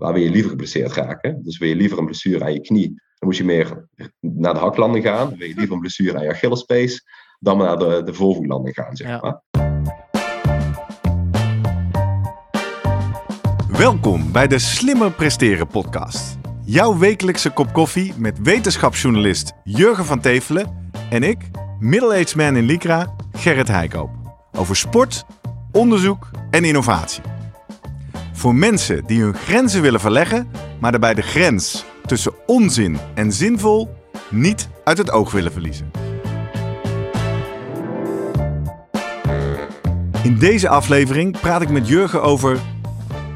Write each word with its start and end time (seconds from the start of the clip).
waar 0.00 0.12
wil 0.12 0.22
je 0.22 0.30
liever 0.30 0.50
geblesseerd 0.50 0.92
raken? 0.92 1.42
Dus 1.42 1.58
wil 1.58 1.68
je 1.68 1.76
liever 1.76 1.98
een 1.98 2.04
blessure 2.04 2.44
aan 2.44 2.52
je 2.52 2.60
knie, 2.60 2.86
dan 2.88 3.28
moet 3.28 3.36
je 3.36 3.44
meer 3.44 3.88
naar 4.20 4.54
de 4.54 4.60
haklanding 4.60 5.04
gaan. 5.04 5.36
Wil 5.36 5.48
je 5.48 5.54
liever 5.54 5.74
een 5.74 5.80
blessure 5.80 6.18
aan 6.18 6.22
je 6.22 6.30
Achillespees, 6.30 7.04
dan 7.38 7.56
maar 7.56 7.66
naar 7.66 7.78
de, 7.78 8.02
de 8.04 8.14
voorvoetlanding 8.14 8.74
gaan, 8.74 8.96
zeg 8.96 9.20
maar. 9.20 9.40
Welkom 13.68 14.32
bij 14.32 14.46
de 14.46 14.58
Slimmer 14.58 15.12
Presteren 15.12 15.66
podcast. 15.66 16.38
Jouw 16.64 16.98
wekelijkse 16.98 17.50
kop 17.50 17.72
koffie 17.72 18.12
met 18.16 18.42
wetenschapsjournalist 18.42 19.52
Jurgen 19.64 20.04
van 20.04 20.20
Tevelen 20.20 20.90
en 21.10 21.22
ik, 21.22 21.38
middle-aged 21.78 22.36
man 22.36 22.56
in 22.56 22.64
Lycra, 22.64 23.14
Gerrit 23.32 23.68
Heikoop. 23.68 24.10
Over 24.52 24.76
sport, 24.76 25.24
onderzoek 25.72 26.30
en 26.50 26.64
innovatie. 26.64 27.22
Voor 28.40 28.54
mensen 28.54 29.06
die 29.06 29.22
hun 29.22 29.34
grenzen 29.34 29.82
willen 29.82 30.00
verleggen, 30.00 30.50
maar 30.78 30.90
daarbij 30.90 31.14
de 31.14 31.22
grens 31.22 31.84
tussen 32.06 32.32
onzin 32.46 32.98
en 33.14 33.32
zinvol 33.32 33.94
niet 34.30 34.68
uit 34.84 34.98
het 34.98 35.10
oog 35.10 35.32
willen 35.32 35.52
verliezen. 35.52 35.90
In 40.22 40.38
deze 40.38 40.68
aflevering 40.68 41.40
praat 41.40 41.62
ik 41.62 41.68
met 41.68 41.88
Jurgen 41.88 42.22
over 42.22 42.58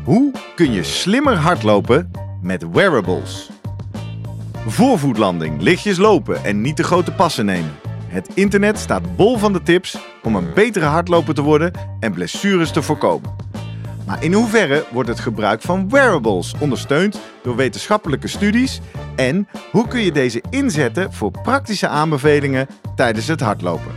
hoe 0.04 0.32
kun 0.54 0.72
je 0.72 0.82
slimmer 0.82 1.36
hardlopen 1.36 2.10
met 2.42 2.70
wearables. 2.72 3.50
Voorvoetlanding, 4.66 5.60
lichtjes 5.60 5.96
lopen 5.96 6.44
en 6.44 6.60
niet 6.60 6.76
te 6.76 6.84
grote 6.84 7.12
passen 7.12 7.44
nemen. 7.44 7.72
Het 8.06 8.28
internet 8.34 8.78
staat 8.78 9.16
bol 9.16 9.38
van 9.38 9.52
de 9.52 9.62
tips 9.62 9.98
om 10.22 10.36
een 10.36 10.52
betere 10.54 10.86
hardloper 10.86 11.34
te 11.34 11.42
worden 11.42 11.72
en 12.00 12.12
blessures 12.12 12.70
te 12.70 12.82
voorkomen. 12.82 13.44
Maar 14.06 14.24
in 14.24 14.32
hoeverre 14.32 14.84
wordt 14.92 15.08
het 15.08 15.20
gebruik 15.20 15.62
van 15.62 15.88
wearables 15.88 16.54
ondersteund 16.60 17.20
door 17.42 17.56
wetenschappelijke 17.56 18.28
studies 18.28 18.80
en 19.16 19.48
hoe 19.70 19.88
kun 19.88 20.00
je 20.00 20.12
deze 20.12 20.42
inzetten 20.50 21.12
voor 21.12 21.30
praktische 21.30 21.88
aanbevelingen 21.88 22.66
tijdens 22.96 23.26
het 23.26 23.40
hardlopen? 23.40 23.92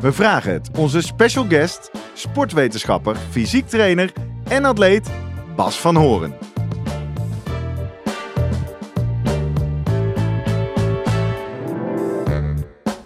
We 0.00 0.12
vragen 0.12 0.52
het 0.52 0.70
onze 0.78 1.00
special 1.00 1.44
guest, 1.48 1.90
sportwetenschapper, 2.14 3.16
fysiek 3.30 3.68
trainer 3.68 4.12
en 4.48 4.64
atleet 4.64 5.10
Bas 5.56 5.76
van 5.80 5.96
Horen. 5.96 6.34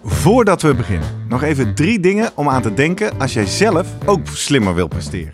Voordat 0.03 0.61
we 0.61 0.75
beginnen, 0.75 1.25
nog 1.27 1.43
even 1.43 1.75
drie 1.75 1.99
dingen 1.99 2.31
om 2.35 2.49
aan 2.49 2.61
te 2.61 2.73
denken 2.73 3.19
als 3.19 3.33
jij 3.33 3.45
zelf 3.45 3.87
ook 4.05 4.27
slimmer 4.27 4.75
wil 4.75 4.87
presteren. 4.87 5.33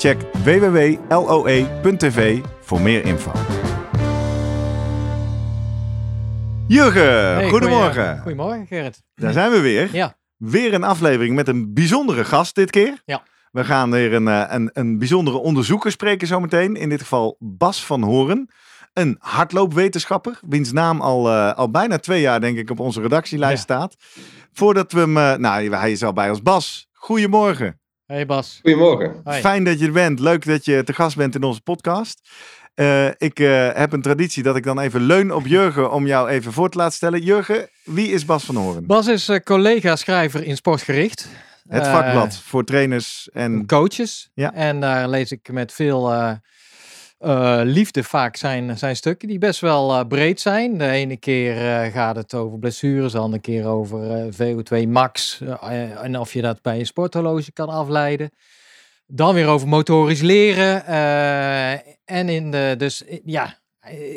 Check 0.00 0.20
www.loe.tv 0.44 1.98
voor 2.60 2.80
meer 2.80 3.04
info. 3.04 3.32
Jurgen, 6.68 7.02
Hey, 7.34 7.48
goedemorgen. 7.48 8.18
Goedemorgen, 8.18 8.66
Gerrit. 8.66 9.02
Daar 9.14 9.32
zijn 9.32 9.50
we 9.50 9.60
weer. 9.60 9.88
Ja, 9.92 10.18
Weer 10.36 10.74
een 10.74 10.84
aflevering 10.84 11.34
met 11.34 11.48
een 11.48 11.74
bijzondere 11.74 12.24
gast 12.24 12.54
dit 12.54 12.70
keer. 12.70 13.02
Ja. 13.04 13.22
We 13.50 13.64
gaan 13.64 13.90
weer 13.90 14.12
een, 14.12 14.28
eh, 14.28 14.44
een, 14.48 14.70
een 14.72 14.98
bijzondere 14.98 15.36
onderzoeker 15.38 15.90
spreken 15.90 16.26
zometeen. 16.26 16.76
In 16.76 16.88
dit 16.88 17.00
geval 17.00 17.36
Bas 17.38 17.84
van 17.84 18.02
Horen. 18.02 18.48
Een 18.92 19.16
hardloopwetenschapper, 19.18 20.40
wiens 20.48 20.72
naam 20.72 21.00
al, 21.00 21.28
eh, 21.28 21.54
al 21.54 21.70
bijna 21.70 21.98
twee 21.98 22.20
jaar 22.20 22.40
denk 22.40 22.58
ik 22.58 22.70
op 22.70 22.80
onze 22.80 23.00
redactielijst 23.00 23.56
Ja. 23.56 23.62
staat. 23.62 23.96
Voordat 24.52 24.92
we 24.92 25.00
hem, 25.00 25.16
eh, 25.16 25.34
nou 25.36 25.74
hij 25.74 25.92
is 25.92 26.02
al 26.04 26.12
bij 26.12 26.30
ons. 26.30 26.42
Bas, 26.42 26.88
goedemorgen. 26.92 27.79
Hey 28.10 28.26
Bas. 28.26 28.58
Goedemorgen. 28.62 29.22
Fijn 29.24 29.64
dat 29.64 29.78
je 29.78 29.86
er 29.86 29.92
bent. 29.92 30.20
Leuk 30.20 30.46
dat 30.46 30.64
je 30.64 30.84
te 30.84 30.92
gast 30.92 31.16
bent 31.16 31.34
in 31.34 31.42
onze 31.42 31.60
podcast. 31.60 32.30
Eh, 32.74 33.06
ik 33.06 33.38
eh, 33.38 33.68
heb 33.72 33.92
een 33.92 34.02
traditie 34.02 34.42
dat 34.42 34.56
ik 34.56 34.64
dan 34.64 34.78
even 34.80 35.00
leun 35.00 35.34
op 35.34 35.46
Jurgen 35.46 35.92
om 35.92 36.06
jou 36.06 36.28
even 36.28 36.52
voor 36.52 36.70
te 36.70 36.78
laten 36.78 36.94
stellen. 36.94 37.22
Jurgen, 37.22 37.68
wie 37.84 38.08
is 38.08 38.24
Bas 38.24 38.44
van 38.44 38.56
Horen? 38.56 38.86
Bas 38.86 39.06
is 39.06 39.28
eh, 39.28 39.38
collega-schrijver 39.38 40.44
in 40.44 40.56
Sportgericht. 40.56 41.28
Het 41.68 41.86
vakblad 41.86 42.36
voor 42.36 42.64
trainers 42.64 43.28
en... 43.32 43.66
Coaches. 43.66 44.30
Ja. 44.34 44.54
En 44.54 44.80
daar 44.80 45.08
lees 45.08 45.32
ik 45.32 45.52
met 45.52 45.72
veel 45.72 46.12
eh, 47.20 47.60
liefde 47.64 48.04
vaak 48.04 48.36
zijn, 48.36 48.78
zijn 48.78 48.96
stukken 48.96 49.28
die 49.28 49.38
best 49.38 49.60
wel 49.60 49.92
eh, 49.92 50.06
breed 50.06 50.40
zijn. 50.40 50.78
De 50.78 50.88
ene 50.88 51.16
keer 51.16 51.56
eh, 51.56 51.92
gaat 51.92 52.16
het 52.16 52.34
over 52.34 52.58
blessures, 52.58 53.12
de 53.12 53.18
andere 53.18 53.42
keer 53.42 53.66
over 53.66 54.10
eh, 54.10 54.32
VO2 54.32 54.88
max. 54.88 55.40
en 56.02 56.18
of 56.18 56.32
je 56.32 56.42
dat 56.42 56.62
bij 56.62 56.78
een 56.78 56.86
sporthorloge 56.86 57.52
kan 57.52 57.68
afleiden. 57.68 58.30
Dan 59.06 59.34
weer 59.34 59.46
over 59.46 59.68
motorisch 59.68 60.20
leren. 60.20 60.86
en 62.04 62.28
in 62.28 62.50
de, 62.50 62.74
dus 62.78 63.02
ja, 63.24 63.58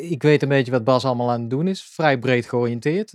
ik 0.00 0.22
weet 0.22 0.42
een 0.42 0.48
beetje 0.48 0.72
wat 0.72 0.84
Bas 0.84 1.04
allemaal 1.04 1.30
aan 1.30 1.40
het 1.40 1.50
doen 1.50 1.68
is. 1.68 1.82
Vrij 1.82 2.18
breed 2.18 2.46
georiënteerd. 2.46 3.14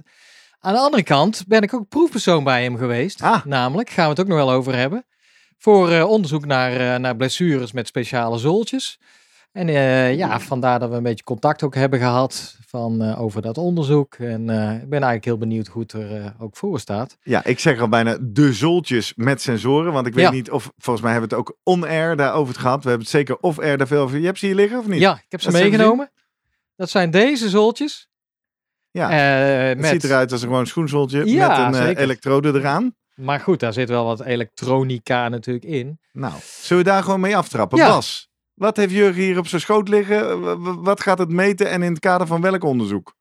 Aan 0.60 0.74
de 0.74 0.80
andere 0.80 1.04
kant 1.04 1.44
ben 1.48 1.62
ik 1.62 1.74
ook 1.74 1.88
proefpersoon 1.88 2.44
bij 2.44 2.64
hem 2.64 2.78
geweest. 2.78 3.22
Ah. 3.22 3.46
Namelijk, 3.46 3.90
gaan 3.90 4.04
we 4.04 4.10
het 4.10 4.20
ook 4.20 4.28
nog 4.28 4.38
wel 4.38 4.52
over 4.52 4.76
hebben. 4.76 5.06
Voor 5.58 6.02
onderzoek 6.02 6.46
naar, 6.46 7.00
naar 7.00 7.16
blessures 7.16 7.72
met 7.72 7.88
speciale 7.88 8.38
zooltjes. 8.38 9.00
En 9.52 9.70
eh, 9.70 10.16
ja, 10.16 10.40
vandaar 10.40 10.80
dat 10.80 10.90
we 10.90 10.96
een 10.96 11.04
beetje 11.04 11.24
contact 11.24 11.64
ook 11.64 11.76
hebben 11.76 12.00
gehad 12.00 12.58
van, 12.68 13.02
eh, 13.02 13.22
over 13.22 13.42
dat 13.42 13.58
onderzoek. 13.58 14.16
En 14.16 14.50
eh, 14.50 14.74
ik 14.74 14.90
ben 14.90 14.92
eigenlijk 14.92 15.26
heel 15.26 15.38
benieuwd 15.38 15.68
hoe 15.68 15.82
het 15.82 15.92
er 15.94 16.34
ook 16.40 16.56
voor 16.56 16.80
staat. 16.80 17.18
Ja, 17.22 17.44
ik 17.46 17.60
zeg 17.60 17.80
al 17.80 17.90
bijna 17.90 18.18
de 18.22 18.54
zooltjes 18.54 19.14
met 19.16 19.42
sensoren. 19.42 19.94
Want 19.94 20.08
ik 20.08 20.14
weet 20.14 20.24
Ja. 20.26 20.32
niet 20.32 20.52
of, 20.52 20.72
volgens 20.78 21.06
mij 21.06 21.12
hebben 21.12 21.30
we 21.30 21.36
het 21.36 21.46
ook 21.48 21.58
on-air 21.64 22.16
daarover 22.16 22.54
het 22.54 22.62
gehad. 22.62 22.84
We 22.84 22.90
hebben 22.90 23.08
het 23.08 23.16
zeker 23.16 23.38
off-air 23.40 23.78
daar 23.78 23.88
veel 23.88 24.02
over. 24.02 24.20
Je 24.20 24.26
hebt 24.26 24.40
ze 24.40 24.46
hier 24.46 24.56
liggen 24.56 24.80
of 24.80 24.88
niet? 24.88 25.00
Ja, 25.00 25.14
ik 25.16 25.26
heb 25.32 25.42
ze 25.42 25.52
Dat 25.52 25.62
meegenomen. 25.62 26.12
Dat 26.76 26.90
zijn 26.90 27.12
deze 27.12 27.50
zooltjes. 27.50 28.10
Ja, 28.92 29.10
het 29.10 29.78
met, 29.78 29.90
ziet 29.90 30.04
eruit 30.04 30.32
als 30.32 30.42
een 30.42 30.48
gewoon 30.48 30.68
schoenzooltje 30.68 31.26
Ja, 31.26 31.70
met 31.70 31.80
een 31.80 31.98
elektrode 31.98 32.54
eraan. 32.54 32.96
Maar 33.16 33.40
goed, 33.40 33.60
daar 33.60 33.74
zit 33.74 33.90
wel 33.90 34.06
wat 34.06 34.22
elektronica 34.22 35.30
natuurlijk 35.30 35.66
in. 35.66 36.00
Nou, 36.12 36.34
zullen 36.62 36.84
we 36.84 36.90
daar 36.90 37.04
gewoon 37.04 37.20
mee 37.20 37.38
aftrappen? 37.38 37.78
Ja. 37.78 37.88
Bas, 37.88 38.29
wat 38.60 38.78
heeft 38.78 38.94
Jurgen 38.94 39.22
hier 39.24 39.38
op 39.38 39.48
zijn 39.48 39.62
schoot 39.62 39.88
liggen? 39.90 40.84
Wat 40.84 41.02
gaat 41.02 41.18
het 41.20 41.30
meten 41.30 41.70
en 41.70 41.84
in 41.84 41.92
het 41.92 42.00
kader 42.00 42.28
van 42.28 42.42
welk 42.42 42.64
onderzoek? 42.64 43.14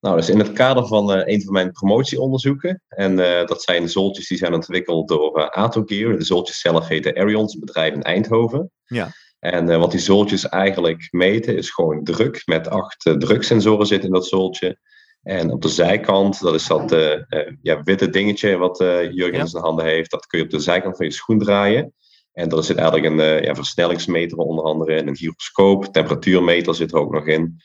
Nou, 0.00 0.16
dus 0.16 0.28
in 0.28 0.38
het 0.38 0.52
kader 0.52 0.86
van 0.86 1.12
eh, 1.12 1.34
een 1.34 1.42
van 1.42 1.52
mijn 1.52 1.72
promotieonderzoeken. 1.72 2.82
En 2.88 3.18
eh, 3.18 3.46
dat 3.46 3.62
zijn 3.62 3.82
de 3.82 3.88
zooltjes 3.88 4.28
die 4.28 4.38
zijn 4.38 4.54
ontwikkeld 4.54 5.08
door 5.08 5.38
uh, 5.38 5.46
Atogear. 5.46 6.18
De 6.18 6.24
zooltjes 6.24 6.60
zelf 6.60 6.88
heten 6.88 7.14
Arions, 7.16 7.54
een 7.54 7.60
bedrijf 7.60 7.94
in 7.94 8.02
Eindhoven. 8.02 8.70
Ja. 8.84 9.08
En 9.38 9.68
eh, 9.70 9.78
wat 9.78 9.90
die 9.90 10.00
zooltjes 10.00 10.48
eigenlijk 10.48 11.08
meten 11.10 11.56
is 11.56 11.70
gewoon 11.70 12.04
druk. 12.04 12.42
Met 12.44 12.68
acht 12.68 13.06
eh, 13.06 13.14
druksensoren 13.14 13.86
zitten 13.86 14.08
in 14.08 14.14
dat 14.14 14.26
zooltje. 14.26 14.78
En 15.22 15.50
op 15.50 15.62
de 15.62 15.68
zijkant, 15.68 16.40
dat 16.40 16.54
is 16.54 16.66
dat 16.66 16.92
eh, 16.92 17.12
eh, 17.12 17.54
ja, 17.62 17.82
witte 17.82 18.10
dingetje 18.10 18.56
wat 18.56 18.80
eh, 18.80 19.02
Jurgen 19.12 19.34
Ja. 19.34 19.40
in 19.40 19.48
zijn 19.48 19.62
handen 19.62 19.84
heeft. 19.84 20.10
Dat 20.10 20.26
kun 20.26 20.38
je 20.38 20.44
op 20.44 20.50
de 20.50 20.58
zijkant 20.58 20.96
van 20.96 21.06
je 21.06 21.12
schoen 21.12 21.38
draaien. 21.38 21.94
En 22.32 22.48
daar 22.48 22.62
zit 22.62 22.76
eigenlijk 22.76 23.12
een 23.12 23.20
eh, 23.20 23.42
ja, 23.42 23.54
versnellingsmeter 23.54 24.38
onder 24.38 24.64
andere 24.64 24.94
in, 24.94 25.08
een 25.08 25.16
gyroscoop, 25.16 25.84
temperatuurmeter 25.84 26.74
zit 26.74 26.92
er 26.92 26.98
ook 26.98 27.12
nog 27.12 27.26
in. 27.26 27.60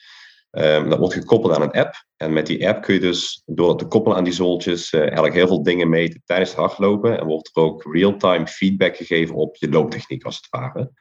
Ehm, 0.55 0.89
dat 0.89 0.99
wordt 0.99 1.13
gekoppeld 1.13 1.53
aan 1.53 1.61
een 1.61 1.71
app. 1.71 2.05
En 2.17 2.33
met 2.33 2.47
die 2.47 2.67
app 2.67 2.81
kun 2.81 2.93
je 2.93 2.99
dus, 2.99 3.41
door 3.45 3.67
dat 3.67 3.79
te 3.79 3.85
koppelen 3.85 4.17
aan 4.17 4.23
die 4.23 4.33
zooltjes, 4.33 4.89
eh, 4.89 4.99
eigenlijk 4.99 5.33
heel 5.33 5.47
veel 5.47 5.63
dingen 5.63 5.89
meten 5.89 6.21
tijdens 6.25 6.49
het 6.49 6.59
hardlopen. 6.59 7.19
En 7.19 7.25
wordt 7.25 7.49
er 7.53 7.61
ook 7.61 7.93
real-time 7.93 8.47
feedback 8.47 8.95
gegeven 8.95 9.35
op 9.35 9.55
je 9.55 9.69
looptechniek, 9.69 10.23
als 10.23 10.35
het 10.35 10.47
ware. 10.49 10.91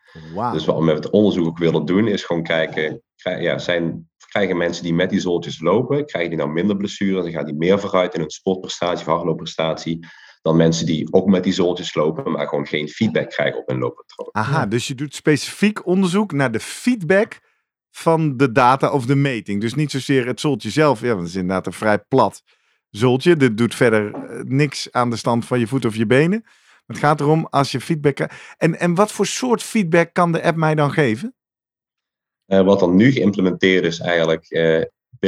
Dus 0.52 0.64
wat 0.64 0.78
we 0.78 0.84
met 0.84 1.04
het 1.04 1.10
onderzoek 1.10 1.46
ook 1.46 1.58
willen 1.58 1.84
doen, 1.84 2.08
is 2.08 2.24
gewoon 2.24 2.42
kijken, 2.42 3.02
ja, 3.16 3.58
zijn, 3.58 4.10
krijgen 4.28 4.56
mensen 4.56 4.84
die 4.84 4.94
met 4.94 5.10
die 5.10 5.20
zooltjes 5.20 5.60
lopen, 5.60 6.06
krijgen 6.06 6.30
die 6.30 6.38
nou 6.38 6.50
minder 6.50 6.76
blessures 6.76 7.24
en 7.24 7.32
gaan 7.32 7.44
die 7.44 7.54
meer 7.54 7.80
vooruit 7.80 8.14
in 8.14 8.20
hun 8.20 8.30
sportprestatie 8.30 9.06
of 9.06 9.12
hardloopprestatie, 9.12 10.06
dan 10.44 10.56
mensen 10.56 10.86
die 10.86 11.12
ook 11.12 11.26
met 11.26 11.44
die 11.44 11.52
zooltjes 11.52 11.94
lopen, 11.94 12.32
maar 12.32 12.48
gewoon 12.48 12.66
geen 12.66 12.88
feedback 12.88 13.30
krijgen 13.30 13.60
op 13.60 13.68
hun 13.68 13.78
looppatroon. 13.78 14.28
Aha, 14.32 14.60
Ja. 14.60 14.66
dus 14.66 14.86
je 14.86 14.94
doet 14.94 15.14
specifiek 15.14 15.86
onderzoek 15.86 16.32
naar 16.32 16.52
de 16.52 16.60
feedback 16.60 17.40
van 17.90 18.36
de 18.36 18.52
data 18.52 18.92
of 18.92 19.06
de 19.06 19.14
meting. 19.14 19.60
Dus 19.60 19.74
niet 19.74 19.90
zozeer 19.90 20.26
het 20.26 20.40
zooltje 20.40 20.70
zelf. 20.70 21.00
Ja, 21.00 21.06
want 21.06 21.20
het 21.20 21.28
is 21.28 21.34
inderdaad 21.34 21.66
een 21.66 21.72
vrij 21.72 21.98
plat 21.98 22.42
zooltje. 22.90 23.36
Dit 23.36 23.56
doet 23.56 23.74
verder 23.74 24.14
eh, 24.14 24.40
niks 24.42 24.92
aan 24.92 25.10
de 25.10 25.16
stand 25.16 25.44
van 25.46 25.58
je 25.58 25.66
voeten 25.66 25.88
of 25.90 25.96
je 25.96 26.06
benen. 26.06 26.44
Het 26.86 26.98
gaat 26.98 27.20
erom 27.20 27.46
als 27.50 27.72
je 27.72 27.80
feedback... 27.80 28.18
En, 28.56 28.78
en 28.78 28.94
wat 28.94 29.12
voor 29.12 29.26
soort 29.26 29.62
feedback 29.62 30.12
kan 30.12 30.32
de 30.32 30.42
app 30.42 30.56
mij 30.56 30.74
dan 30.74 30.92
geven? 30.92 31.34
wat 32.46 32.80
dan 32.80 32.96
nu 32.96 33.12
geïmplementeerd 33.12 33.84
is 33.84 33.98
eigenlijk 34.00 34.46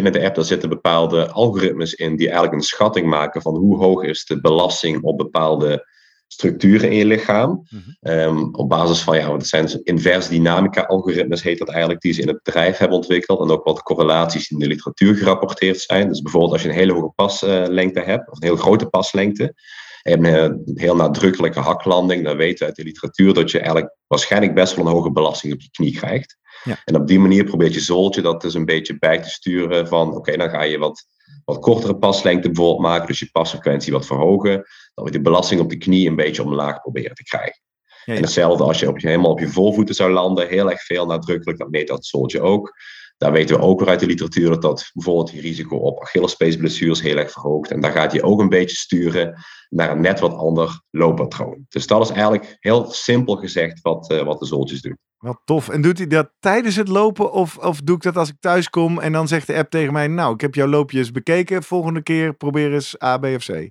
binnen 0.02 0.12
de 0.12 0.25
app, 0.25 0.34
daar 0.34 0.44
zitten 0.44 0.69
bepaalde 0.69 1.31
algoritmes 1.31 1.94
in 1.94 2.16
die 2.16 2.26
eigenlijk 2.26 2.56
een 2.56 2.69
schatting 2.69 3.06
maken 3.06 3.43
van 3.43 3.56
hoe 3.56 3.76
hoog 3.76 4.02
is 4.02 4.25
de 4.25 4.40
belasting 4.40 5.02
op 5.02 5.16
bepaalde 5.19 5.87
structuren 6.26 6.90
in 6.90 6.96
je 6.96 7.04
lichaam. 7.04 7.66
Mhm. 7.69 7.81
Ehm, 8.00 8.43
op 8.52 8.69
basis 8.69 9.00
van, 9.00 9.16
ja, 9.16 9.28
dat 9.28 9.46
zijn 9.46 9.81
invers 9.82 10.28
dynamica 10.28 10.82
algoritmes, 10.82 11.43
heet 11.43 11.58
dat 11.58 11.69
eigenlijk, 11.69 12.00
die 12.00 12.12
ze 12.12 12.20
in 12.20 12.28
het 12.28 12.43
bedrijf 12.43 12.76
hebben 12.76 12.96
ontwikkeld. 12.96 13.40
En 13.40 13.50
ook 13.50 13.64
wat 13.64 13.82
correlaties 13.82 14.50
in 14.50 14.58
de 14.58 14.66
literatuur 14.66 15.14
gerapporteerd 15.14 15.81
zijn. 15.81 16.08
Dus 16.08 16.22
bijvoorbeeld 16.22 16.52
als 16.52 16.62
je 16.62 16.69
een 16.69 16.75
hele 16.75 16.92
hoge 16.92 17.12
paslengte 17.14 18.00
hebt, 18.00 18.31
of 18.31 18.37
een 18.37 18.46
heel 18.46 18.56
grote 18.56 18.87
paslengte, 18.87 19.54
en 20.02 20.25
een 20.25 20.62
heel 20.75 20.96
nadrukkelijke 20.96 21.60
haklanding, 21.60 22.25
dan 22.25 22.37
weten 22.37 22.58
we 22.58 22.64
uit 22.64 22.76
de 22.76 22.84
literatuur 22.84 23.34
dat 23.34 23.50
je 23.50 23.58
eigenlijk 23.58 23.94
waarschijnlijk 24.06 24.54
best 24.54 24.75
wel 24.75 24.87
een 24.87 24.92
hoge 24.92 25.10
belasting 25.10 25.52
op 25.52 25.60
je 25.60 25.70
knie 25.70 25.96
krijgt. 25.96 26.37
Ja. 26.66 26.82
En 26.84 26.96
op 26.96 27.06
die 27.06 27.18
manier 27.18 27.44
probeert 27.44 27.74
je 27.74 27.80
zooltje 27.80 28.22
dat 28.22 28.40
dus 28.40 28.54
een 28.54 28.64
beetje 28.64 28.98
bij 28.98 29.22
te 29.22 29.28
sturen 29.28 29.88
van 29.88 30.14
oké, 30.14 30.36
dan 30.36 30.50
ga 30.50 30.62
je 30.62 30.78
wat, 30.78 31.06
wat 31.44 31.58
kortere 31.58 31.96
paslengte 31.96 32.50
bijvoorbeeld 32.50 32.80
maken, 32.80 33.06
dus 33.06 33.18
je 33.18 33.28
pasfrequentie 33.32 33.92
wat 33.92 34.06
verhogen, 34.06 34.64
dan 34.94 35.04
we 35.04 35.10
de 35.10 35.20
belasting 35.20 35.60
op 35.60 35.70
de 35.70 35.76
knie 35.76 36.08
een 36.08 36.16
beetje 36.16 36.42
omlaag 36.42 36.80
proberen 36.80 37.14
te 37.14 37.22
krijgen. 37.22 37.60
Ja, 38.04 38.14
En 38.14 38.22
hetzelfde 38.22 38.64
als 38.64 38.78
je, 38.78 38.88
op 38.88 38.98
je 38.98 39.06
helemaal 39.08 39.30
op 39.30 39.40
je 39.40 39.48
voorvoeten 39.48 39.94
zou 39.94 40.12
landen, 40.12 40.48
heel 40.48 40.70
erg 40.70 40.82
veel 40.82 41.06
nadrukkelijk, 41.06 41.58
dat 41.58 41.70
meet 41.70 41.88
dat 41.88 42.06
zooltje 42.06 42.40
ook. 42.40 42.74
Daar 43.16 43.32
weten 43.32 43.56
we 43.56 43.62
ook 43.62 43.80
weer 43.80 43.88
uit 43.88 44.00
de 44.00 44.06
literatuur 44.06 44.48
dat 44.48 44.62
dat 44.62 44.90
bijvoorbeeld 44.92 45.30
je 45.30 45.40
risico 45.40 45.76
op 45.76 46.00
Achillespeesblessures 46.00 47.02
heel 47.02 47.16
erg 47.16 47.32
verhoogt. 47.32 47.70
En 47.70 47.80
daar 47.80 47.92
gaat 47.92 48.12
hij 48.12 48.22
ook 48.22 48.40
een 48.40 48.48
beetje 48.48 48.76
sturen 48.76 49.44
naar 49.68 49.90
een 49.90 50.00
net 50.00 50.20
wat 50.20 50.34
ander 50.34 50.80
looppatroon. 50.90 51.66
Dus 51.68 51.86
dat 51.86 52.02
is 52.02 52.10
eigenlijk 52.10 52.56
heel 52.60 52.90
simpel 52.90 53.36
gezegd 53.36 53.80
wat, 53.80 54.10
uh, 54.10 54.22
wat 54.22 54.38
de 54.38 54.46
zooltjes 54.46 54.80
doen. 54.80 54.98
Wat 55.18 55.40
tof. 55.44 55.68
En 55.68 55.80
doet 55.80 55.98
hij 55.98 56.06
dat 56.06 56.30
tijdens 56.40 56.76
het 56.76 56.88
lopen 56.88 57.32
of, 57.32 57.56
of 57.58 57.80
doe 57.80 57.96
ik 57.96 58.02
dat 58.02 58.16
als 58.16 58.28
ik 58.28 58.36
thuis 58.40 58.70
kom 58.70 58.98
en 58.98 59.12
dan 59.12 59.28
zegt 59.28 59.46
de 59.46 59.54
app 59.54 59.70
tegen 59.70 59.92
mij, 59.92 60.06
nou, 60.06 60.34
ik 60.34 60.40
heb 60.40 60.54
jouw 60.54 60.68
loopjes 60.68 61.10
bekeken, 61.10 61.62
volgende 61.62 62.02
keer 62.02 62.34
probeer 62.34 62.72
eens 62.72 63.02
A, 63.02 63.18
B 63.18 63.24
of 63.24 63.44
C? 63.44 63.70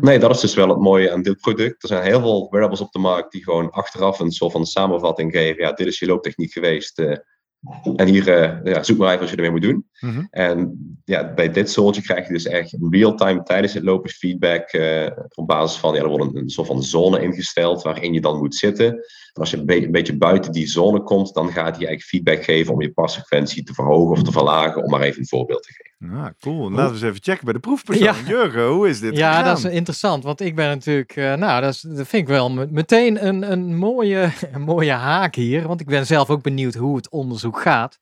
Nee, 0.00 0.18
dat 0.18 0.34
is 0.34 0.40
dus 0.40 0.54
wel 0.54 0.68
het 0.68 0.78
mooie 0.78 1.12
aan 1.12 1.22
dit 1.22 1.40
product. 1.40 1.82
Er 1.82 1.88
zijn 1.88 2.02
heel 2.02 2.20
veel 2.20 2.48
wearables 2.50 2.80
op 2.80 2.92
de 2.92 2.98
markt 2.98 3.32
die 3.32 3.44
gewoon 3.44 3.70
achteraf 3.70 4.18
een 4.18 4.30
soort 4.30 4.52
van 4.52 4.66
samenvatting 4.66 5.32
geven. 5.32 5.62
Ja, 5.62 5.72
dit 5.72 5.86
is 5.86 5.98
je 5.98 6.06
looptechniek 6.06 6.52
geweest. 6.52 6.98
Uh, 6.98 7.16
en 7.96 8.06
hier, 8.06 8.28
uh, 8.28 8.72
ja, 8.72 8.82
zoek 8.82 8.98
maar 8.98 9.08
even 9.08 9.20
wat 9.20 9.30
je 9.30 9.36
ermee 9.36 9.50
moet 9.50 9.62
doen. 9.62 9.86
Mhm. 10.00 10.24
En 10.30 10.78
ja, 11.04 11.34
bij 11.34 11.50
dit 11.50 11.70
soortje 11.70 12.02
krijg 12.02 12.26
je 12.26 12.32
dus 12.32 12.46
echt 12.46 12.76
real-time 12.90 13.42
tijdens 13.42 13.72
het 13.72 13.82
lopen 13.82 14.10
feedback. 14.10 14.72
Uh, 14.72 15.06
op 15.34 15.46
basis 15.46 15.78
van, 15.78 15.94
ja, 15.94 16.00
er 16.00 16.08
wordt 16.08 16.24
een, 16.24 16.36
een, 16.36 16.50
soort 16.50 16.66
van 16.66 16.82
zone 16.82 17.22
ingesteld 17.22 17.82
waarin 17.82 18.12
je 18.12 18.20
dan 18.20 18.38
moet 18.38 18.54
zitten. 18.54 18.86
En 18.86 19.40
als 19.40 19.50
je 19.50 19.56
een, 19.56 19.82
een, 19.82 19.90
beetje 19.90 20.16
buiten 20.16 20.52
die 20.52 20.66
zone 20.66 21.02
komt, 21.02 21.34
dan 21.34 21.46
gaat 21.46 21.76
hij 21.76 21.86
eigenlijk 21.86 22.02
feedback 22.02 22.44
geven 22.44 22.74
om 22.74 22.82
je 22.82 22.92
pasfrequentie 22.92 23.62
te 23.62 23.74
verhogen 23.74 24.10
of 24.10 24.22
te 24.22 24.32
verlagen, 24.32 24.82
om 24.82 24.90
maar 24.90 25.00
even 25.00 25.20
een 25.20 25.28
voorbeeld 25.28 25.62
te 25.62 25.72
geven. 25.72 25.89
Ah, 26.08 26.26
cool. 26.40 26.70
Laten 26.70 26.86
we 26.86 26.92
eens 26.92 27.02
even 27.02 27.22
checken 27.22 27.44
bij 27.44 27.52
de 27.52 27.58
proefpersoon. 27.58 28.04
Ja. 28.04 28.14
Jurgen, 28.26 28.66
hoe 28.66 28.88
is 28.88 29.00
dit 29.00 29.16
Ja, 29.16 29.42
dat 29.42 29.58
is 29.58 29.64
interessant, 29.64 30.24
want 30.24 30.40
ik 30.40 30.54
ben 30.54 30.68
natuurlijk, 30.68 31.16
uh, 31.16 31.34
nou, 31.34 31.60
dat, 31.60 31.74
is, 31.74 31.80
dat 31.80 32.06
vind 32.06 32.22
ik 32.22 32.28
wel 32.28 32.50
meteen 32.50 33.26
een, 33.26 33.52
een, 33.52 33.76
mooie, 33.76 34.32
een 34.52 34.62
mooie 34.62 34.92
haak 34.92 35.34
hier, 35.34 35.66
want 35.66 35.80
ik 35.80 35.86
ben 35.86 36.06
zelf 36.06 36.30
ook 36.30 36.42
benieuwd 36.42 36.74
hoe 36.74 36.96
het 36.96 37.10
onderzoek 37.10 37.60
gaat. 37.60 37.98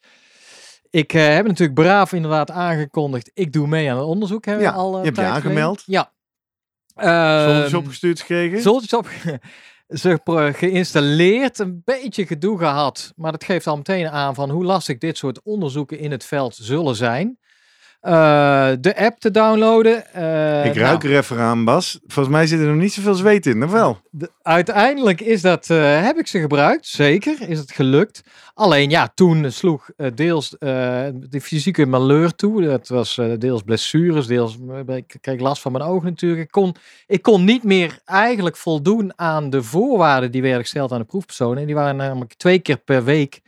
Ik 0.91 1.12
uh, 1.12 1.27
heb 1.27 1.47
natuurlijk 1.47 1.81
braaf 1.81 2.12
inderdaad 2.12 2.50
aangekondigd. 2.50 3.31
Ik 3.35 3.53
doe 3.53 3.67
mee 3.67 3.91
aan 3.91 3.97
het 3.97 4.06
onderzoek. 4.06 4.44
Hebben 4.44 4.65
ja, 4.65 4.73
al, 4.73 4.93
uh, 4.93 4.99
je 4.99 5.05
hebt 5.05 5.17
je 5.17 5.25
aangemeld. 5.25 5.83
Ja. 5.87 6.12
Uh, 6.97 7.75
opgestuurd 7.75 8.21
gekregen? 8.21 8.61
Zoltjes 8.61 8.93
op 8.93 9.09
ze 9.89 10.21
geïnstalleerd, 10.55 11.59
een 11.59 11.83
beetje 11.85 12.27
gedoe 12.27 12.59
gehad. 12.59 13.12
Maar 13.17 13.33
dat 13.33 13.44
geeft 13.44 13.67
al 13.67 13.77
meteen 13.77 14.09
aan 14.09 14.35
van 14.35 14.51
hoe 14.51 14.65
lastig 14.65 14.99
dit 14.99 15.17
soort 15.17 15.43
onderzoeken 15.43 15.99
in 15.99 16.11
het 16.11 16.25
veld 16.25 16.55
zullen 16.55 16.97
zijn. 16.97 17.39
Uh, 18.03 18.71
de 18.81 18.97
app 18.97 19.19
te 19.19 19.31
downloaden. 19.31 20.05
Uh, 20.17 20.65
ik 20.65 20.77
ruik 20.77 21.03
nou, 21.03 21.12
er 21.12 21.19
even 21.19 21.39
aan, 21.39 21.65
Bas. 21.65 21.99
Volgens 22.06 22.35
mij 22.35 22.47
zit 22.47 22.61
er 22.61 22.67
nog 22.67 22.77
niet 22.77 22.93
zoveel 22.93 23.15
zweet 23.15 23.47
in, 23.47 23.65
of 23.65 23.71
wel? 23.71 24.00
De, 24.11 24.31
uiteindelijk 24.43 25.21
is 25.21 25.43
dat, 25.43 25.69
uh, 25.69 26.03
heb 26.03 26.19
ik 26.19 26.27
ze 26.27 26.41
gebruikt, 26.41 26.87
zeker, 26.87 27.49
is 27.49 27.59
het 27.59 27.73
gelukt. 27.73 28.23
Alleen 28.55 28.91
ja, 28.91 29.12
toen 29.15 29.50
sloeg 29.53 29.91
deels 30.15 30.56
de 30.59 31.41
fysieke 31.43 31.87
malheur 31.87 32.35
toe. 32.35 32.62
Dat 32.62 32.89
was 32.89 33.21
deels 33.39 33.62
blessures, 33.62 34.27
deels 34.27 34.59
ik 34.87 35.17
kreeg 35.21 35.41
last 35.41 35.62
van 35.62 35.73
mijn 35.73 35.85
ogen 35.85 36.09
natuurlijk. 36.09 36.43
Ik 36.43 36.51
kon, 36.51 36.75
ik 37.06 37.23
kon 37.23 37.44
niet 37.44 37.62
meer 37.62 37.99
eigenlijk 38.05 38.56
voldoen 38.56 39.12
aan 39.17 39.51
de 39.51 39.62
voorwaarden 39.62 40.31
die 40.31 40.43
werden 40.43 40.61
gesteld 40.61 40.93
aan 40.93 40.99
de 40.99 41.05
proefpersonen. 41.05 41.59
En 41.59 41.67
die 41.67 41.75
waren 41.75 41.97
namelijk 41.97 42.35
twee 42.35 42.59
keer 42.59 42.79
per 42.79 43.05
week 43.05 43.41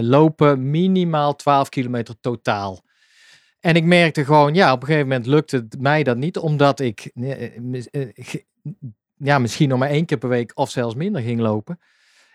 lopen, 0.00 0.70
minimaal 0.70 1.36
12 1.36 1.68
kilometer 1.68 2.14
totaal. 2.20 2.82
En 3.62 3.76
ik 3.76 3.84
merkte 3.84 4.24
gewoon, 4.24 4.54
ja, 4.54 4.72
op 4.72 4.80
een 4.80 4.86
gegeven 4.86 5.08
moment 5.08 5.26
lukte 5.26 5.66
mij 5.78 6.02
dat 6.02 6.16
niet, 6.16 6.38
omdat 6.38 6.80
ik 6.80 7.10
eh, 7.14 7.56
eh, 7.90 8.08
ja, 9.16 9.38
misschien 9.38 9.68
nog 9.68 9.78
maar 9.78 9.88
één 9.88 10.04
keer 10.04 10.18
per 10.18 10.28
week 10.28 10.52
of 10.54 10.70
zelfs 10.70 10.94
minder 10.94 11.22
ging 11.22 11.40
lopen. 11.40 11.78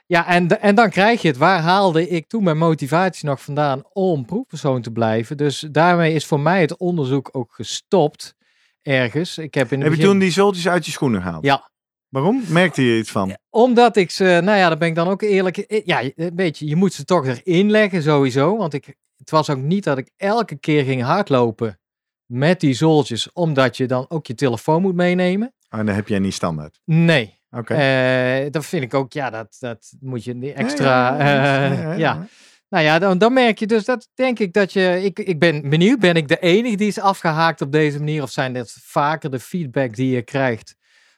Ja, 0.06 0.28
en, 0.28 0.62
en 0.62 0.76
dan 0.76 0.90
krijg 0.90 1.22
je 1.22 1.28
het. 1.28 1.38
Waar 1.38 1.60
haalde 1.60 2.10
ik 2.10 2.28
toen 2.28 2.44
mijn 2.44 2.58
motivatie 2.58 3.28
nog 3.28 3.42
vandaan 3.42 3.84
om 3.94 4.26
proefpersoon 4.26 4.82
te 4.82 4.92
blijven? 4.92 5.38
Dus 5.38 5.60
daarmee 5.72 6.14
is 6.14 6.26
voor 6.26 6.40
mij 6.40 6.62
het 6.62 6.78
onderzoek 6.78 7.30
ook 7.32 7.54
gestopt 7.54 8.36
ergens. 8.82 9.38
Ik 9.38 9.54
heb 9.54 9.72
in 9.72 9.82
heb 9.82 9.94
je 9.94 10.04
toen 10.04 10.20
die 10.20 10.32
zultjes 10.32 10.68
uit 10.68 10.86
je 10.86 10.92
schoenen 10.92 11.22
gehaald? 11.22 11.46
Ja. 11.46 11.70
Waarom? 12.10 12.44
Merkte 12.48 12.84
je 12.86 13.00
iets 13.00 13.12
van? 13.12 13.38
Omdat 13.50 13.96
ik 13.96 14.12
ze, 14.12 14.24
nou 14.24 14.58
ja, 14.58 14.68
daar 14.68 14.78
ben 14.78 14.88
ik 14.88 14.96
dan 14.96 15.08
ook 15.08 15.22
eerlijk. 15.22 15.82
Ja, 15.86 16.02
een 16.16 16.36
beetje, 16.36 16.68
je 16.68 16.76
moet 16.76 16.94
ze 16.94 17.04
toch 17.04 17.26
erin 17.26 17.72
leggen 17.72 18.04
sowieso. 18.04 18.58
Want 18.58 18.74
ik, 18.74 18.96
het 19.18 19.30
was 19.30 19.50
ook 19.50 19.58
niet 19.58 19.84
dat 19.84 19.98
ik 19.98 20.12
elke 20.18 20.56
keer 20.56 20.84
ging 20.84 21.02
hardlopen 21.02 21.80
met 22.26 22.60
die 22.60 22.74
zooltjes, 22.74 23.32
omdat 23.34 23.78
je 23.78 23.86
dan 23.86 24.06
ook 24.10 24.28
je 24.28 24.36
telefoon 24.36 24.82
moet 24.82 24.96
meenemen. 24.96 25.54
En 25.70 25.86
dan 25.86 25.96
heb 25.96 26.08
jij 26.08 26.20
niet 26.20 26.34
standaard? 26.34 26.80
Nee. 26.86 27.36
Oké. 27.52 27.74
Uh, 27.74 28.52
dat 28.52 28.66
vind 28.66 28.84
ik 28.84 28.94
ook, 28.94 29.14
ja, 29.14 29.30
dat, 29.30 29.58
dat 29.60 29.94
moet 30.00 30.24
je 30.24 30.54
extra, 30.54 31.24
ja. 31.24 31.94
ja. 31.94 32.28
Nou 32.70 32.84
ja, 32.84 33.00
dan, 33.00 33.18
dan 33.18 33.34
merk 33.34 33.60
je 33.60 33.68
dus 33.68 33.86
dat 33.86 34.10
denk 34.14 34.40
ik 34.40 34.54
dat 34.54 34.74
je. 34.74 35.04
Ik, 35.04 35.20
ik 35.20 35.40
ben 35.40 35.70
benieuwd, 35.70 36.00
ben 36.00 36.16
ik 36.16 36.28
de 36.28 36.40
enige 36.40 36.76
die 36.76 36.88
is 36.88 37.00
afgehaakt 37.00 37.62
op 37.62 37.72
deze 37.72 37.98
manier? 37.98 38.22
Of 38.22 38.32
zijn 38.32 38.54
dit 38.54 38.78
vaker 38.82 39.32
de 39.32 39.40
feedback 39.40 39.96
die 39.96 40.16
je 40.16 40.22
krijgt 40.22 40.76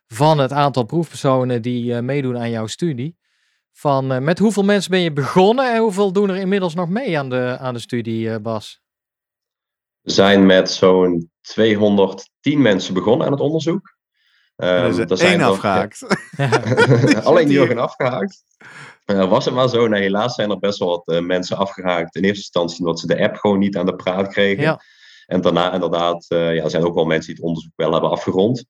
van 0.08 0.38
het 0.38 0.52
aantal 0.52 0.84
proefpersonen 0.84 1.62
die 1.62 1.94
uh, 1.94 2.00
meedoen 2.00 2.38
aan 2.38 2.50
jouw 2.50 2.68
studie? 2.68 3.18
Van 3.80 4.12
uh, 4.12 4.20
met 4.20 4.40
hoeveel 4.40 4.64
mensen 4.64 4.92
ben 4.92 5.00
je 5.00 5.12
begonnen 5.12 5.74
en 5.74 5.82
hoeveel 5.82 6.12
doen 6.12 6.30
er 6.30 6.36
inmiddels 6.36 6.76
nog 6.76 6.90
mee 6.90 7.20
aan 7.20 7.30
de, 7.30 7.58
aan 7.60 7.74
de 7.74 7.80
studie, 7.80 8.28
uh, 8.28 8.36
Bas? 8.38 8.82
We 10.02 10.12
zijn 10.12 10.46
met 10.46 10.72
zo'n 10.72 11.32
210 11.42 12.62
mensen 12.62 12.94
begonnen 12.94 13.26
aan 13.26 13.32
het 13.32 13.42
onderzoek. 13.42 13.96
Um, 14.56 15.00
er 15.00 15.18
zijn 15.18 15.42
afgehaakt. 15.42 16.06
Alleen 17.28 17.50
Jurgen 17.50 17.78
afgehaakt. 17.78 18.44
Uh, 19.06 19.30
was 19.30 19.46
het 19.46 19.54
maar 19.54 19.70
zo? 19.70 19.88
Nou, 19.88 20.02
helaas 20.02 20.36
zijn 20.36 20.50
er 20.50 20.60
best 20.60 20.80
wel 20.80 20.90
wat 20.90 21.16
uh, 21.16 21.26
mensen 21.26 21.58
afgehaakt. 21.58 22.16
In 22.16 22.24
eerste 22.24 22.38
instantie 22.38 22.80
omdat 22.80 23.00
ze 23.00 23.08
de 23.08 23.22
app 23.22 23.36
gewoon 23.36 23.60
niet 23.60 23.78
aan 23.78 23.86
de 23.86 23.96
praat 23.96 24.28
kregen. 24.28 24.64
Ja. 24.64 24.82
En 25.26 25.42
daarna 25.42 25.74
inderdaad, 25.74 26.26
uh, 26.30 26.56
ja, 26.56 26.64
er 26.64 26.70
zijn 26.70 26.84
ook 26.86 26.96
wel 26.96 27.06
mensen 27.06 27.28
die 27.28 27.36
het 27.36 27.46
onderzoek 27.46 27.74
wel 27.76 27.92
hebben 27.92 28.10
afgerond. 28.10 28.66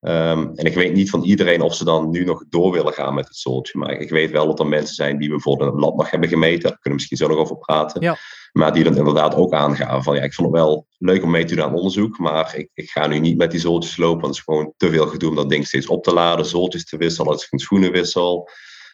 Um, 0.00 0.52
en 0.54 0.64
ik 0.64 0.74
weet 0.74 0.92
niet 0.92 1.10
van 1.10 1.22
iedereen 1.22 1.60
of 1.60 1.74
ze 1.74 1.84
dan 1.84 2.10
nu 2.10 2.24
nog 2.24 2.44
door 2.48 2.72
willen 2.72 2.92
gaan 2.92 3.14
met 3.14 3.26
het 3.26 3.36
soultje. 3.36 3.78
Maar 3.78 3.92
ik 3.92 4.10
weet 4.10 4.30
wel 4.30 4.46
dat 4.46 4.58
er 4.58 4.66
mensen 4.66 4.94
zijn 4.94 5.18
die 5.18 5.28
bijvoorbeeld 5.28 5.72
een 5.72 5.80
lat 5.80 5.96
nog 5.96 6.10
hebben 6.10 6.28
gemeten. 6.28 6.62
Daar 6.62 6.70
kunnen 6.70 6.82
we 6.82 6.94
misschien 6.94 7.16
zo 7.16 7.28
nog 7.28 7.38
over 7.38 7.58
praten. 7.58 8.00
Ja. 8.00 8.16
Maar 8.52 8.72
die 8.72 8.84
dan 8.84 8.96
inderdaad 8.96 9.34
ook 9.34 9.52
aangaven 9.52 10.02
van 10.02 10.16
ja, 10.16 10.22
ik 10.22 10.34
vond 10.34 10.48
het 10.48 10.56
wel 10.56 10.86
leuk 10.98 11.22
om 11.22 11.30
mee 11.30 11.44
te 11.44 11.54
doen 11.54 11.64
aan 11.64 11.74
onderzoek. 11.74 12.18
Maar 12.18 12.56
ik, 12.56 12.70
ik 12.74 12.90
ga 12.90 13.06
nu 13.06 13.18
niet 13.18 13.36
met 13.36 13.50
die 13.50 13.60
zooltjes 13.60 13.96
lopen. 13.96 14.20
Want 14.20 14.36
het 14.36 14.46
is 14.46 14.54
gewoon 14.54 14.72
te 14.76 14.90
veel 14.90 15.06
gedoe 15.06 15.30
om 15.30 15.36
dat 15.36 15.48
ding 15.48 15.66
steeds 15.66 15.86
op 15.86 16.04
te 16.04 16.12
laden. 16.12 16.46
Zooltjes 16.46 16.84
te 16.84 16.96
wisselen 16.96 17.32
als 17.32 17.44
ik 17.44 17.52
een 17.52 17.58
schoenenwissel. 17.58 18.48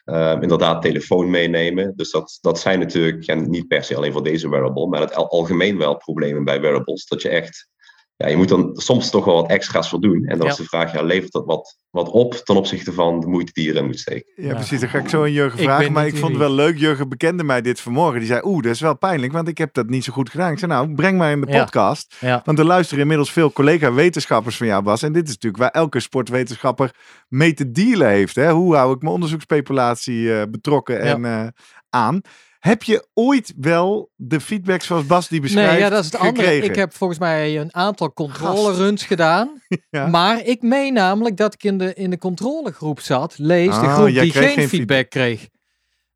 Um, 0.05 0.41
inderdaad, 0.41 0.81
telefoon 0.81 1.29
meenemen. 1.29 1.93
Dus 1.95 2.11
dat, 2.11 2.37
dat 2.41 2.59
zijn 2.59 2.79
natuurlijk 2.79 3.23
ja, 3.23 3.33
niet 3.33 3.67
per 3.67 3.83
se 3.83 3.95
alleen 3.95 4.11
voor 4.11 4.23
deze 4.23 4.49
wearable. 4.49 4.87
Maar 4.87 5.01
het 5.01 5.15
algemeen 5.15 5.77
wel 5.77 5.97
problemen 5.97 6.43
bij 6.43 6.61
wearables. 6.61 7.05
Dat 7.05 7.21
je 7.21 7.29
echt 7.29 7.69
ja, 8.17 8.27
je 8.27 8.35
moet 8.37 8.47
dan 8.47 8.71
soms 8.73 9.09
toch 9.09 9.25
wel 9.25 9.35
wat 9.35 9.49
extra's 9.49 9.89
voor 9.89 10.01
doen. 10.01 10.25
En 10.25 10.37
dan 10.37 10.47
is 10.47 10.55
de 10.55 10.63
vraag, 10.63 10.93
ja, 10.93 11.01
levert 11.01 11.31
dat 11.31 11.45
wat, 11.45 11.77
wat 11.89 12.09
op 12.09 12.33
ten 12.33 12.55
opzichte 12.55 12.93
van 12.93 13.19
de 13.19 13.27
moeite 13.27 13.51
die 13.53 13.65
je 13.65 13.71
erin 13.71 13.85
moet 13.85 13.99
steken? 13.99 14.31
Ja, 14.35 14.53
precies. 14.53 14.79
Dan 14.79 14.89
ga 14.89 14.97
ik 14.97 15.09
zo 15.09 15.21
aan 15.21 15.31
Jurgen 15.31 15.59
vragen. 15.59 15.91
Maar 15.91 16.07
ik 16.07 16.17
vond 16.17 16.31
het 16.31 16.41
wel 16.41 16.51
leuk. 16.51 16.77
Jurgen 16.77 17.09
bekende 17.09 17.43
mij 17.43 17.61
dit 17.61 17.79
vanmorgen. 17.79 18.19
Die 18.19 18.27
zei, 18.27 18.41
oeh, 18.43 18.63
dat 18.63 18.71
is 18.71 18.79
wel 18.79 18.97
pijnlijk, 18.97 19.31
want 19.31 19.47
ik 19.47 19.57
heb 19.57 19.73
dat 19.73 19.89
niet 19.89 20.03
zo 20.03 20.13
goed 20.13 20.29
gedaan. 20.29 20.51
Ik 20.51 20.59
zei, 20.59 20.71
nou, 20.71 20.93
breng 20.93 21.17
mij 21.17 21.31
in 21.31 21.41
de 21.41 21.47
podcast. 21.47 22.15
Want 22.43 22.59
er 22.59 22.65
luisteren 22.65 23.01
inmiddels 23.01 23.31
veel 23.31 23.51
collega-wetenschappers 23.51 24.57
van 24.57 24.67
jou, 24.67 24.83
Bas. 24.83 25.03
En 25.03 25.13
dit 25.13 25.23
is 25.23 25.33
natuurlijk 25.33 25.63
waar 25.63 25.81
elke 25.81 25.99
sportwetenschapper 25.99 26.91
mee 27.27 27.53
te 27.53 27.71
dealen 27.71 28.07
heeft. 28.07 28.35
Hè? 28.35 28.51
Hoe 28.51 28.75
hou 28.75 28.93
ik 28.95 29.01
mijn 29.01 29.13
onderzoekspopulatie 29.13 30.21
uh, 30.21 30.41
betrokken 30.49 31.01
en 31.01 31.23
uh, 31.23 31.47
aan? 31.89 32.21
Heb 32.59 32.83
je 32.83 33.07
ooit 33.13 33.53
wel 33.57 34.09
de 34.15 34.39
feedback 34.41 34.81
zoals 34.81 35.05
Bas 35.05 35.27
die 35.27 35.41
beschrijft 35.41 35.71
Nee, 35.71 35.79
ja, 35.79 35.89
dat 35.89 35.99
is 35.99 36.11
het 36.11 36.21
gekregen? 36.21 36.51
andere. 36.53 36.65
Ik 36.69 36.75
heb 36.75 36.93
volgens 36.93 37.19
mij 37.19 37.59
een 37.59 37.75
aantal 37.75 38.13
controleruns 38.13 39.03
gedaan. 39.03 39.61
Maar 40.11 40.43
ik 40.45 40.61
meen 40.61 40.93
namelijk 40.93 41.37
dat 41.37 41.53
ik 41.53 41.63
in 41.63 41.77
de, 41.77 41.93
in 41.93 42.09
de 42.09 42.17
controlegroep 42.17 42.99
zat. 42.99 43.37
Lees 43.37 43.65
de 43.67 43.71
ah, 43.71 43.93
groep 43.93 44.07
die 44.07 44.31
geen, 44.31 44.69
feedback, 44.69 45.09
kreeg. 45.09 45.47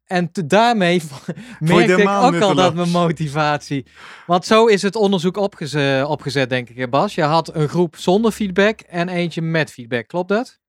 En 0.05 0.31
te- 0.31 0.45
daarmee 0.45 1.01
merkte 1.59 2.01
ik 2.01 2.09
ook 2.09 2.39
al 2.41 2.55
dat 2.55 2.73
mijn 2.73 2.89
motivatie. 2.89 3.85
Want 4.25 4.45
zo 4.45 4.65
is 4.65 4.81
het 4.81 4.95
onderzoek 4.95 5.37
opgeze- 5.37 6.05
opgezet, 6.07 6.49
denk 6.49 6.69
ik, 6.69 6.89
Bas. 6.89 7.15
Je 7.15 7.23
had 7.23 7.55
een 7.55 7.69
groep 7.69 7.95
zonder 7.97 8.31
feedback 8.31 8.79
en 8.79 9.09
eentje 9.09 9.41
met 9.41 9.71
feedback. 9.71 10.07
Klopt 10.07 10.29
dat? 10.29 10.59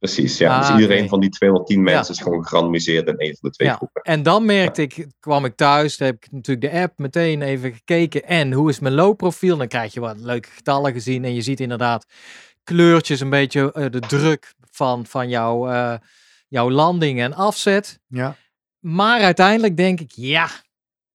Precies, 0.00 0.38
ja. 0.38 0.54
Ah, 0.54 0.60
dus 0.60 0.70
iedereen 0.80 0.98
oké. 1.00 1.08
van 1.08 1.20
die 1.20 1.30
210 1.30 1.82
mensen 1.82 2.14
Ja. 2.14 2.18
is 2.20 2.24
gewoon 2.24 2.46
gerandomiseerd 2.46 3.06
in 3.06 3.14
een 3.16 3.36
van 3.40 3.48
de 3.48 3.50
twee 3.50 3.68
Ja. 3.68 3.74
groepen. 3.74 4.02
En 4.02 4.22
dan 4.22 4.44
merkte 4.44 4.82
ik, 4.82 5.06
kwam 5.20 5.44
ik 5.44 5.56
thuis, 5.56 5.98
heb 5.98 6.14
ik 6.14 6.32
natuurlijk 6.32 6.72
de 6.72 6.80
app 6.80 6.98
meteen 6.98 7.42
even 7.42 7.72
gekeken. 7.72 8.24
En 8.24 8.52
hoe 8.52 8.70
is 8.70 8.78
mijn 8.78 8.94
loopprofiel? 8.94 9.56
Dan 9.56 9.68
krijg 9.68 9.92
je 9.94 10.00
wat 10.00 10.20
leuke 10.20 10.48
getallen 10.50 10.92
gezien. 10.92 11.24
En 11.24 11.34
je 11.34 11.42
ziet 11.42 11.60
inderdaad 11.60 12.06
kleurtjes, 12.64 13.20
een 13.20 13.30
beetje 13.30 13.72
eh, 13.72 13.90
de 13.90 14.00
druk 14.00 14.54
van, 14.70 15.06
van 15.06 15.28
jouw, 15.28 15.68
eh, 15.68 15.94
jouw 16.48 16.70
landing 16.70 17.20
en 17.20 17.34
afzet. 17.34 17.98
Ja. 18.08 18.36
Maar 18.78 19.20
uiteindelijk 19.20 19.76
denk 19.76 20.00
ik, 20.00 20.10
ja, 20.14 20.48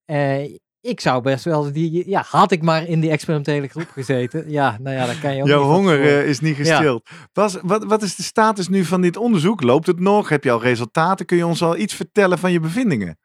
eh, 0.05 0.43
ik 0.85 0.99
zou 0.99 1.21
best 1.21 1.43
wel 1.43 1.71
die, 1.71 2.09
ja, 2.09 2.23
had 2.27 2.51
ik 2.51 2.61
maar 2.61 2.87
in 2.87 2.99
die 2.99 3.09
experimentele 3.09 3.67
groep 3.67 3.89
gezeten. 3.89 4.49
Ja, 4.51 4.77
nou 4.81 4.95
ja, 4.95 5.05
dan 5.05 5.19
kan 5.19 5.35
je 5.35 5.41
ook 5.41 5.47
Jouw 5.47 5.63
honger 5.63 6.01
eh, 6.01 6.27
is 6.27 6.39
niet 6.39 6.57
Ja. 6.57 6.63
gestild. 6.63 7.09
Bas, 7.33 7.57
wat, 7.61 7.83
wat 7.83 8.01
is 8.03 8.15
de 8.15 8.23
status 8.23 8.67
nu 8.67 8.85
van 8.85 9.01
dit 9.01 9.17
onderzoek? 9.17 9.61
Loopt 9.61 9.87
het 9.87 9.99
nog? 9.99 10.29
Heb 10.29 10.43
je 10.43 10.51
al 10.51 10.61
resultaten? 10.61 11.25
Kun 11.25 11.37
je 11.37 11.45
ons 11.45 11.61
al 11.61 11.77
iets 11.77 11.93
vertellen 11.93 12.37
van 12.37 12.51
je 12.51 12.59
bevindingen? 12.59 13.17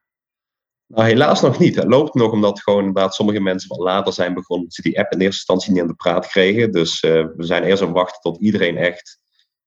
Nou, 0.86 1.06
helaas 1.08 1.40
nog 1.40 1.58
niet. 1.58 1.74
Het 1.76 1.88
loopt 1.88 2.14
nog 2.14 2.32
omdat 2.32 2.60
gewoon 2.62 2.84
inderdaad 2.84 3.14
sommige 3.14 3.40
mensen 3.40 3.68
wat 3.68 3.78
later 3.78 4.12
zijn 4.12 4.34
begonnen. 4.34 4.70
Ze 4.70 4.82
die 4.82 4.98
app 4.98 5.12
in 5.12 5.20
eerste 5.20 5.36
instantie 5.36 5.72
niet 5.72 5.80
aan 5.82 5.88
de 5.88 5.94
praat 5.94 6.26
kregen. 6.26 6.72
Dus 6.72 7.00
eh, 7.00 7.10
we 7.36 7.44
zijn 7.44 7.62
eerst 7.62 7.82
aan 7.82 7.88
het 7.88 7.96
wachten 7.96 8.20
tot 8.20 8.40
iedereen 8.40 8.76
echt 8.76 9.18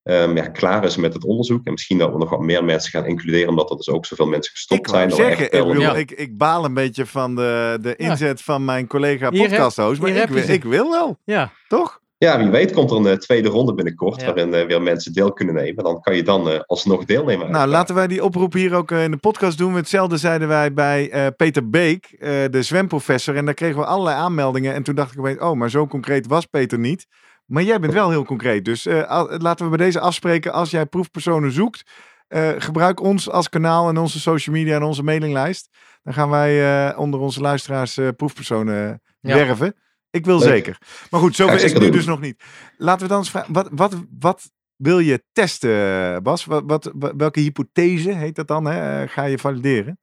ehm, 0.04 0.36
ja, 0.38 0.48
klaar 0.48 0.84
is 0.86 0.96
met 0.96 1.14
het 1.14 1.24
onderzoek. 1.26 1.66
En 1.66 1.72
misschien 1.72 1.98
dat 1.98 2.12
we 2.12 2.18
nog 2.18 2.30
wat 2.30 2.40
meer 2.42 2.64
mensen 2.64 2.92
gaan 2.92 3.06
includeren, 3.06 3.50
omdat 3.50 3.70
er 3.70 3.78
dus 3.78 3.90
ook 3.90 4.06
zoveel 4.06 4.28
mensen 4.28 4.52
gestopt 4.52 4.90
zijn. 4.90 5.12
zeggen, 5.12 5.28
echt 5.36 5.42
ik, 5.44 5.52
wel- 5.52 5.68
bedoel, 5.68 5.82
Ja. 5.84 5.96
ik, 5.96 6.12
ik 6.12 6.38
baal 6.38 6.66
een 6.66 6.74
beetje 6.74 7.06
van 7.06 7.36
de, 7.36 7.78
de 7.82 7.94
Ja. 7.98 8.10
inzet 8.10 8.42
van 8.42 8.66
mijn 8.66 8.88
collega 8.88 9.30
podcasthost. 9.30 10.02
Maar 10.02 10.10
ik, 10.10 10.28
wil- 10.30 10.50
ik 10.50 10.64
wil 10.64 10.90
wel, 10.92 11.18
Ja, 11.26 11.52
toch? 11.68 12.02
Ja, 12.18 12.38
wie 12.40 12.50
weet 12.50 12.72
komt 12.74 12.92
er 12.92 12.98
een 12.98 13.08
eh, 13.08 13.14
tweede 13.18 13.50
ronde 13.50 13.74
binnenkort, 13.74 14.20
Ja. 14.22 14.26
waarin 14.26 14.54
eh, 14.54 14.66
weer 14.66 14.82
mensen 14.82 15.14
deel 15.14 15.34
kunnen 15.34 15.56
nemen. 15.56 15.84
Dan 15.84 16.02
kan 16.02 16.16
je 16.16 16.24
dan 16.24 16.50
eh, 16.50 16.60
alsnog 16.66 17.06
deelnemen. 17.06 17.52
Nou, 17.52 17.68
laten 17.68 17.96
wij 17.96 18.08
die 18.08 18.24
oproep 18.24 18.54
hier 18.54 18.74
ook 18.76 18.92
eh, 18.92 19.04
in 19.04 19.12
de 19.12 19.18
podcast 19.18 19.58
doen. 19.58 19.74
Hetzelfde 19.76 20.18
zeiden 20.18 20.48
wij 20.48 20.74
bij 20.74 21.10
eh, 21.12 21.28
Peter 21.38 21.70
Beek, 21.70 22.06
eh, 22.20 22.30
de 22.50 22.62
zwemprofessor. 22.64 23.36
En 23.36 23.46
daar 23.46 23.54
kregen 23.54 23.80
we 23.80 23.86
allerlei 23.86 24.16
aanmeldingen. 24.18 24.74
En 24.74 24.84
toen 24.84 24.96
dacht 24.96 25.14
ik 25.14 25.20
opeens, 25.20 25.40
oh, 25.40 25.52
maar 25.54 25.70
zo 25.70 25.88
concreet 25.88 26.28
was 26.28 26.46
Peter 26.46 26.80
niet. 26.80 27.06
Maar 27.46 27.64
jij 27.64 27.80
bent 27.80 27.94
wel 27.94 28.10
heel 28.10 28.26
concreet. 28.26 28.66
Dus 28.66 28.86
eh, 28.86 29.26
laten 29.38 29.66
we 29.70 29.78
bij 29.78 29.86
deze 29.86 30.00
afspreken. 30.00 30.52
Als 30.54 30.72
jij 30.72 30.86
proefpersonen 30.86 31.52
zoekt, 31.52 31.84
eh, 32.28 32.50
gebruik 32.58 33.00
ons 33.02 33.30
als 33.30 33.50
kanaal 33.50 33.90
en 33.90 33.98
onze 33.98 34.20
social 34.20 34.56
media 34.56 34.76
en 34.76 34.84
onze 34.84 35.04
mailinglijst. 35.04 35.70
Dan 36.04 36.14
gaan 36.14 36.30
wij 36.30 36.88
eh, 36.90 37.00
onder 37.00 37.20
onze 37.20 37.42
luisteraars 37.42 37.98
eh, 37.98 38.08
proefpersonen 38.16 39.02
Ja. 39.20 39.36
werven. 39.36 39.76
Ik 40.10 40.26
wil 40.26 40.40
Leuk. 40.40 40.48
zeker. 40.48 40.78
Maar 41.10 41.20
goed, 41.20 41.36
zover 41.36 41.56
is 41.64 41.74
het 41.74 41.82
nu 41.82 41.90
dus 41.90 42.06
nog 42.06 42.20
niet. 42.22 42.44
Laten 42.78 43.02
we 43.02 43.08
dan 43.08 43.18
eens 43.18 43.30
vragen, 43.30 43.54
wat, 43.54 43.70
wat, 43.72 43.96
wat 44.20 44.52
wil 44.76 45.00
je 45.00 45.24
testen, 45.32 46.24
Bas? 46.24 46.46
Wat, 46.46 46.64
wat, 46.66 46.92
wa- 46.96 47.16
welke 47.16 47.40
hypothese 47.40 48.12
heet 48.12 48.36
dat 48.36 48.48
dan? 48.48 48.66
Hè? 48.66 49.08
Ga 49.08 49.24
je 49.24 49.38
valideren? 49.40 49.98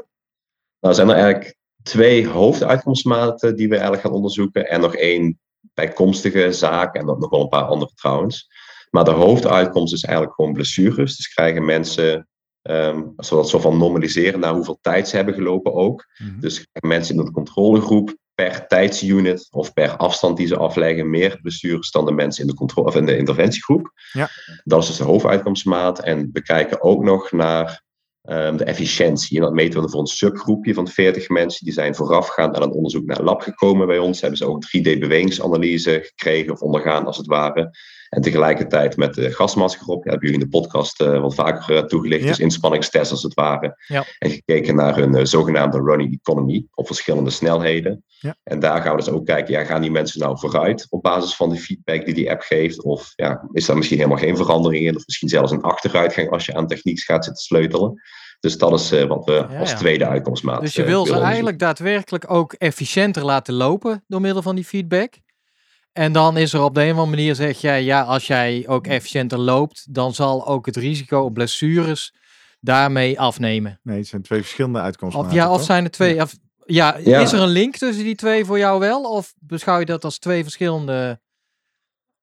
Nou, 0.80 0.94
zijn 0.94 1.08
er 1.08 1.14
eigenlijk 1.14 1.54
twee 1.82 2.28
hoofduitkomstmaten 2.28 3.56
die 3.56 3.66
we 3.68 3.72
eigenlijk 3.74 4.02
gaan 4.02 4.12
onderzoeken. 4.14 4.68
En 4.68 4.80
nog 4.80 4.94
één 4.94 5.40
bijkomstige 5.74 6.52
zaak. 6.52 6.94
En 6.94 7.06
dan 7.06 7.18
nog 7.18 7.30
wel 7.30 7.40
een 7.40 7.48
paar 7.48 7.64
andere 7.64 7.92
trouwens. 7.94 8.48
Maar 8.90 9.04
de 9.04 9.10
hoofduitkomst 9.10 9.92
is 9.92 10.02
eigenlijk 10.02 10.34
gewoon 10.34 10.52
blessures. 10.52 11.16
Dus 11.16 11.28
krijgen 11.28 11.64
mensen, 11.64 12.28
ehm 12.62 13.02
als 13.16 13.30
we 13.30 13.36
dat 13.36 13.48
zo 13.48 13.58
van 13.58 13.78
normaliseren, 13.78 14.40
naar 14.40 14.54
hoeveel 14.54 14.78
tijd 14.80 15.08
ze 15.08 15.16
hebben 15.16 15.34
gelopen 15.34 15.74
ook. 15.74 16.06
Dus 16.38 16.54
krijgen 16.54 16.88
mensen 16.88 17.16
in 17.16 17.24
de 17.24 17.30
controlegroep 17.30 18.18
per 18.34 18.66
tijdsunit 18.66 19.48
of 19.50 19.72
per 19.72 19.96
afstand 19.96 20.36
die 20.36 20.46
ze 20.46 20.56
afleggen 20.56 21.10
meer 21.10 21.38
blessures 21.42 21.90
dan 21.90 22.04
de 22.04 22.12
mensen 22.12 22.42
in 22.42 22.48
de, 22.48 22.54
controle, 22.54 22.88
of 22.88 22.96
in 22.96 23.06
de 23.06 23.16
interventiegroep. 23.16 23.92
Ja. 24.12 24.28
Dat 24.64 24.82
is 24.82 24.88
dus 24.88 24.96
de 24.96 25.04
hoofduitkomstmaat. 25.04 25.98
En 25.98 26.30
we 26.32 26.42
kijken 26.42 26.82
ook 26.82 27.02
nog 27.02 27.32
naar 27.32 27.82
ehm, 28.22 28.56
de 28.56 28.64
efficiëntie. 28.64 29.36
En 29.36 29.42
dat 29.42 29.52
meten 29.52 29.82
we 29.82 29.88
voor 29.88 30.00
een 30.00 30.06
subgroepje 30.06 30.74
van 30.74 30.88
40 30.88 31.28
mensen. 31.28 31.64
Die 31.64 31.74
zijn 31.74 31.94
voorafgaand 31.94 32.56
aan 32.56 32.62
een 32.62 32.72
onderzoek 32.72 33.06
naar 33.06 33.18
een 33.18 33.24
lab 33.24 33.40
gekomen 33.40 33.86
bij 33.86 33.98
ons. 33.98 34.20
Hebben 34.20 34.38
ze 34.38 34.46
ook 34.46 34.64
3D-bewegingsanalyse 34.64 36.00
gekregen 36.02 36.52
of 36.52 36.60
ondergaan 36.60 37.06
als 37.06 37.16
het 37.16 37.26
ware. 37.26 37.70
En 38.10 38.22
tegelijkertijd 38.22 38.96
met 38.96 39.14
de 39.14 39.32
gasmasker 39.32 39.86
op. 39.86 40.04
Ja, 40.04 40.10
hebben 40.10 40.28
jullie 40.28 40.44
in 40.44 40.50
de 40.50 40.58
podcast 40.58 41.00
eh, 41.00 41.20
wat 41.20 41.34
vaker 41.34 41.76
eh, 41.76 41.82
toegelicht. 41.82 42.22
Ja. 42.22 42.28
Dus 42.28 42.38
inspanningstest 42.38 43.10
als 43.10 43.22
het 43.22 43.34
ware. 43.34 43.74
Ja. 43.86 44.04
En 44.18 44.30
gekeken 44.30 44.74
naar 44.74 44.96
hun 44.96 45.14
eh, 45.14 45.24
zogenaamde 45.24 45.80
running 45.80 46.18
economy 46.22 46.66
op 46.74 46.86
verschillende 46.86 47.30
snelheden. 47.30 48.04
En 48.42 48.60
daar 48.60 48.82
gaan 48.82 48.96
we 48.96 49.02
dus 49.02 49.10
ook 49.10 49.26
kijken, 49.26 49.52
ja, 49.52 49.64
gaan 49.64 49.80
die 49.80 49.90
mensen 49.90 50.20
nou 50.20 50.38
vooruit 50.38 50.86
op 50.88 51.02
basis 51.02 51.36
van 51.36 51.50
de 51.50 51.56
feedback 51.56 52.04
die 52.04 52.14
die 52.14 52.30
app 52.30 52.42
geeft? 52.42 52.82
Of 52.82 53.12
ja, 53.16 53.48
is 53.52 53.66
daar 53.66 53.76
misschien 53.76 53.98
helemaal 53.98 54.18
geen 54.18 54.36
verandering 54.36 54.86
in? 54.86 54.96
Of 54.96 55.06
misschien 55.06 55.28
zelfs 55.28 55.52
een 55.52 55.62
achteruitgang 55.62 56.30
als 56.30 56.46
je 56.46 56.54
aan 56.54 56.66
techniek 56.66 57.00
gaat 57.00 57.24
zitten 57.24 57.42
sleutelen? 57.42 58.02
Dus 58.40 58.58
dat 58.58 58.80
is 58.80 59.04
wat 59.04 59.24
we 59.24 59.32
Ja, 59.32 59.58
als 59.58 59.72
tweede 59.72 60.06
uitkomstmaat 60.06 60.60
dus 60.60 60.74
je 60.74 60.84
wil 60.84 61.06
ze 61.06 61.20
eigenlijk 61.20 61.58
daadwerkelijk 61.58 62.30
ook 62.30 62.52
efficiënter 62.52 63.24
laten 63.24 63.54
lopen 63.54 64.04
door 64.06 64.20
middel 64.20 64.42
van 64.42 64.54
die 64.54 64.64
feedback. 64.64 65.14
En 65.92 66.12
dan 66.12 66.36
is 66.36 66.52
er 66.52 66.62
op 66.62 66.74
de 66.74 66.80
een 66.80 66.92
of 66.92 66.98
andere 66.98 67.16
manier, 67.16 67.34
zeg 67.34 67.60
jij, 67.60 67.84
ja, 67.84 68.02
als 68.02 68.26
jij 68.26 68.64
ook 68.66 68.86
efficiënter 68.86 69.38
loopt, 69.38 69.94
dan 69.94 70.14
zal 70.14 70.46
ook 70.46 70.66
het 70.66 70.76
risico 70.76 71.20
op 71.20 71.34
blessures 71.34 72.14
daarmee 72.60 73.20
afnemen. 73.20 73.80
Nee, 73.82 73.98
het 73.98 74.06
zijn 74.06 74.22
twee 74.22 74.40
verschillende 74.40 74.80
uitkomsten. 74.80 75.24
Of, 75.24 75.32
ja, 75.32 75.52
of 75.52 75.64
zijn 75.64 75.84
er 75.84 75.90
twee, 75.90 76.20
of, 76.22 76.36
ja, 76.66 76.96
Ja. 76.98 77.20
is 77.20 77.32
er 77.32 77.40
een 77.40 77.48
link 77.48 77.76
tussen 77.76 78.04
die 78.04 78.14
twee 78.14 78.44
voor 78.44 78.58
jou 78.58 78.80
wel? 78.80 79.02
Of 79.02 79.34
beschouw 79.38 79.78
je 79.78 79.84
dat 79.84 80.04
als 80.04 80.18
twee 80.18 80.42
verschillende... 80.42 81.20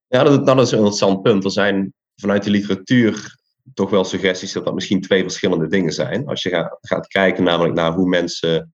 Ja, 0.07 0.23
dat, 0.23 0.45
dat 0.45 0.59
is 0.59 0.71
een 0.71 0.77
interessant 0.77 1.21
punt. 1.21 1.43
Er 1.43 1.51
zijn 1.51 1.93
vanuit 2.15 2.43
de 2.43 2.49
literatuur 2.49 3.35
toch 3.73 3.89
wel 3.89 4.03
suggesties 4.03 4.51
dat 4.51 4.65
dat 4.65 4.73
misschien 4.73 5.01
twee 5.01 5.21
verschillende 5.21 5.67
dingen 5.67 5.93
zijn. 5.93 6.27
Als 6.27 6.43
je 6.43 6.49
gaat, 6.49 6.77
gaat 6.81 7.07
kijken 7.07 7.43
namelijk 7.43 7.75
naar 7.75 7.93
hoe 7.93 8.07
mensen, 8.07 8.73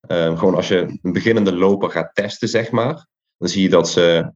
eh, 0.00 0.38
gewoon 0.38 0.54
als 0.54 0.68
je 0.68 0.98
een 1.02 1.12
beginnende 1.12 1.52
loper 1.54 1.90
gaat 1.90 2.14
testen, 2.14 2.48
zeg 2.48 2.70
maar, 2.70 3.06
dan 3.38 3.48
zie 3.48 3.62
je 3.62 3.68
dat 3.68 3.88
ze 3.88 4.32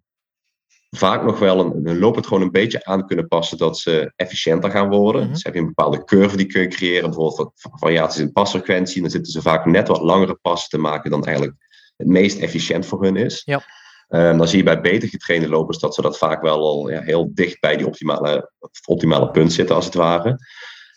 vaak 0.97 1.25
nog 1.25 1.39
wel 1.39 1.61
een, 1.61 1.81
hun 1.85 1.99
looppatroon 1.99 2.43
een 2.43 2.51
beetje 2.51 2.85
aan 2.85 3.07
kunnen 3.07 3.29
passen 3.29 3.59
dat 3.59 3.79
ze 3.79 4.13
efficiënter 4.17 4.71
gaan 4.71 4.89
worden. 4.89 5.23
Mhm. 5.23 5.33
Dus 5.33 5.43
heb 5.43 5.55
je 5.55 5.61
een 5.61 5.67
bepaalde 5.67 6.05
curve 6.05 6.37
die 6.37 6.47
kun 6.47 6.61
je 6.61 6.69
creëren, 6.69 7.11
bijvoorbeeld 7.11 7.53
variaties 7.55 8.21
in 8.21 8.33
pasfrequentie. 8.33 9.01
Dan 9.01 9.11
zitten 9.11 9.33
ze 9.33 9.43
vaak 9.43 9.65
net 9.65 9.89
wat 9.89 10.01
langere 10.01 10.39
passen 10.43 10.71
te 10.71 10.79
maken 10.79 11.11
dan 11.11 11.25
eigenlijk 11.25 11.57
het 11.97 12.07
meest 12.07 12.39
efficiënt 12.39 12.87
voor 12.87 13.03
hun 13.03 13.17
is. 13.17 13.43
Ja. 13.45 13.63
Ehm, 14.09 14.39
dan 14.39 14.49
zie 14.49 14.59
je 14.59 14.65
bij 14.65 14.81
beter 14.81 15.09
getrainde 15.09 15.49
lopers 15.49 15.79
dat 15.79 15.95
ze 15.95 16.03
dat 16.03 16.19
vaak 16.19 16.43
wel 16.43 16.59
al 16.59 16.91
ja, 16.91 17.01
heel 17.01 17.31
dicht 17.35 17.61
bij 17.61 17.77
die 17.77 17.87
optimale, 17.87 18.53
optimale 18.87 19.31
punt 19.31 19.53
zitten, 19.53 19.75
als 19.75 19.85
het 19.85 19.95
ware. 19.95 20.39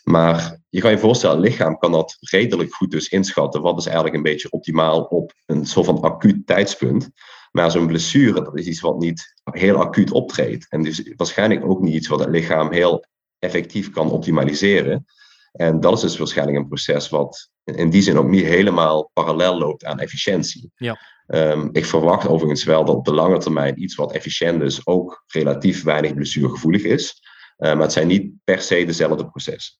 Maar 0.02 0.60
je 0.68 0.80
kan 0.80 0.90
je 0.90 0.98
voorstellen, 0.98 1.36
het 1.36 1.44
lichaam 1.44 1.78
kan 1.78 1.92
dat 1.92 2.16
redelijk 2.20 2.74
goed 2.74 2.90
dus 2.90 3.08
inschatten. 3.08 3.62
Wat 3.62 3.78
is 3.78 3.86
eigenlijk 3.86 4.16
een 4.16 4.22
beetje 4.22 4.50
optimaal 4.50 5.02
op 5.02 5.32
een 5.46 5.66
soort 5.66 5.86
van 5.86 6.00
acuut 6.00 6.46
tijdspunt. 6.46 7.10
Maar 7.56 7.70
zo'n 7.70 7.86
blessure, 7.86 8.44
dat 8.44 8.58
is 8.58 8.66
iets 8.66 8.80
wat 8.80 8.98
niet 8.98 9.34
heel 9.44 9.76
acuut 9.76 10.10
optreedt. 10.10 10.66
En 10.68 10.82
dus 10.82 11.12
waarschijnlijk 11.16 11.64
ook 11.64 11.80
niet 11.80 11.94
iets 11.94 12.08
wat 12.08 12.20
het 12.20 12.28
lichaam 12.28 12.72
heel 12.72 13.04
effectief 13.38 13.90
kan 13.90 14.10
optimaliseren. 14.10 15.06
En 15.52 15.80
dat 15.80 15.92
is 15.92 16.00
dus 16.00 16.18
waarschijnlijk 16.18 16.58
een 16.58 16.68
proces 16.68 17.08
wat 17.08 17.50
in 17.64 17.90
die 17.90 18.02
zin 18.02 18.18
ook 18.18 18.28
niet 18.28 18.44
helemaal 18.44 19.10
parallel 19.12 19.58
loopt 19.58 19.84
aan 19.84 19.98
efficiëntie. 19.98 20.70
Ja. 20.74 20.98
Ehm, 21.26 21.68
ik 21.72 21.84
verwacht 21.84 22.28
overigens 22.28 22.64
wel 22.64 22.84
dat 22.84 22.94
op 22.94 23.04
de 23.04 23.14
lange 23.14 23.38
termijn 23.38 23.82
iets 23.82 23.94
wat 23.94 24.12
efficiënt 24.12 24.62
is 24.62 24.86
ook 24.86 25.24
relatief 25.26 25.82
weinig 25.82 26.14
blessuregevoelig 26.14 26.82
is. 26.82 27.22
Eh, 27.56 27.72
maar 27.72 27.82
het 27.82 27.92
zijn 27.92 28.06
niet 28.06 28.32
per 28.44 28.60
se 28.60 28.84
dezelfde 28.84 29.26
processen. 29.26 29.76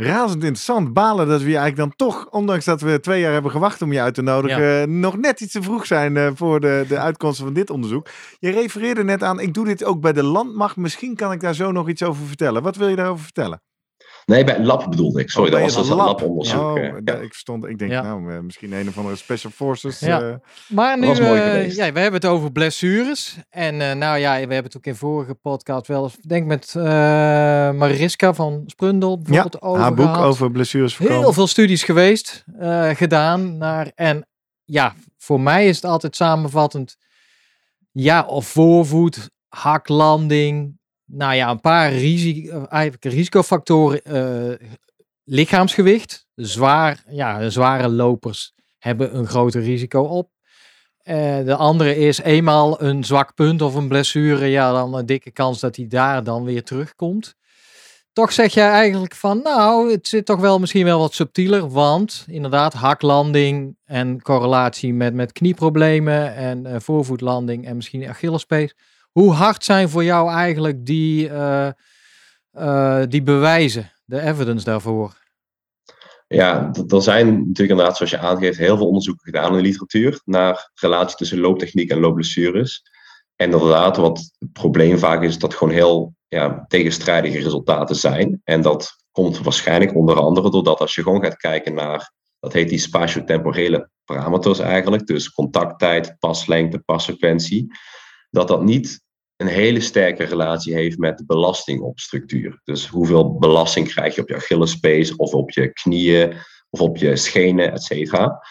Razend 0.00 0.42
interessant. 0.42 0.92
Balen 0.92 1.28
dat 1.28 1.42
we 1.42 1.50
je 1.50 1.56
eigenlijk 1.56 1.76
dan 1.76 2.08
toch, 2.08 2.28
ondanks 2.30 2.64
dat 2.64 2.80
we 2.80 3.00
twee 3.00 3.20
jaar 3.20 3.32
hebben 3.32 3.50
gewacht 3.50 3.82
om 3.82 3.92
je 3.92 4.00
uit 4.00 4.14
te 4.14 4.22
nodigen, 4.22 4.80
eh, 4.80 4.86
nog 4.86 5.16
net 5.16 5.40
iets 5.40 5.52
te 5.52 5.62
vroeg 5.62 5.86
zijn 5.86 6.16
eh, 6.16 6.30
voor 6.34 6.60
de, 6.60 6.84
de 6.88 6.98
uitkomsten 6.98 7.44
van 7.44 7.54
dit 7.54 7.70
onderzoek. 7.70 8.08
Je 8.38 8.50
refereerde 8.50 9.04
net 9.04 9.22
aan, 9.22 9.40
ik 9.40 9.54
doe 9.54 9.64
dit 9.64 9.84
ook 9.84 10.00
bij 10.00 10.12
de 10.12 10.22
landmacht. 10.22 10.76
Misschien 10.76 11.16
kan 11.16 11.32
ik 11.32 11.40
daar 11.40 11.54
zo 11.54 11.72
nog 11.72 11.88
iets 11.88 12.02
over 12.02 12.26
vertellen. 12.26 12.62
Wat 12.62 12.76
wil 12.76 12.88
je 12.88 12.96
daarover 12.96 13.24
vertellen? 13.24 13.62
Nee, 14.30 14.44
bij 14.44 14.60
lab 14.60 14.90
bedoelde 14.90 15.20
ik. 15.20 15.30
Sorry, 15.30 15.48
Oh, 15.48 15.52
dat 15.54 15.62
was 15.62 15.74
een 15.74 15.80
dus 15.82 15.90
een 15.90 15.96
lab. 15.96 16.20
labonderzoek. 16.20 16.60
Oh, 16.60 16.78
eh, 16.78 16.92
ja. 17.04 17.14
ik, 17.14 17.32
stond, 17.32 17.64
ik 17.66 17.78
denk, 17.78 17.90
Ja. 17.90 18.02
nou, 18.02 18.32
eh, 18.32 18.40
misschien 18.40 18.72
een 18.72 18.88
of 18.88 18.96
andere 18.96 19.16
Special 19.16 19.52
Forces. 19.52 19.98
Ja. 20.00 20.20
eh, 20.20 20.34
Maar 20.68 20.98
nu, 20.98 21.06
eh, 21.08 21.14
geweest. 21.14 21.76
ja, 21.76 21.92
we 21.92 22.00
hebben 22.00 22.20
het 22.20 22.30
over 22.30 22.52
blessures. 22.52 23.36
En 23.50 23.80
eh, 23.80 23.94
nou 23.96 24.18
ja, 24.18 24.32
we 24.32 24.38
hebben 24.38 24.64
het 24.64 24.76
ook 24.76 24.84
in 24.86 24.94
vorige 24.94 25.34
podcast 25.34 25.86
wel 25.86 26.02
eens, 26.02 26.16
denk 26.16 26.46
met 26.46 26.74
eh, 26.76 26.82
Mariska 27.72 28.34
van 28.34 28.62
Sprundel 28.66 29.10
ja, 29.10 29.16
bijvoorbeeld 29.22 29.62
over 29.62 29.82
haar 29.82 29.94
boek 29.94 30.06
gehad. 30.06 30.24
over 30.26 30.50
blessures 30.50 30.96
voorkomen. 30.96 31.22
Heel 31.22 31.32
veel 31.32 31.46
studies 31.46 31.82
geweest, 31.82 32.44
eh, 32.58 32.88
gedaan. 32.90 33.58
Naar, 33.58 33.90
en 33.94 34.26
ja, 34.64 34.94
voor 35.18 35.40
mij 35.40 35.66
is 35.68 35.76
het 35.76 35.84
altijd 35.84 36.16
samenvattend. 36.16 36.96
Ja, 37.92 38.22
of 38.26 38.46
voorvoet, 38.46 39.30
haklanding. 39.48 40.78
Nou 41.12 41.34
ja, 41.34 41.50
een 41.50 41.60
paar 41.60 41.92
risi- 41.92 42.48
eh, 42.48 42.86
risicofactoren 43.00 44.04
eh, 44.04 44.66
lichaamsgewicht. 45.24 46.26
Zwaar, 46.34 47.02
ja, 47.08 47.50
zware 47.50 47.88
lopers 47.88 48.52
hebben 48.78 49.16
een 49.16 49.26
groter 49.26 49.62
risico 49.62 50.02
op. 50.02 50.30
Uh, 51.04 51.16
de 51.44 51.56
andere 51.56 51.96
is 51.96 52.18
eenmaal 52.18 52.82
een 52.82 53.04
zwak 53.04 53.34
punt 53.34 53.62
of 53.62 53.74
een 53.74 53.88
blessure, 53.88 54.46
ja, 54.46 54.72
dan 54.72 54.94
een 54.94 55.06
dikke 55.06 55.30
kans 55.30 55.60
dat 55.60 55.76
hij 55.76 55.86
daar 55.86 56.24
dan 56.24 56.44
weer 56.44 56.62
terugkomt. 56.62 57.34
Toch 58.12 58.32
zeg 58.32 58.54
jij 58.54 58.68
eigenlijk 58.68 59.14
van, 59.14 59.40
nou, 59.42 59.90
het 59.90 60.08
zit 60.08 60.26
toch 60.26 60.40
wel 60.40 60.58
misschien 60.58 60.84
wel 60.84 60.98
wat 60.98 61.14
subtieler, 61.14 61.68
want 61.68 62.24
inderdaad, 62.28 62.72
haklanding 62.72 63.76
en 63.84 64.22
correlatie 64.22 64.94
met, 64.94 65.14
met 65.14 65.32
knieproblemen 65.32 66.34
en 66.34 66.82
voorvoetlanding 66.82 67.66
en 67.66 67.76
misschien 67.76 68.08
Achillespees. 68.08 68.74
Hoe 69.12 69.32
hard 69.32 69.64
zijn 69.64 69.88
voor 69.88 70.04
jou 70.04 70.30
eigenlijk 70.30 70.86
die, 70.86 71.28
uh, 71.28 73.02
die 73.08 73.22
bewijzen, 73.22 73.92
de 74.04 74.20
evidence 74.20 74.64
daarvoor? 74.64 75.18
Ja, 76.26 76.70
er 76.88 77.02
zijn 77.02 77.26
natuurlijk 77.26 77.70
inderdaad, 77.70 77.96
zoals 77.96 78.10
je 78.10 78.18
aangeeft, 78.18 78.58
heel 78.58 78.76
veel 78.76 78.86
onderzoeken 78.86 79.24
gedaan 79.24 79.50
in 79.50 79.56
de 79.56 79.62
literatuur 79.62 80.20
naar 80.24 80.70
relatie 80.74 81.16
tussen 81.16 81.38
looptechniek 81.38 81.90
en 81.90 82.00
loopblessures. 82.00 82.82
En 83.36 83.50
inderdaad, 83.50 83.96
wat 83.96 84.18
het 84.38 84.52
probleem 84.52 84.98
vaak 84.98 85.22
is, 85.22 85.38
dat 85.38 85.54
gewoon 85.54 85.74
heel 85.74 86.14
ja, 86.28 86.64
tegenstrijdige 86.68 87.38
resultaten 87.38 87.96
zijn. 87.96 88.40
En 88.44 88.62
dat 88.62 88.96
komt 89.10 89.38
waarschijnlijk 89.38 89.94
onder 89.94 90.20
andere 90.20 90.50
doordat 90.50 90.80
als 90.80 90.94
je 90.94 91.02
gewoon 91.02 91.22
gaat 91.22 91.36
kijken 91.36 91.74
naar, 91.74 92.12
dat 92.38 92.52
heet 92.52 92.68
die 92.68 92.78
spatiotemporele 92.78 93.90
parameters 94.04 94.58
eigenlijk, 94.58 95.06
dus 95.06 95.32
contacttijd, 95.32 96.16
paslengte, 96.18 96.78
pasfrequentie, 96.78 97.72
dat 98.30 98.48
dat 98.48 98.62
niet 98.62 99.00
een 99.36 99.46
hele 99.46 99.80
sterke 99.80 100.24
relatie 100.24 100.74
heeft 100.74 100.98
met 100.98 101.18
de 101.18 101.24
belasting 101.26 101.80
op 101.80 101.98
structuur. 101.98 102.60
Dus 102.64 102.86
hoeveel 102.86 103.38
belasting 103.38 103.88
krijg 103.88 104.14
je 104.14 104.20
op 104.22 104.28
je 104.28 104.34
Achillespees 104.34 105.16
of 105.16 105.32
op 105.32 105.50
je 105.50 105.72
knieën 105.72 106.34
of 106.70 106.80
op 106.80 106.96
je 106.96 107.16
schenen, 107.16 107.72
et 107.72 107.82
cetera. 107.82 108.42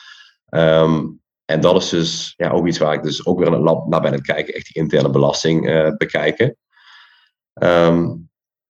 Ehm, 0.45 1.05
en 1.45 1.61
dat 1.61 1.81
is 1.81 1.89
dus 1.89 2.33
ja, 2.37 2.49
ook 2.49 2.67
iets 2.67 2.77
waar 2.77 2.93
ik 2.93 3.03
dus 3.03 3.25
ook 3.25 3.37
weer 3.37 3.47
in 3.47 3.53
het 3.53 3.61
lab 3.61 3.87
naar 3.87 4.01
ben 4.01 4.11
aan 4.11 4.17
het 4.17 4.25
kijken, 4.25 4.53
echt 4.53 4.73
die 4.73 4.81
interne 4.81 5.09
belasting 5.09 5.69
uh, 5.69 5.95
bekijken. 5.97 6.57
Ehm, 7.53 8.15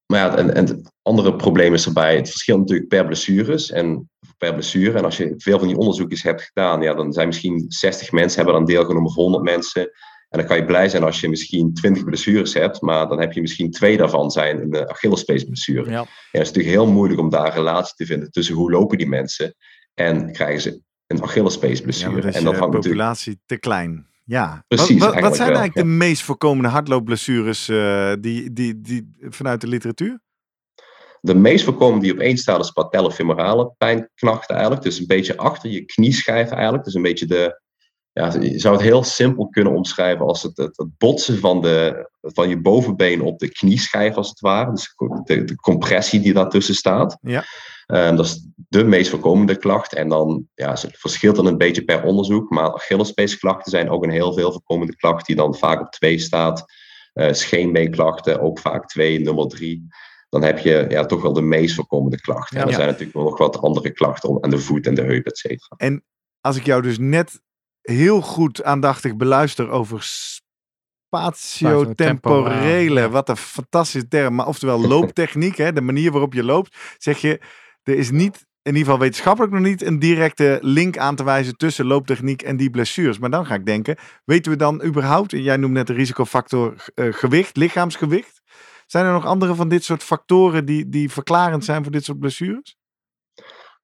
maar 0.05 0.19
ja, 0.19 0.37
en, 0.37 0.55
en 0.55 0.67
het 0.67 0.91
andere 1.01 1.35
probleem 1.35 1.73
is 1.73 1.85
erbij, 1.85 2.15
het 2.15 2.29
verschilt 2.29 2.59
natuurlijk 2.59 2.87
per 2.87 3.05
blessures 3.05 3.71
en 3.71 4.09
per 4.37 4.53
blessure. 4.53 4.97
En 4.97 5.03
als 5.03 5.17
je 5.17 5.33
veel 5.37 5.59
van 5.59 5.67
die 5.67 5.77
onderzoekjes 5.77 6.23
hebt 6.23 6.41
gedaan, 6.41 6.81
ja, 6.81 6.93
dan 6.93 7.13
zijn 7.13 7.27
misschien 7.27 7.65
60 7.67 8.11
mensen 8.11 8.37
hebben 8.37 8.55
dan 8.55 8.65
deelgenomen 8.65 9.09
of 9.09 9.15
100 9.15 9.43
mensen. 9.43 9.91
En 10.29 10.39
dan 10.39 10.47
kan 10.47 10.57
je 10.57 10.65
blij 10.65 10.89
zijn 10.89 11.03
als 11.03 11.19
je 11.19 11.29
misschien 11.29 11.73
20 11.73 12.03
blessures 12.03 12.53
hebt, 12.53 12.81
maar 12.81 13.07
dan 13.07 13.19
heb 13.19 13.33
je 13.33 13.41
misschien 13.41 13.71
twee 13.71 13.97
daarvan 13.97 14.31
zijn 14.31 14.61
een 14.61 14.89
Achillespees 14.89 15.43
blessure. 15.43 15.89
Ja. 15.89 15.99
het 15.99 16.41
is 16.41 16.47
natuurlijk 16.47 16.75
heel 16.75 16.91
moeilijk 16.91 17.19
om 17.19 17.29
daar 17.29 17.45
een 17.45 17.53
relatie 17.53 17.95
te 17.95 18.05
vinden 18.05 18.31
tussen 18.31 18.55
hoe 18.55 18.71
lopen 18.71 18.97
die 18.97 19.07
mensen 19.07 19.55
en 19.93 20.31
krijgen 20.31 20.61
ze 20.61 20.81
een 21.07 21.23
Achillespees 21.23 21.81
blessure. 21.81 22.27
Ja, 22.27 22.33
en 22.33 22.43
dat 22.43 22.55
hangt 22.55 22.75
populatie 22.75 23.39
te 23.45 23.57
klein. 23.57 24.07
Ja, 24.23 24.63
precies. 24.67 24.99
Wat, 24.99 25.19
wat, 25.19 25.35
zijn 25.35 25.47
eigenlijk 25.47 25.75
de 25.75 25.83
meest 25.83 26.23
voorkomende 26.23 26.69
hardloopblessures 26.69 27.69
uh, 27.69 28.13
die, 28.19 28.53
die, 28.53 28.81
die, 28.81 29.15
vanuit 29.19 29.61
de 29.61 29.67
literatuur? 29.67 30.19
De 31.21 31.35
meest 31.35 31.63
voorkomende 31.63 32.05
die 32.05 32.13
op 32.13 32.19
één 32.19 32.37
staat 32.37 32.59
is 32.59 32.71
patellofemorale 32.71 33.73
pijnknachten 33.77 34.55
eigenlijk. 34.55 34.83
Dus 34.83 34.99
een 34.99 35.07
beetje 35.07 35.37
achter 35.37 35.69
je 35.69 35.85
knieschijf 35.85 36.49
eigenlijk. 36.49 36.83
Dus 36.83 36.93
een 36.93 37.01
beetje 37.01 37.25
de, 37.25 37.61
ja, 38.11 38.33
je 38.39 38.59
zou 38.59 38.75
het 38.75 38.83
heel 38.83 39.03
simpel 39.03 39.47
kunnen 39.47 39.73
omschrijven 39.73 40.25
als 40.25 40.43
het, 40.43 40.57
het, 40.57 40.77
het, 40.77 40.97
botsen 40.97 41.39
van, 41.39 41.61
de, 41.61 42.09
van 42.21 42.49
je 42.49 42.61
bovenbeen 42.61 43.21
op 43.21 43.39
de 43.39 43.51
knieschijf, 43.51 44.15
als 44.15 44.29
het 44.29 44.39
ware. 44.39 44.71
Dus 44.71 44.93
de, 45.23 45.43
de 45.43 45.55
compressie 45.55 46.19
die 46.19 46.33
daartussen 46.33 46.75
staat. 46.75 47.17
Ja. 47.21 47.43
Um, 47.87 48.15
dat 48.15 48.25
is 48.25 48.47
de 48.55 48.83
meest 48.83 49.09
voorkomende 49.09 49.57
klacht. 49.57 49.93
En 49.93 50.09
dan 50.09 50.47
ja, 50.55 50.69
het 50.69 50.97
verschilt 50.97 51.35
dan 51.35 51.45
een 51.45 51.57
beetje 51.57 51.83
per 51.83 52.03
onderzoek. 52.03 52.49
Maar 52.49 52.73
Achillespeesklachten 52.73 53.71
zijn 53.71 53.89
ook 53.89 54.03
een 54.03 54.11
heel 54.11 54.33
veel 54.33 54.51
voorkomende 54.51 54.95
klacht, 54.95 55.25
die 55.25 55.35
dan 55.35 55.55
vaak 55.55 55.81
op 55.81 55.91
twee 55.91 56.19
staat. 56.19 56.63
Uh, 57.13 57.33
scheenbeenklachten, 57.33 58.41
ook 58.41 58.59
vaak 58.59 58.87
twee, 58.87 59.19
nummer 59.19 59.47
drie. 59.47 59.87
Dan 60.29 60.43
heb 60.43 60.59
je 60.59 60.85
ja, 60.89 61.05
toch 61.05 61.21
wel 61.21 61.33
de 61.33 61.41
meest 61.41 61.75
voorkomende 61.75 62.21
klachten. 62.21 62.57
Ja, 62.57 62.63
en 62.63 62.69
er 62.69 62.75
zijn 62.75 62.87
natuurlijk 62.87 63.17
nog 63.17 63.37
wat 63.37 63.61
andere 63.61 63.91
klachten 63.91 64.43
aan 64.43 64.49
de 64.49 64.57
voet 64.57 64.85
en 64.85 64.95
de 64.95 65.01
heup, 65.01 65.25
et 65.25 65.37
cetera. 65.37 65.75
En 65.77 66.03
als 66.41 66.57
ik 66.57 66.65
jou 66.65 66.81
dus 66.81 66.97
net 66.97 67.41
heel 67.81 68.21
goed 68.21 68.63
aandachtig 68.63 69.15
beluister 69.15 69.69
over 69.69 70.03
spatiotemporele, 71.09 73.09
wat 73.09 73.29
een 73.29 73.37
fantastische 73.37 74.07
term, 74.07 74.35
maar 74.35 74.47
oftewel 74.47 74.79
looptechniek, 74.79 75.57
hè, 75.57 75.73
de 75.73 75.81
manier 75.81 76.11
waarop 76.11 76.33
je 76.33 76.43
loopt, 76.43 76.77
zeg 76.97 77.17
je, 77.17 77.39
er 77.83 77.97
is 77.97 78.11
niet, 78.11 78.47
in 78.61 78.75
ieder 78.75 78.83
geval 78.83 78.99
wetenschappelijk 78.99 79.53
nog 79.53 79.61
niet, 79.61 79.81
een 79.81 79.99
directe 79.99 80.59
link 80.61 80.97
aan 80.97 81.15
te 81.15 81.23
wijzen 81.23 81.57
tussen 81.57 81.85
looptechniek 81.85 82.41
en 82.41 82.57
die 82.57 82.69
blessures. 82.69 83.19
Maar 83.19 83.29
dan 83.29 83.45
ga 83.45 83.53
ik 83.53 83.65
denken, 83.65 83.97
weten 84.25 84.51
we 84.51 84.57
dan 84.57 84.83
überhaupt, 84.83 85.31
jij 85.31 85.57
noemt 85.57 85.73
net 85.73 85.87
de 85.87 85.93
risicofactor 85.93 86.85
uh, 86.95 87.13
gewicht, 87.13 87.57
lichaamsgewicht, 87.57 88.41
zijn 88.85 89.05
er 89.05 89.13
nog 89.13 89.25
andere 89.25 89.55
van 89.55 89.69
dit 89.69 89.83
soort 89.83 90.03
factoren 90.03 90.65
die, 90.65 90.89
die 90.89 91.11
verklarend 91.11 91.65
zijn 91.65 91.83
voor 91.83 91.91
dit 91.91 92.03
soort 92.03 92.19
blessures? 92.19 92.78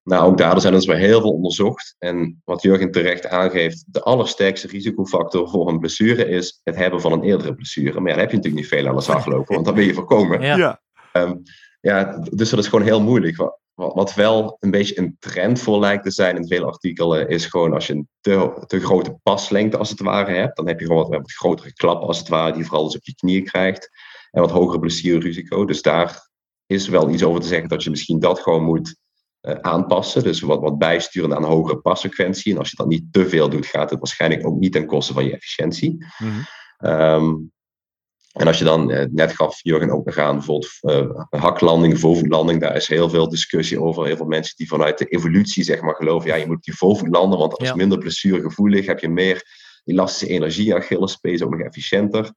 Nou, 0.05 0.25
ook 0.25 0.37
daar 0.37 0.61
zijn 0.61 0.73
dus 0.73 0.85
weer 0.85 0.97
heel 0.97 1.21
veel 1.21 1.31
onderzocht. 1.31 1.95
En 1.99 2.41
wat 2.43 2.61
Jurgen 2.61 2.91
terecht 2.91 3.27
aangeeft, 3.27 3.83
de 3.87 4.01
allersterkste 4.01 4.67
risicofactor 4.67 5.49
voor 5.49 5.69
een 5.69 5.79
blessure 5.79 6.27
is 6.27 6.61
het 6.63 6.75
hebben 6.75 7.01
van 7.01 7.11
een 7.11 7.23
eerdere 7.23 7.55
blessure. 7.55 7.99
Maar 7.99 8.09
ja, 8.09 8.09
dan 8.09 8.19
heb 8.19 8.29
je 8.29 8.35
natuurlijk 8.35 8.63
niet 8.63 8.73
veel 8.73 8.87
aan 8.87 8.95
de 8.95 9.01
slag 9.01 9.25
lopen, 9.25 9.53
want 9.53 9.65
dat 9.65 9.75
wil 9.75 9.83
je 9.83 9.93
voorkomen. 9.93 10.41
Ja. 10.41 10.81
Um, 11.13 11.41
ja, 11.81 12.17
dus 12.29 12.49
dat 12.49 12.59
is 12.59 12.67
gewoon 12.67 12.85
heel 12.85 13.01
moeilijk. 13.01 13.35
Wat, 13.35 13.59
wat 13.93 14.13
wel 14.13 14.57
een 14.59 14.71
beetje 14.71 14.99
een 14.99 15.15
trend 15.19 15.59
voor 15.59 15.79
lijkt 15.79 16.03
te 16.03 16.11
zijn 16.11 16.35
in 16.35 16.47
veel 16.47 16.65
artikelen, 16.65 17.27
is 17.29 17.45
gewoon 17.45 17.73
als 17.73 17.87
je 17.87 17.93
een 17.93 18.07
te, 18.21 18.63
te 18.67 18.79
grote 18.79 19.17
paslengte 19.23 19.77
als 19.77 19.89
het 19.89 20.01
ware 20.01 20.31
hebt, 20.31 20.55
dan 20.55 20.67
heb 20.67 20.79
je 20.79 20.85
gewoon 20.85 21.01
wat, 21.01 21.19
wat 21.19 21.31
grotere 21.31 21.73
klappen 21.73 22.07
als 22.07 22.17
het 22.17 22.27
ware, 22.27 22.53
die 22.53 22.65
vooral 22.65 22.85
dus 22.85 22.95
op 22.95 23.05
je 23.05 23.15
knieën 23.15 23.43
krijgt. 23.43 23.89
En 24.31 24.41
wat 24.41 24.51
hogere 24.51 24.79
blessurerisico. 24.79 25.65
Dus 25.65 25.81
daar 25.81 26.29
is 26.65 26.87
wel 26.87 27.09
iets 27.09 27.23
over 27.23 27.41
te 27.41 27.47
zeggen 27.47 27.69
dat 27.69 27.83
je 27.83 27.89
misschien 27.89 28.19
dat 28.19 28.39
gewoon 28.39 28.63
moet 28.63 28.95
aanpassen. 29.61 30.23
Dus 30.23 30.41
wat, 30.41 30.59
wat 30.59 30.77
bijsturen 30.77 31.35
aan 31.35 31.43
hogere 31.43 31.77
pasfrequentie. 31.77 32.53
En 32.53 32.59
als 32.59 32.69
je 32.69 32.75
dat 32.75 32.87
niet 32.87 33.03
te 33.11 33.29
veel 33.29 33.49
doet, 33.49 33.65
gaat 33.65 33.89
het 33.89 33.99
waarschijnlijk 33.99 34.47
ook 34.47 34.59
niet 34.59 34.71
ten 34.71 34.85
koste 34.85 35.13
van 35.13 35.25
je 35.25 35.33
efficiëntie. 35.33 36.05
Mm 36.17 36.45
um, 36.79 37.53
en 38.31 38.47
als 38.47 38.57
je 38.57 38.63
dan, 38.63 38.91
eh, 38.91 39.05
net 39.11 39.35
gaf 39.35 39.59
Jurgen 39.61 39.89
ook 39.89 40.05
nog 40.05 40.17
aan, 40.17 40.35
bijvoorbeeld 40.35 40.77
uh, 40.81 41.23
haklanding, 41.29 41.99
voorvoetlanding, 41.99 42.61
daar 42.61 42.75
is 42.75 42.87
heel 42.87 43.09
veel 43.09 43.29
discussie 43.29 43.81
over. 43.81 44.05
Heel 44.05 44.15
veel 44.15 44.25
mensen 44.25 44.55
die 44.57 44.67
vanuit 44.67 44.97
de 44.97 45.05
evolutie 45.05 45.63
zeg 45.63 45.81
maar 45.81 45.95
geloven, 45.95 46.29
ja, 46.29 46.35
je 46.35 46.47
moet 46.47 46.63
die 46.63 46.77
voorvoet 46.77 47.07
landen, 47.07 47.39
want 47.39 47.51
dat 47.51 47.61
is 47.61 47.73
minder 47.73 47.97
blessuregevoelig, 47.97 48.85
heb 48.85 48.99
je 48.99 49.09
meer 49.09 49.43
elastische 49.83 50.33
energie, 50.33 50.75
Achillespees 50.75 51.41
ook 51.41 51.51
nog 51.51 51.59
efficiënter. 51.59 52.33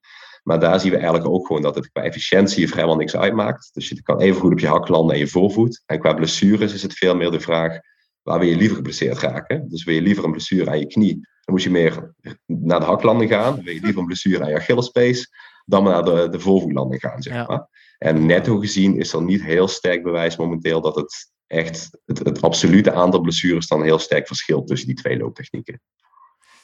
Maar 0.48 0.60
daar 0.60 0.80
zien 0.80 0.90
we 0.90 0.96
eigenlijk 0.96 1.28
ook 1.28 1.46
gewoon 1.46 1.62
dat 1.62 1.74
het 1.74 1.90
qua 1.90 2.02
efficiëntie 2.02 2.68
vrijwel 2.68 2.96
niks 2.96 3.16
uitmaakt. 3.16 3.70
Dus 3.72 3.88
je 3.88 4.02
kan 4.02 4.20
even 4.20 4.40
goed 4.40 4.52
op 4.52 4.58
je 4.58 4.66
hak 4.66 4.88
landen 4.88 5.14
en 5.14 5.20
je 5.20 5.26
voorvoet. 5.26 5.82
En 5.86 5.98
qua 5.98 6.12
blessures 6.12 6.74
is 6.74 6.82
het 6.82 6.94
veel 6.94 7.16
meer 7.16 7.30
de 7.30 7.40
vraag, 7.40 7.78
waar 8.22 8.38
wil 8.38 8.48
je 8.48 8.56
liever 8.56 8.76
geblesseerd 8.76 9.18
raken? 9.18 9.68
Dus 9.68 9.84
wil 9.84 9.94
je 9.94 10.02
liever 10.02 10.24
een 10.24 10.30
blessure 10.30 10.70
aan 10.70 10.78
je 10.78 10.86
knie, 10.86 11.12
dan 11.12 11.54
moet 11.54 11.62
je 11.62 11.70
meer 11.70 12.14
naar 12.46 12.80
de 12.80 12.86
haklanding 12.86 13.30
gaan. 13.30 13.62
Wil 13.62 13.74
je 13.74 13.80
liever 13.80 14.00
een 14.00 14.06
blessure 14.06 14.44
aan 14.44 14.50
je 14.50 14.56
Achillespees, 14.56 15.30
dan 15.64 15.84
naar 15.84 16.04
de, 16.04 16.28
de 16.30 16.40
voorvoetlanding 16.40 17.00
gaan, 17.00 17.22
zeg 17.22 17.46
maar. 17.46 17.66
En 17.98 18.26
netto 18.26 18.58
gezien 18.58 18.96
is 18.96 19.12
er 19.12 19.22
niet 19.22 19.42
heel 19.42 19.68
sterk 19.68 20.02
bewijs 20.02 20.36
momenteel 20.36 20.80
dat 20.80 20.96
het 20.96 21.32
echt 21.46 21.98
het, 22.04 22.18
het 22.18 22.42
absolute 22.42 22.92
aantal 22.92 23.20
blessures 23.20 23.66
dan 23.66 23.82
heel 23.82 23.98
sterk 23.98 24.26
verschilt 24.26 24.66
tussen 24.66 24.88
die 24.88 24.96
twee 24.96 25.18
looptechnieken. 25.18 25.80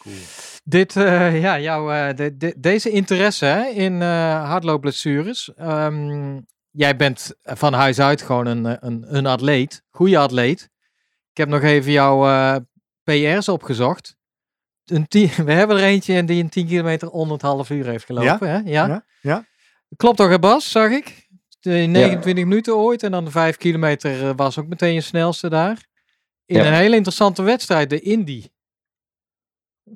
Cool. 0.05 0.17
Dit, 0.64 0.95
uh, 0.95 1.40
ja, 1.40 1.61
jouw, 1.61 1.93
uh, 1.93 2.14
de, 2.17 2.37
de, 2.37 2.55
deze 2.57 2.90
interesse 2.90 3.45
hè, 3.45 3.64
in 3.67 3.93
uh, 3.93 4.49
hardloopblessures. 4.49 5.51
Um, 5.61 6.47
jij 6.71 6.97
bent 6.97 7.33
van 7.43 7.73
huis 7.73 7.99
uit 7.99 8.23
gewoon 8.23 8.47
een, 8.47 8.87
een, 8.87 9.17
een 9.17 9.27
atleet, 9.27 9.83
goede 9.90 10.19
atleet. 10.19 10.71
Ik 11.31 11.37
heb 11.37 11.49
nog 11.49 11.62
even 11.62 11.93
jouw 11.93 12.61
PR's 13.03 13.49
opgezocht. 13.49 14.17
Een 14.85 15.09
tien, 15.09 15.31
we 15.45 15.53
hebben 15.53 15.77
er 15.77 15.83
eentje 15.83 16.25
die 16.25 16.43
een 16.43 16.49
10 16.49 16.67
kilometer 16.67 17.11
onder 17.11 17.33
het 17.33 17.43
half 17.43 17.71
uur 17.71 17.87
heeft 17.87 18.05
gelopen. 18.05 18.49
Ja? 18.49 18.55
Hè? 18.55 18.71
Ja? 18.71 18.87
ja? 18.87 19.05
ja. 19.21 19.47
Klopt 19.97 20.17
toch, 20.17 20.38
Bas, 20.38 20.71
zag 20.71 20.90
ik? 20.90 21.29
De 21.61 21.71
29 21.71 22.37
ja. 22.37 22.49
minuten 22.49 22.77
ooit. 22.77 23.03
En 23.03 23.11
dan 23.11 23.25
de 23.25 23.31
5 23.31 23.57
kilometer 23.57 24.35
was 24.35 24.59
ook 24.59 24.67
meteen 24.67 24.95
je 24.95 25.01
snelste 25.01 25.49
daar. 25.49 25.87
In 26.47 26.61
een 26.61 26.73
hele 26.73 26.97
interessante 26.97 27.43
wedstrijd, 27.43 27.90
de 27.90 28.01
Indy. 28.01 28.45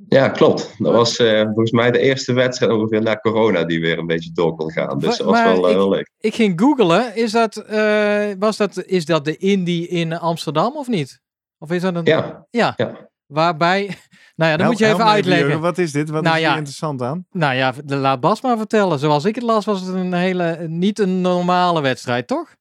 Ja, 0.08 0.28
klopt. 0.28 0.74
Dat 0.78 0.92
was 0.92 1.18
uh, 1.18 1.42
volgens 1.42 1.70
mij 1.70 1.90
de 1.90 1.98
eerste 1.98 2.32
wedstrijd 2.32 2.72
ongeveer 2.72 3.02
na 3.02 3.16
corona 3.16 3.64
die 3.64 3.80
weer 3.80 3.98
een 3.98 4.06
beetje 4.06 4.30
door 4.32 4.56
kon 4.56 4.70
gaan. 4.70 4.98
Dus 4.98 5.16
dat 5.16 5.26
was 5.26 5.42
wel 5.42 5.68
uh, 5.68 5.74
heel 5.74 5.88
leuk. 5.88 6.10
Ik 6.20 6.34
ging 6.34 6.60
googlen. 6.60 7.16
Is 7.16 7.32
dat, 7.32 7.64
uh, 7.70 8.26
was 8.38 8.56
dat, 8.56 8.84
is 8.84 9.04
dat 9.04 9.24
de 9.24 9.36
Indy 9.36 9.86
in 9.88 10.18
Amsterdam 10.18 10.76
of 10.76 10.88
niet? 10.88 11.20
Of 11.58 11.70
is 11.70 11.82
dat 11.82 11.94
een... 11.94 12.04
Ja. 12.04 12.46
Ja. 12.50 12.74
ja. 12.76 13.10
Waarbij... 13.26 13.88
Nou 14.38 14.50
ja, 14.50 14.56
dan 14.56 14.66
moet 14.66 14.78
je 14.78 14.86
even 14.86 15.04
uitleggen. 15.04 15.60
Wat 15.60 15.78
is 15.78 15.92
dit? 15.92 16.10
Wat 16.10 16.22
nou 16.22 16.36
is 16.36 16.42
ja, 16.42 16.54
interessant 16.56 17.02
aan? 17.02 17.26
Nou 17.30 17.54
ja, 17.54 17.74
laat 17.86 18.20
Bas 18.20 18.40
maar 18.40 18.56
vertellen. 18.56 18.98
Zoals 18.98 19.24
ik 19.24 19.34
het 19.34 19.44
las 19.44 19.64
was 19.64 19.80
het 19.80 19.94
een 19.94 20.12
hele, 20.12 20.66
niet 20.68 20.98
een 20.98 21.20
normale 21.20 21.80
wedstrijd, 21.80 22.26
toch? 22.26 22.54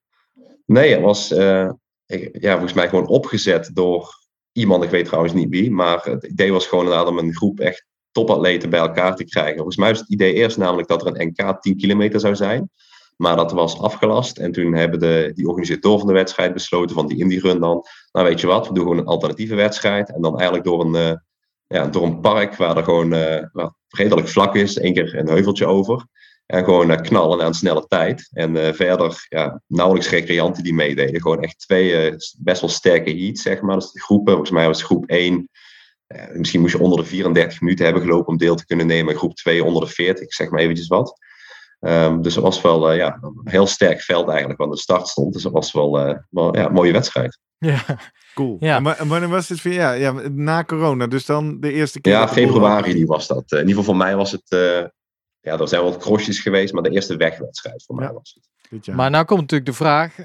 Nee, 0.66 0.94
het 0.94 1.02
was 1.02 1.28
ja, 2.08 2.52
volgens 2.52 2.74
mij 2.74 2.90
gewoon 2.90 3.08
opgezet 3.08 3.70
door 3.74 4.17
iemand, 4.58 4.84
ik 4.84 4.90
weet 4.90 5.06
trouwens 5.06 5.34
niet 5.34 5.50
wie, 5.50 5.72
maar 5.72 6.04
het 6.04 6.24
idee 6.24 6.52
was 6.52 6.68
gewoon 6.68 6.84
inderdaad 6.84 7.08
om 7.08 7.18
een 7.18 7.36
groep 7.36 7.60
echt 7.60 7.86
topatleten 8.12 8.70
bij 8.70 8.80
elkaar 8.80 9.16
te 9.16 9.24
krijgen. 9.24 9.56
Volgens 9.56 9.78
mij 9.78 9.90
was 9.90 10.00
het 10.00 10.10
idee 10.10 10.34
eerst 10.34 10.58
namelijk 10.58 10.88
dat 10.88 11.06
er 11.06 11.08
een 11.08 11.28
NK 11.28 11.62
10 11.62 11.78
kilometer 11.78 12.20
zou 12.20 12.36
zijn. 12.36 12.70
Maar 13.16 13.36
dat 13.36 13.52
was 13.52 13.80
afgelast. 13.80 14.38
En 14.38 14.52
toen 14.52 14.74
hebben 14.74 15.00
de, 15.00 15.32
die 15.34 15.48
organisatoren 15.48 16.00
van 16.00 16.08
de 16.08 16.14
wedstrijd 16.14 16.54
besloten 16.54 16.96
van 16.96 17.08
die 17.08 17.18
indie 17.18 17.40
run 17.40 17.60
dan. 17.60 17.86
Nou 18.12 18.28
weet 18.28 18.40
je 18.40 18.48
wat, 18.48 18.68
we 18.68 18.74
doen 18.74 18.84
gewoon 18.84 19.00
een 19.00 19.06
alternatieve 19.06 19.56
wedstrijd. 19.56 20.14
En 20.14 20.22
dan 20.22 20.36
eigenlijk 20.36 20.66
door 20.66 20.86
een, 20.86 20.94
uh, 20.94 21.18
ja, 21.68 21.88
door 21.88 22.04
een 22.04 22.20
park 22.20 22.56
waar 22.56 22.78
er 22.78 22.84
gewoon 22.84 23.14
uh, 23.14 23.44
redelijk 23.88 24.28
vlak 24.28 24.56
is. 24.56 24.78
één 24.78 24.94
keer 24.94 25.16
een 25.16 25.30
heuveltje 25.30 25.66
over. 25.66 26.06
En 26.48 26.64
gewoon 26.64 26.92
uh, 26.92 26.98
knallen 26.98 27.42
aan 27.42 27.54
snelle 27.54 27.86
tijd. 27.88 28.30
En 28.32 28.76
verder 28.76 29.26
ja, 29.30 29.62
nauwelijks 29.68 30.10
recreanten 30.10 30.64
die 30.64 30.74
meededen. 30.74 31.22
Gewoon 31.22 31.42
echt 31.42 31.60
twee 31.60 32.16
best 32.38 32.62
wel 32.62 32.70
sterke 32.70 33.10
heats, 33.10 33.42
zeg 33.42 33.62
maar. 33.62 33.76
Dus 33.76 33.92
de 33.92 34.02
groepen, 34.02 34.34
volgens 34.34 34.52
mij 34.52 34.68
was 34.68 34.84
groep 34.84 35.06
1 35.06 35.50
misschien 36.34 36.62
moest 36.62 36.74
je 36.74 36.82
onder 36.82 37.00
de 37.00 37.06
34 37.06 37.62
minuten 37.62 37.86
hebben 37.86 38.04
gelopen 38.04 38.28
om 38.28 38.38
deel 38.38 38.56
te 38.56 38.66
kunnen 38.66 38.88
nemen. 38.88 39.16
Groep 39.16 39.36
2 39.36 39.64
onder 39.64 39.82
de 39.82 39.88
40, 39.88 40.24
ik 40.24 40.34
zeg 40.34 40.50
maar 40.50 40.60
eventjes 40.60 40.88
wat. 40.88 41.20
Um, 41.80 42.22
dus 42.22 42.36
het 42.36 42.44
was 42.44 42.62
wel 42.62 42.92
uh, 42.92 42.98
ja, 42.98 43.18
een 43.22 43.42
heel 43.44 43.68
sterk 43.68 44.02
veld 44.02 44.28
eigenlijk 44.30 44.60
waar 44.60 44.70
de 44.70 44.78
start 44.78 45.08
stond. 45.08 45.34
Dus 45.34 45.44
dat 45.44 45.52
was 45.52 45.72
wel, 45.72 46.08
uh, 46.08 46.16
wel 46.30 46.56
ja, 46.56 46.66
een 46.66 46.74
mooie 46.74 46.92
wedstrijd. 46.92 47.40
Ja, 47.58 47.84
cool. 48.34 48.58
Ja. 48.60 48.96
En 48.96 49.08
wanneer 49.08 49.30
was 49.30 49.50
het 49.50 49.62
voor 49.62 49.72
ja, 49.72 49.92
ja, 49.92 50.12
na 50.34 50.64
corona? 50.64 51.08
Dus 51.08 51.26
dan 51.26 51.60
de 51.60 51.72
eerste 51.72 52.02
keer? 52.02 52.14
Ja, 52.14 52.28
februari 52.28 52.94
die 52.94 53.06
was 53.06 53.28
dat. 53.28 53.52
In 53.52 53.58
ieder 53.58 53.70
geval 53.70 53.84
voor 53.84 53.98
mij 53.98 54.16
was 54.16 54.32
het... 54.32 54.92
ja, 55.48 55.60
er 55.60 55.68
zijn 55.68 55.84
wat 55.84 55.98
crossjes 55.98 56.40
geweest, 56.40 56.74
maar 56.74 56.84
de 56.84 56.90
eerste 56.90 57.18
wegwedstrijd 57.18 57.84
voor 57.84 57.96
mij 57.96 58.12
was 58.14 58.38
het. 58.70 58.88
Maar 58.96 59.10
nou 59.10 59.26
komt 59.26 59.42
natuurlijk 59.42 59.70
de 59.70 59.76
vraag. 59.76 60.16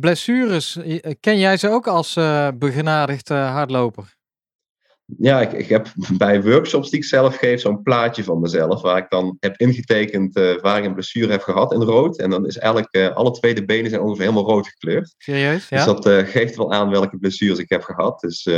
blessures, 0.00 0.78
ken 1.20 1.38
jij 1.38 1.56
ze 1.56 1.68
ook 1.68 1.86
als 1.86 2.14
begenadigd 2.58 3.28
hardloper? 3.28 4.14
ja, 5.18 5.40
ik, 5.40 5.52
ik 5.52 5.68
heb 5.68 5.92
bij 6.18 6.42
workshops 6.42 6.90
die 6.90 6.98
ik 6.98 7.04
zelf 7.04 7.36
geef 7.36 7.60
zo'n 7.60 7.82
plaatje 7.82 8.24
van 8.24 8.40
mezelf. 8.40 8.82
Waar 8.82 8.96
ik 8.96 9.08
dan 9.08 9.36
heb 9.40 9.56
ingetekend 9.56 10.36
uh, 10.36 10.60
waar 10.60 10.78
ik 10.78 10.84
een 10.84 10.94
blessure 10.94 11.30
heb 11.30 11.42
gehad 11.42 11.72
in 11.72 11.82
rood. 11.82 12.18
En 12.18 12.30
dan 12.30 12.46
is 12.46 12.58
eigenlijk 12.58 12.96
uh, 12.96 13.08
alle 13.16 13.30
twee 13.30 13.54
de 13.54 13.64
benen 13.64 13.90
zijn 13.90 14.02
ongeveer 14.02 14.24
helemaal 14.24 14.50
rood 14.50 14.68
gekleurd. 14.68 15.14
Serieus? 15.18 15.68
Ja? 15.68 15.76
Dus 15.76 15.86
dat 15.86 16.06
uh, 16.06 16.18
geeft 16.26 16.56
wel 16.56 16.72
aan 16.72 16.90
welke 16.90 17.18
blessures 17.18 17.58
ik 17.58 17.68
heb 17.68 17.82
gehad. 17.82 18.20
Dus 18.20 18.48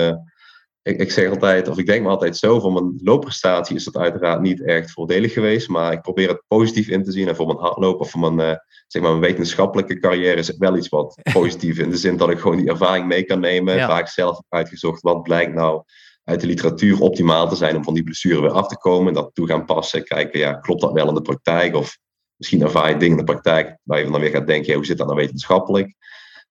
ik, 0.86 1.00
ik 1.00 1.10
zeg 1.10 1.30
altijd, 1.30 1.68
of 1.68 1.78
ik 1.78 1.86
denk 1.86 2.02
me 2.02 2.08
altijd 2.08 2.36
zo, 2.36 2.60
voor 2.60 2.72
mijn 2.72 3.00
loopprestatie 3.02 3.76
is 3.76 3.84
dat 3.84 3.96
uiteraard 3.96 4.40
niet 4.40 4.62
echt 4.64 4.90
voordelig 4.90 5.32
geweest. 5.32 5.68
Maar 5.68 5.92
ik 5.92 6.00
probeer 6.00 6.28
het 6.28 6.42
positief 6.48 6.88
in 6.88 7.04
te 7.04 7.12
zien. 7.12 7.28
En 7.28 7.36
voor 7.36 7.46
mijn 7.46 7.58
hardlopen 7.58 8.00
of 8.00 8.10
voor 8.10 8.32
mijn, 8.32 8.60
zeg 8.86 9.02
maar, 9.02 9.10
mijn 9.10 9.32
wetenschappelijke 9.32 9.98
carrière 9.98 10.36
is 10.36 10.46
het 10.46 10.56
wel 10.56 10.76
iets 10.76 10.88
wat 10.88 11.18
positief. 11.32 11.78
in 11.78 11.90
de 11.90 11.96
zin 11.96 12.16
dat 12.16 12.30
ik 12.30 12.38
gewoon 12.38 12.56
die 12.56 12.68
ervaring 12.68 13.06
mee 13.06 13.24
kan 13.24 13.40
nemen. 13.40 13.74
Ja. 13.74 13.86
Vaak 13.86 14.08
zelf 14.08 14.40
uitgezocht, 14.48 15.02
wat 15.02 15.22
blijkt 15.22 15.54
nou 15.54 15.82
uit 16.24 16.40
de 16.40 16.46
literatuur 16.46 17.00
optimaal 17.00 17.48
te 17.48 17.56
zijn 17.56 17.76
om 17.76 17.84
van 17.84 17.94
die 17.94 18.02
blessure 18.02 18.40
weer 18.40 18.50
af 18.50 18.68
te 18.68 18.78
komen. 18.78 19.08
En 19.08 19.14
dat 19.14 19.30
toe 19.34 19.46
gaan 19.46 19.64
passen. 19.64 20.04
Kijken, 20.04 20.38
ja, 20.38 20.52
klopt 20.52 20.80
dat 20.80 20.92
wel 20.92 21.08
in 21.08 21.14
de 21.14 21.22
praktijk? 21.22 21.74
Of 21.74 21.98
misschien 22.36 22.62
ervaar 22.62 22.88
je 22.88 22.96
dingen 22.96 23.18
in 23.18 23.24
de 23.24 23.32
praktijk 23.32 23.78
waar 23.82 23.98
je 23.98 24.10
dan 24.10 24.20
weer 24.20 24.30
gaat 24.30 24.46
denken, 24.46 24.70
ja, 24.70 24.76
hoe 24.76 24.86
zit 24.86 24.98
dat 24.98 25.06
nou 25.06 25.18
wetenschappelijk? 25.18 25.94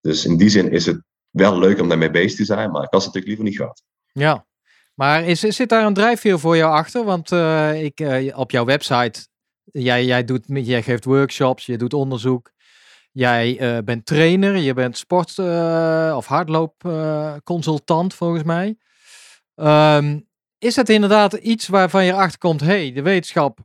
Dus 0.02 0.26
in 0.26 0.38
die 0.38 0.50
zin 0.50 0.72
is 0.72 0.86
het 0.86 1.02
wel 1.30 1.58
leuk 1.58 1.80
om 1.80 1.90
daarmee 1.90 2.12
bezig 2.12 2.38
te 2.38 2.46
zijn, 2.46 2.72
maar 2.72 2.84
ik 2.84 2.92
had 2.92 3.04
het 3.04 3.14
natuurlijk 3.14 3.28
liever 3.28 3.44
niet 3.44 3.58
gehad. 3.58 3.84
Ja, 4.20 4.46
maar 4.94 5.24
is, 5.24 5.40
zit 5.40 5.70
daar 5.70 5.86
een 5.86 5.94
drijfveer 5.94 6.40
voor 6.40 6.58
jou 6.58 6.74
achter? 6.74 7.04
Want 7.04 7.32
uh, 7.32 7.84
ik, 7.84 8.00
uh, 8.00 8.38
op 8.38 8.52
jouw 8.52 8.66
website, 8.66 9.28
jij, 9.64 10.06
jij, 10.06 10.24
doet, 10.24 10.44
jij 10.48 10.84
geeft 10.84 11.06
workshops, 11.06 11.66
je 11.66 11.78
doet 11.78 11.94
onderzoek. 11.94 12.52
Jij 13.12 13.60
uh, 13.60 13.84
bent 13.84 14.06
trainer, 14.06 14.56
je 14.56 14.74
bent 14.74 14.98
sport- 14.98 15.40
of 16.16 16.26
hardloopconsultant 16.26 18.14
volgens 18.14 18.44
mij. 18.44 18.78
Um, 19.56 20.28
is 20.58 20.76
het 20.76 20.90
inderdaad 20.90 21.34
iets 21.34 21.68
waarvan 21.68 22.06
je 22.06 22.12
erachter 22.12 22.40
komt, 22.40 22.62
hey, 22.62 22.92
de 22.92 23.02
wetenschap 23.02 23.60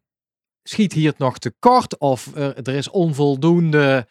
schiet 0.62 0.92
hier 0.92 1.14
nog 1.16 1.38
te 1.38 1.54
kort 1.58 1.98
of 1.98 2.34
er, 2.34 2.56
er 2.56 2.74
is 2.74 2.90
onvoldoende 2.90 4.06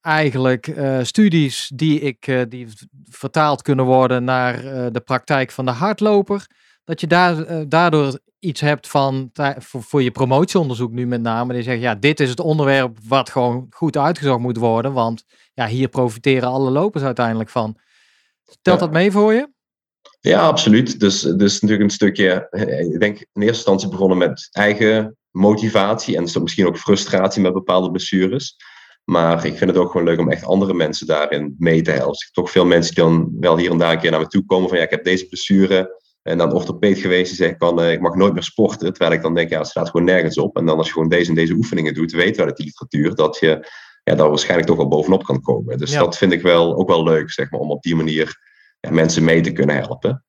eigenlijk 0.00 0.66
uh, 0.66 0.98
studies 1.02 1.70
die, 1.74 2.00
ik, 2.00 2.26
uh, 2.26 2.42
die 2.48 2.68
vertaald 3.04 3.62
kunnen 3.62 3.84
worden 3.84 4.24
naar 4.24 4.64
uh, 4.64 4.86
de 4.92 5.00
praktijk 5.00 5.50
van 5.50 5.64
de 5.64 5.70
hardloper. 5.70 6.46
Dat 6.84 7.00
je 7.00 7.06
daar, 7.06 7.68
daardoor 7.68 8.18
iets 8.38 8.60
hebt 8.60 8.88
van, 8.88 9.30
voor, 9.58 9.82
voor, 9.82 10.02
je 10.02 10.10
promotieonderzoek 10.10 10.92
nu 10.92 11.06
met 11.06 11.20
name, 11.20 11.52
die 11.52 11.62
zegt, 11.62 11.80
ja, 11.80 11.94
dit 11.94 12.20
is 12.20 12.30
het 12.30 12.40
onderwerp 12.40 12.98
wat 13.08 13.30
gewoon 13.30 13.66
goed 13.70 13.96
uitgezocht 13.96 14.40
moet 14.40 14.56
worden, 14.56 14.92
want 14.92 15.24
ja, 15.54 15.66
hier 15.66 15.88
profiteren 15.88 16.48
alle 16.48 16.70
lopers 16.70 17.04
uiteindelijk 17.04 17.50
van. 17.50 17.76
Telt 18.62 18.80
dat 18.80 18.92
mee 18.92 19.10
voor 19.10 19.32
je? 19.32 19.48
Ja, 20.20 20.40
absoluut. 20.40 21.00
Dus, 21.00 21.20
dus 21.20 21.52
natuurlijk 21.52 21.82
een 21.82 21.90
stukje, 21.90 22.48
eh, 22.50 22.80
ik 22.80 23.00
denk 23.00 23.16
in 23.16 23.42
eerste 23.42 23.46
instantie 23.46 23.88
begonnen 23.88 24.18
met 24.18 24.48
eigen 24.50 25.16
motivatie 25.30 26.16
en 26.16 26.42
misschien 26.42 26.66
ook 26.66 26.78
frustratie 26.78 27.42
met 27.42 27.52
bepaalde 27.52 27.90
blessures. 27.90 28.56
Maar 29.04 29.46
ik 29.46 29.56
vind 29.56 29.70
het 29.70 29.78
ook 29.78 29.90
gewoon 29.90 30.06
leuk 30.06 30.18
om 30.18 30.30
echt 30.30 30.44
andere 30.44 30.74
mensen 30.74 31.06
daarin 31.06 31.54
mee 31.58 31.82
te 31.82 31.90
helpen. 31.90 32.28
Toch 32.32 32.50
veel 32.50 32.64
mensen 32.64 32.94
die 32.94 33.04
dan 33.04 33.36
wel 33.40 33.56
hier 33.56 33.70
en 33.70 33.78
daar 33.78 33.92
een 33.92 33.98
keer 33.98 34.10
naar 34.10 34.20
me 34.20 34.26
toe 34.26 34.44
komen 34.46 34.68
van 34.68 34.78
ja, 34.78 34.84
ik 34.84 34.90
heb 34.90 35.04
deze 35.04 35.26
blessure 35.26 35.98
en 36.22 36.38
dan 36.38 36.52
orthopeed 36.52 36.98
geweest 36.98 37.28
die 37.28 37.46
zegt 37.46 37.56
kan, 37.56 37.84
ik 37.84 38.00
mag 38.00 38.14
nooit 38.14 38.32
meer 38.32 38.42
sporten. 38.42 38.92
Terwijl 38.92 39.12
ik 39.12 39.22
dan 39.22 39.34
denk, 39.34 39.50
ja, 39.50 39.58
het 39.58 39.66
staat 39.66 39.90
gewoon 39.90 40.06
nergens 40.06 40.38
op. 40.38 40.56
En 40.56 40.66
dan 40.66 40.78
als 40.78 40.86
je 40.86 40.92
gewoon 40.92 41.08
deze 41.08 41.28
en 41.28 41.34
deze 41.34 41.54
oefeningen 41.54 41.94
doet, 41.94 42.12
weet 42.12 42.36
wel 42.36 42.46
uit 42.46 42.56
die 42.56 42.66
literatuur 42.66 43.14
dat 43.14 43.38
je 43.38 43.68
ja, 44.04 44.14
daar 44.14 44.28
waarschijnlijk 44.28 44.68
toch 44.68 44.76
wel 44.76 44.88
bovenop 44.88 45.24
kan 45.24 45.40
komen. 45.40 45.78
Dus 45.78 45.92
dat 45.92 46.16
vind 46.16 46.32
ik 46.32 46.42
wel 46.42 46.76
ook 46.76 46.88
wel 46.88 47.02
leuk, 47.02 47.30
zeg 47.30 47.50
maar, 47.50 47.60
om 47.60 47.70
op 47.70 47.82
die 47.82 47.96
manier 47.96 48.38
ja, 48.80 48.90
mensen 48.90 49.24
mee 49.24 49.40
te 49.40 49.52
kunnen 49.52 49.76
helpen. 49.76 50.24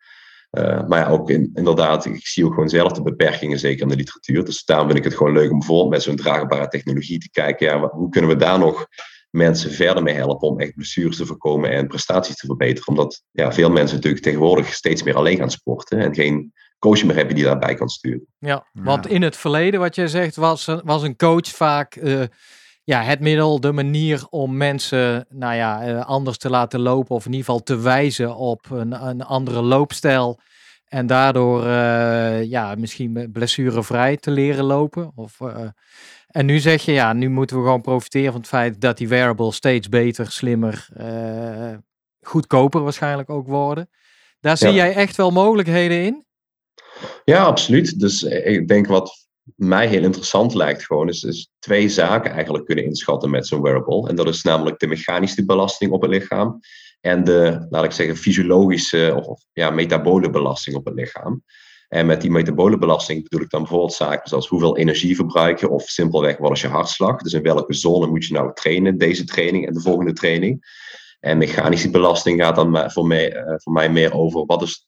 Uh, 0.52 0.88
maar 0.88 1.00
ja, 1.00 1.08
ook 1.08 1.30
in, 1.30 1.52
inderdaad, 1.54 2.06
ik 2.06 2.28
zie 2.28 2.46
ook 2.46 2.54
gewoon 2.54 2.70
zelf 2.70 2.92
de 2.92 3.02
beperkingen, 3.02 3.60
zeker 3.60 3.82
in 3.82 3.88
de 3.88 3.96
literatuur. 3.96 4.46
Dus 4.46 4.66
daarom 4.66 4.86
vind 4.86 4.98
ik 5.00 5.04
het 5.04 5.16
gewoon 5.16 5.34
leuk 5.34 5.52
om 5.52 5.58
bijvoorbeeld 5.58 5.90
met 5.90 6.04
zo'n 6.04 6.16
draagbare 6.16 6.68
technologie 6.68 7.20
te 7.20 7.30
kijken. 7.30 7.68
Ja, 7.68 7.88
hoe 7.88 8.10
kunnen 8.10 8.30
we 8.30 8.36
daar 8.36 8.60
nog 8.60 8.88
mensen 9.30 9.72
verder 9.72 10.04
mee 10.04 10.14
helpen 10.14 10.48
om 10.48 10.60
echt 10.60 10.76
blessures 10.76 11.18
te 11.18 11.26
voorkomen 11.26 11.72
en 11.72 11.88
prestaties 11.88 12.36
te 12.36 12.46
verbeteren? 12.46 12.88
Omdat 12.88 13.24
ja, 13.32 13.54
veel 13.54 13.70
mensen 13.70 13.96
natuurlijk 13.96 14.24
tegenwoordig 14.24 14.74
steeds 14.74 15.04
meer 15.04 15.16
alleen 15.16 15.38
gaan 15.38 15.52
sporten 15.52 16.00
en 16.00 16.16
geen 16.16 16.54
coach 16.80 17.04
meer 17.04 17.16
hebben 17.16 17.36
die 17.36 17.44
daarbij 17.44 17.76
kan 17.76 17.90
sturen. 17.90 18.26
Ja, 18.40 18.68
want 18.74 19.08
in 19.08 19.22
het 19.22 19.38
verleden, 19.38 19.80
wat 19.80 19.96
jij 19.96 20.08
zegt, 20.08 20.36
was, 20.36 20.66
was 20.84 21.04
een 21.04 21.16
coach 21.16 21.48
vaak. 21.48 21.96
Uh, 21.96 22.24
ja, 22.84 23.02
het 23.02 23.20
middel, 23.20 23.60
de 23.60 23.72
manier 23.72 24.26
om 24.30 24.58
mensen 24.58 25.26
nou 25.30 25.56
ja, 25.56 25.84
eh, 25.84 26.06
anders 26.06 26.38
te 26.38 26.50
laten 26.50 26.80
lopen. 26.80 27.16
Of 27.16 27.26
in 27.26 27.32
ieder 27.32 27.46
geval 27.46 27.64
te 27.64 27.78
wijzen 27.78 28.36
op 28.36 28.70
een, 28.72 29.08
een 29.08 29.22
andere 29.22 29.62
loopstijl. 29.62 30.40
En 30.86 31.08
daardoor 31.08 31.66
uh, 31.66 32.44
ja, 32.44 32.76
misschien 32.76 33.30
blessurevrij 33.32 34.18
te 34.18 34.32
leren 34.32 34.64
lopen. 34.64 35.12
Of, 35.16 35.40
uh, 35.40 35.68
en 36.28 36.46
nu 36.46 36.60
zeg 36.60 36.82
je, 36.82 36.92
ja, 36.92 37.14
nu 37.14 37.30
moeten 37.30 37.58
we 37.58 37.64
gewoon 37.64 37.82
profiteren 37.82 38.32
van 38.32 38.42
het 38.42 38.50
feit 38.50 38.82
dat 38.82 38.98
die 38.98 39.08
wearables 39.08 39.56
steeds 39.56 39.90
beter, 39.90 40.32
slimmer, 40.32 40.88
uh, 40.98 41.78
goedkoper 42.22 42.84
waarschijnlijk 42.84 43.30
ook 43.30 43.48
worden. 43.48 43.90
Daar 44.40 44.58
zie 44.58 44.74
jij 44.74 44.94
echt 44.94 45.16
wel 45.16 45.32
mogelijkheden 45.32 46.06
in? 46.06 46.26
Ja, 47.24 47.44
absoluut. 47.44 48.00
Dus 48.00 48.24
ik 48.24 48.68
denk 48.68 48.88
wat 48.88 49.21
mij 49.62 49.88
heel 49.88 50.04
interessant 50.04 50.54
lijkt 50.54 50.86
gewoon, 50.86 51.10
is, 51.10 51.24
is 51.24 51.52
twee 51.60 51.90
zaken 51.90 52.32
eigenlijk 52.32 52.66
kunnen 52.66 52.86
inschatten 52.86 53.30
met 53.30 53.48
zo'n 53.48 53.62
wearable. 53.62 54.10
En 54.10 54.16
dat 54.16 54.28
is 54.28 54.42
namelijk 54.42 54.80
de 54.80 54.88
mechanische 54.88 55.46
belasting 55.46 55.92
op 55.92 56.02
het 56.02 56.12
lichaam 56.12 56.60
en 57.02 57.24
de, 57.24 57.66
laat 57.70 57.84
ik 57.84 57.92
zeggen, 57.92 58.16
fysiologische 58.16 59.14
of, 59.18 59.26
of 59.26 59.44
ja, 59.54 59.70
metabole 59.70 60.30
belasting 60.30 60.76
op 60.76 60.86
het 60.86 60.94
lichaam. 60.94 61.44
En 61.88 62.06
met 62.06 62.22
die 62.22 62.32
metabole 62.32 62.78
belasting 62.78 63.24
bedoel 63.24 63.46
ik 63.46 63.50
dan 63.50 63.62
bijvoorbeeld 63.62 63.94
zaken 63.94 64.30
zoals 64.30 64.48
hoeveel 64.48 64.78
energie 64.78 65.16
verbruik 65.16 65.60
je 65.60 65.70
of 65.70 65.84
simpelweg 65.84 66.38
wat 66.38 66.52
is 66.52 66.62
je 66.62 66.68
hartslag. 66.68 67.18
Dus 67.22 67.34
in 67.34 67.42
welke 67.42 67.74
zone 67.74 68.08
moet 68.08 68.26
je 68.26 68.34
nou 68.34 68.54
trainen, 68.54 68.98
deze 68.98 69.24
training 69.24 69.68
en 69.68 69.74
de 69.74 69.82
volgende 69.82 70.14
training. 70.14 70.80
En 71.20 71.38
mechanische 71.38 71.90
belasting 71.90 72.42
gaat 72.42 72.56
dan 72.56 72.92
voor 72.92 73.08
mij, 73.08 73.34
eh, 73.34 73.54
voor 73.58 73.74
mij 73.74 73.90
meer 73.90 74.14
over 74.14 74.46
wat 74.46 74.62
is 74.62 74.88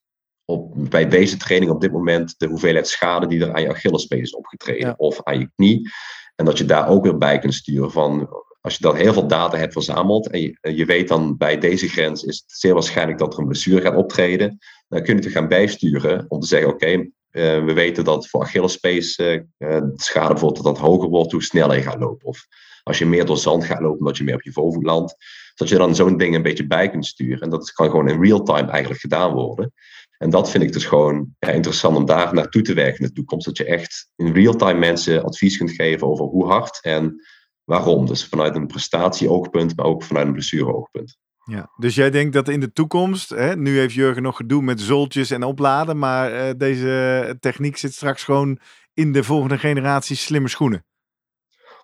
op, 0.54 0.90
bij 0.90 1.08
deze 1.08 1.38
training 1.38 1.72
op 1.72 1.82
dit 1.82 1.92
moment 1.92 2.36
de 2.38 2.48
hoeveelheid 2.48 2.88
schade 2.88 3.28
die 3.28 3.42
er 3.46 3.54
aan 3.54 3.62
je 3.62 3.70
Achillespees 3.70 4.22
is 4.22 4.36
opgetreden 4.36 5.00
of 5.00 5.24
aan 5.24 5.40
je 5.40 5.52
knie. 5.56 5.90
En 6.36 6.46
dat 6.46 6.58
je 6.58 6.66
daar 6.66 6.88
ook 6.88 7.04
weer 7.04 7.18
bij 7.18 7.40
kunt 7.40 7.54
sturen 7.54 7.92
van 7.92 8.30
als 8.62 8.76
je 8.76 8.82
dan 8.82 8.96
heel 8.96 9.14
veel 9.14 9.28
data 9.28 9.58
hebt 9.58 9.74
verzameld 9.74 10.30
en 10.30 10.42
je, 10.42 10.58
je, 10.76 10.86
weet 10.86 11.08
dan 11.08 11.38
bij 11.38 11.58
deze 11.58 11.88
grens 11.88 12.24
is 12.24 12.44
het 12.46 12.58
zeer 12.58 12.74
waarschijnlijk 12.74 13.18
dat 13.18 13.34
er 13.34 13.40
een 13.40 13.48
blessure 13.48 13.82
gaat 13.82 13.96
optreden, 13.96 14.58
dan 14.88 15.04
kun 15.04 15.16
je 15.16 15.24
het 15.24 15.32
gaan 15.32 15.48
bijsturen 15.48 16.26
om 16.28 16.40
te 16.40 16.48
zeggen 16.48 16.70
oké, 16.70 17.10
eh, 17.34 17.66
we 17.66 17.74
weten 17.74 18.04
dat 18.04 18.28
voor 18.28 18.42
Achillespees 18.42 19.18
uh, 19.18 19.42
de 19.58 19.92
schade 19.96 20.28
bijvoorbeeld 20.28 20.64
dat 20.64 20.76
dat 20.76 20.86
hoger 20.86 21.10
wordt 21.10 21.32
hoe 21.32 21.44
sneller 21.44 21.76
je 21.76 21.82
gaat 21.82 22.00
lopen. 22.00 22.28
Of 22.28 22.48
als 22.84 22.98
je 22.98 23.06
meer 23.06 23.26
door 23.26 23.38
zand 23.38 23.66
gaat 23.66 23.82
lopen, 23.82 24.06
dat 24.06 24.18
je 24.18 24.24
meer 24.24 24.36
op 24.36 24.42
je 24.42 24.52
voorvoet 24.52 24.84
landt. 24.84 25.16
Dat 25.56 25.70
je 25.70 25.78
dan 25.78 25.96
zo'n 25.96 26.18
ding 26.18 26.36
een 26.36 26.42
beetje 26.42 26.68
bij 26.68 26.90
kunt 26.90 27.06
sturen. 27.06 27.42
En 27.42 27.50
dat 27.50 27.72
kan 27.72 27.90
gewoon 27.90 28.10
in 28.10 28.22
real 28.22 28.44
time 28.44 28.72
eigenlijk 28.72 29.02
gedaan 29.02 29.34
worden. 29.34 29.74
En 30.18 30.30
dat 30.30 30.50
vind 30.50 30.64
ik 30.64 30.74
dus 30.74 30.86
gewoon 30.86 31.36
ja, 31.40 31.50
interessant 31.50 31.98
om 31.98 32.06
daar 32.06 32.34
naartoe 32.34 32.62
te 32.62 32.74
werken 32.74 33.00
in 33.00 33.08
de 33.08 33.14
toekomst. 33.14 33.46
Dat 33.46 33.58
je 33.58 33.66
echt 33.66 34.10
in 34.16 34.34
real-time 34.34 34.80
mensen 34.80 35.24
advies 35.24 35.58
kunt 35.58 35.72
geven 35.72 36.08
over 36.08 36.26
hoe 36.26 36.46
hard 36.46 36.80
en 36.82 37.22
waarom. 37.64 38.06
Dus 38.06 38.26
vanuit 38.26 38.56
een 38.56 38.68
prestatie-oogpunt, 38.68 39.76
maar 39.76 39.86
ook 39.86 40.04
vanuit 40.04 40.28
een 40.28 40.34
blessure-oogpunt. 40.34 41.18
Ja, 41.46 41.72
dus 41.78 41.96
jij 41.96 42.10
denkt 42.10 42.34
dat 42.34 42.48
in 42.48 42.60
de 42.60 42.72
toekomst, 42.72 43.30
hè, 43.30 43.56
nu 43.56 43.78
heeft 43.78 43.94
Jurgen 43.94 44.24
nog 44.24 44.36
gedoe 44.36 44.62
met 44.62 44.82
zoltjes 44.82 45.32
en 45.32 45.44
opladen, 45.44 46.00
maar 46.00 46.34
uh, 46.34 46.50
deze 46.58 47.38
techniek 47.40 47.78
zit 47.78 47.94
straks 47.94 48.24
gewoon 48.24 48.60
in 48.94 49.12
de 49.12 49.24
volgende 49.24 49.58
generatie 49.58 50.16
slimme 50.16 50.48
schoenen. 50.48 50.86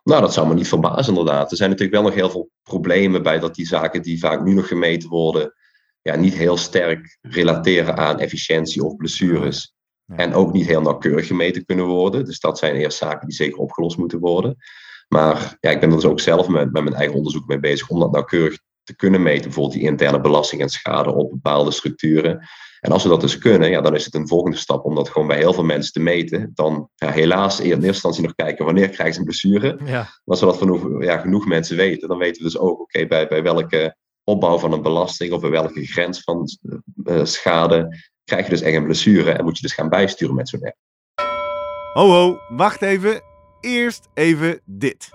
Nou, 0.03 0.21
dat 0.21 0.33
zou 0.33 0.47
me 0.47 0.53
niet 0.53 0.67
verbazen 0.67 1.17
inderdaad. 1.17 1.51
Er 1.51 1.57
zijn 1.57 1.69
natuurlijk 1.69 1.97
wel 1.97 2.07
nog 2.07 2.15
heel 2.15 2.29
veel 2.29 2.49
problemen 2.63 3.23
bij 3.23 3.39
dat 3.39 3.55
die 3.55 3.65
zaken 3.65 4.01
die 4.01 4.19
vaak 4.19 4.43
nu 4.43 4.53
nog 4.53 4.67
gemeten 4.67 5.09
worden, 5.09 5.53
ja, 6.01 6.15
niet 6.15 6.33
heel 6.33 6.57
sterk 6.57 7.17
relateren 7.21 7.97
aan 7.97 8.19
efficiëntie 8.19 8.83
of 8.83 8.95
blessures. 8.95 9.73
En 10.15 10.33
ook 10.33 10.53
niet 10.53 10.65
heel 10.65 10.81
nauwkeurig 10.81 11.27
gemeten 11.27 11.65
kunnen 11.65 11.85
worden. 11.85 12.25
Dus 12.25 12.39
dat 12.39 12.57
zijn 12.57 12.75
eerst 12.75 12.97
zaken 12.97 13.27
die 13.27 13.35
zeker 13.35 13.57
opgelost 13.57 13.97
moeten 13.97 14.19
worden. 14.19 14.57
Maar 15.07 15.57
ja, 15.59 15.69
ik 15.69 15.79
ben 15.79 15.89
er 15.89 15.95
dus 15.95 16.05
ook 16.05 16.19
zelf 16.19 16.47
met, 16.47 16.71
met 16.71 16.83
mijn 16.83 16.95
eigen 16.95 17.15
onderzoek 17.15 17.47
mee 17.47 17.59
bezig 17.59 17.89
om 17.89 17.99
dat 17.99 18.11
nauwkeurig 18.11 18.59
te 18.83 18.95
kunnen 18.95 19.21
meten. 19.21 19.43
Bijvoorbeeld 19.43 19.75
die 19.75 19.83
interne 19.83 20.21
belasting 20.21 20.61
en 20.61 20.69
schade 20.69 21.13
op 21.13 21.29
bepaalde 21.29 21.71
structuren. 21.71 22.47
En 22.79 22.91
als 22.91 23.03
we 23.03 23.09
dat 23.09 23.21
dus 23.21 23.37
kunnen, 23.37 23.69
ja, 23.69 23.81
dan 23.81 23.95
is 23.95 24.05
het 24.05 24.13
een 24.13 24.27
volgende 24.27 24.57
stap 24.57 24.85
om 24.85 24.95
dat 24.95 25.09
gewoon 25.09 25.27
bij 25.27 25.37
heel 25.37 25.53
veel 25.53 25.63
mensen 25.63 25.93
te 25.93 25.99
meten. 25.99 26.51
Dan 26.53 26.89
ja, 26.95 27.11
helaas 27.11 27.59
in 27.59 27.69
eerste 27.69 27.87
instantie 27.87 28.23
nog 28.23 28.35
kijken 28.35 28.65
wanneer 28.65 28.89
krijgen 28.89 29.13
ze 29.13 29.19
een 29.19 29.25
blessure. 29.25 29.79
Ja. 29.85 29.91
Maar 29.91 30.21
als 30.23 30.39
we 30.39 30.45
dat 30.45 30.57
genoeg, 30.57 31.03
ja, 31.03 31.17
genoeg 31.17 31.47
mensen 31.47 31.77
weten, 31.77 32.07
dan 32.07 32.17
weten 32.17 32.37
we 32.37 32.49
dus 32.49 32.57
ook 32.57 32.79
oké, 32.79 33.07
bij, 33.07 33.27
bij 33.27 33.43
welke 33.43 33.95
opbouw 34.29 34.57
van 34.57 34.73
een 34.73 34.81
belasting 34.81 35.33
of 35.33 35.41
bij 35.41 35.49
welke 35.49 35.85
grens 35.85 36.21
van 36.21 36.47
uh, 37.03 37.23
schade 37.23 37.97
krijg 38.23 38.43
je 38.43 38.49
dus 38.49 38.61
echt 38.61 38.75
een 38.75 38.83
blessure 38.83 39.31
en 39.31 39.43
moet 39.43 39.55
je 39.55 39.61
dus 39.61 39.73
gaan 39.73 39.89
bijsturen 39.89 40.35
met 40.35 40.49
zo'n 40.49 40.63
app. 40.63 40.75
Ho 41.93 42.09
ho, 42.09 42.37
wacht 42.49 42.81
even. 42.81 43.21
Eerst 43.61 44.07
even 44.13 44.61
dit. 44.65 45.09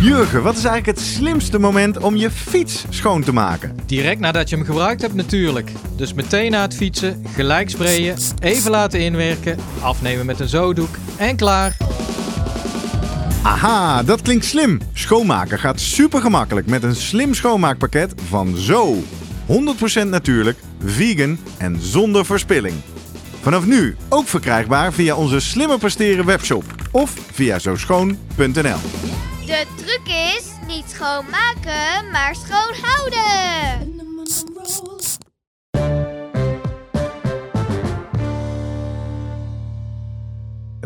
Jurgen, 0.00 0.42
wat 0.42 0.56
is 0.56 0.64
eigenlijk 0.64 0.98
het 0.98 1.06
slimste 1.06 1.58
moment 1.58 1.98
om 1.98 2.16
je 2.16 2.30
fiets 2.30 2.84
schoon 2.90 3.22
te 3.22 3.32
maken? 3.32 3.76
Direct 3.86 4.20
nadat 4.20 4.48
je 4.48 4.56
hem 4.56 4.64
gebruikt 4.64 5.02
hebt 5.02 5.14
natuurlijk. 5.14 5.72
Dus 5.96 6.12
meteen 6.12 6.50
na 6.50 6.62
het 6.62 6.74
fietsen, 6.74 7.24
gelijk 7.26 7.70
sprayen, 7.70 8.16
even 8.40 8.70
laten 8.70 9.00
inwerken, 9.00 9.58
afnemen 9.80 10.26
met 10.26 10.40
een 10.40 10.48
zodoek 10.48 10.96
en 11.16 11.36
klaar. 11.36 11.76
Aha, 13.46 14.02
dat 14.02 14.22
klinkt 14.22 14.44
slim. 14.44 14.80
Schoonmaken 14.92 15.58
gaat 15.58 15.80
super 15.80 16.20
gemakkelijk 16.20 16.66
met 16.66 16.82
een 16.82 16.94
slim 16.94 17.34
schoonmaakpakket 17.34 18.14
van 18.28 18.56
Zo. 18.56 18.94
100% 20.04 20.06
natuurlijk, 20.06 20.58
vegan 20.84 21.38
en 21.58 21.80
zonder 21.80 22.24
verspilling. 22.24 22.74
Vanaf 23.40 23.66
nu 23.66 23.96
ook 24.08 24.28
verkrijgbaar 24.28 24.92
via 24.92 25.16
onze 25.16 25.40
slimmer 25.40 25.78
presteren 25.78 26.24
webshop 26.24 26.64
of 26.90 27.12
via 27.32 27.58
zoschoon.nl. 27.58 28.78
De 29.46 29.64
truc 29.76 30.14
is 30.36 30.44
niet 30.66 30.84
schoonmaken, 30.88 32.10
maar 32.12 32.34
schoon 32.34 32.74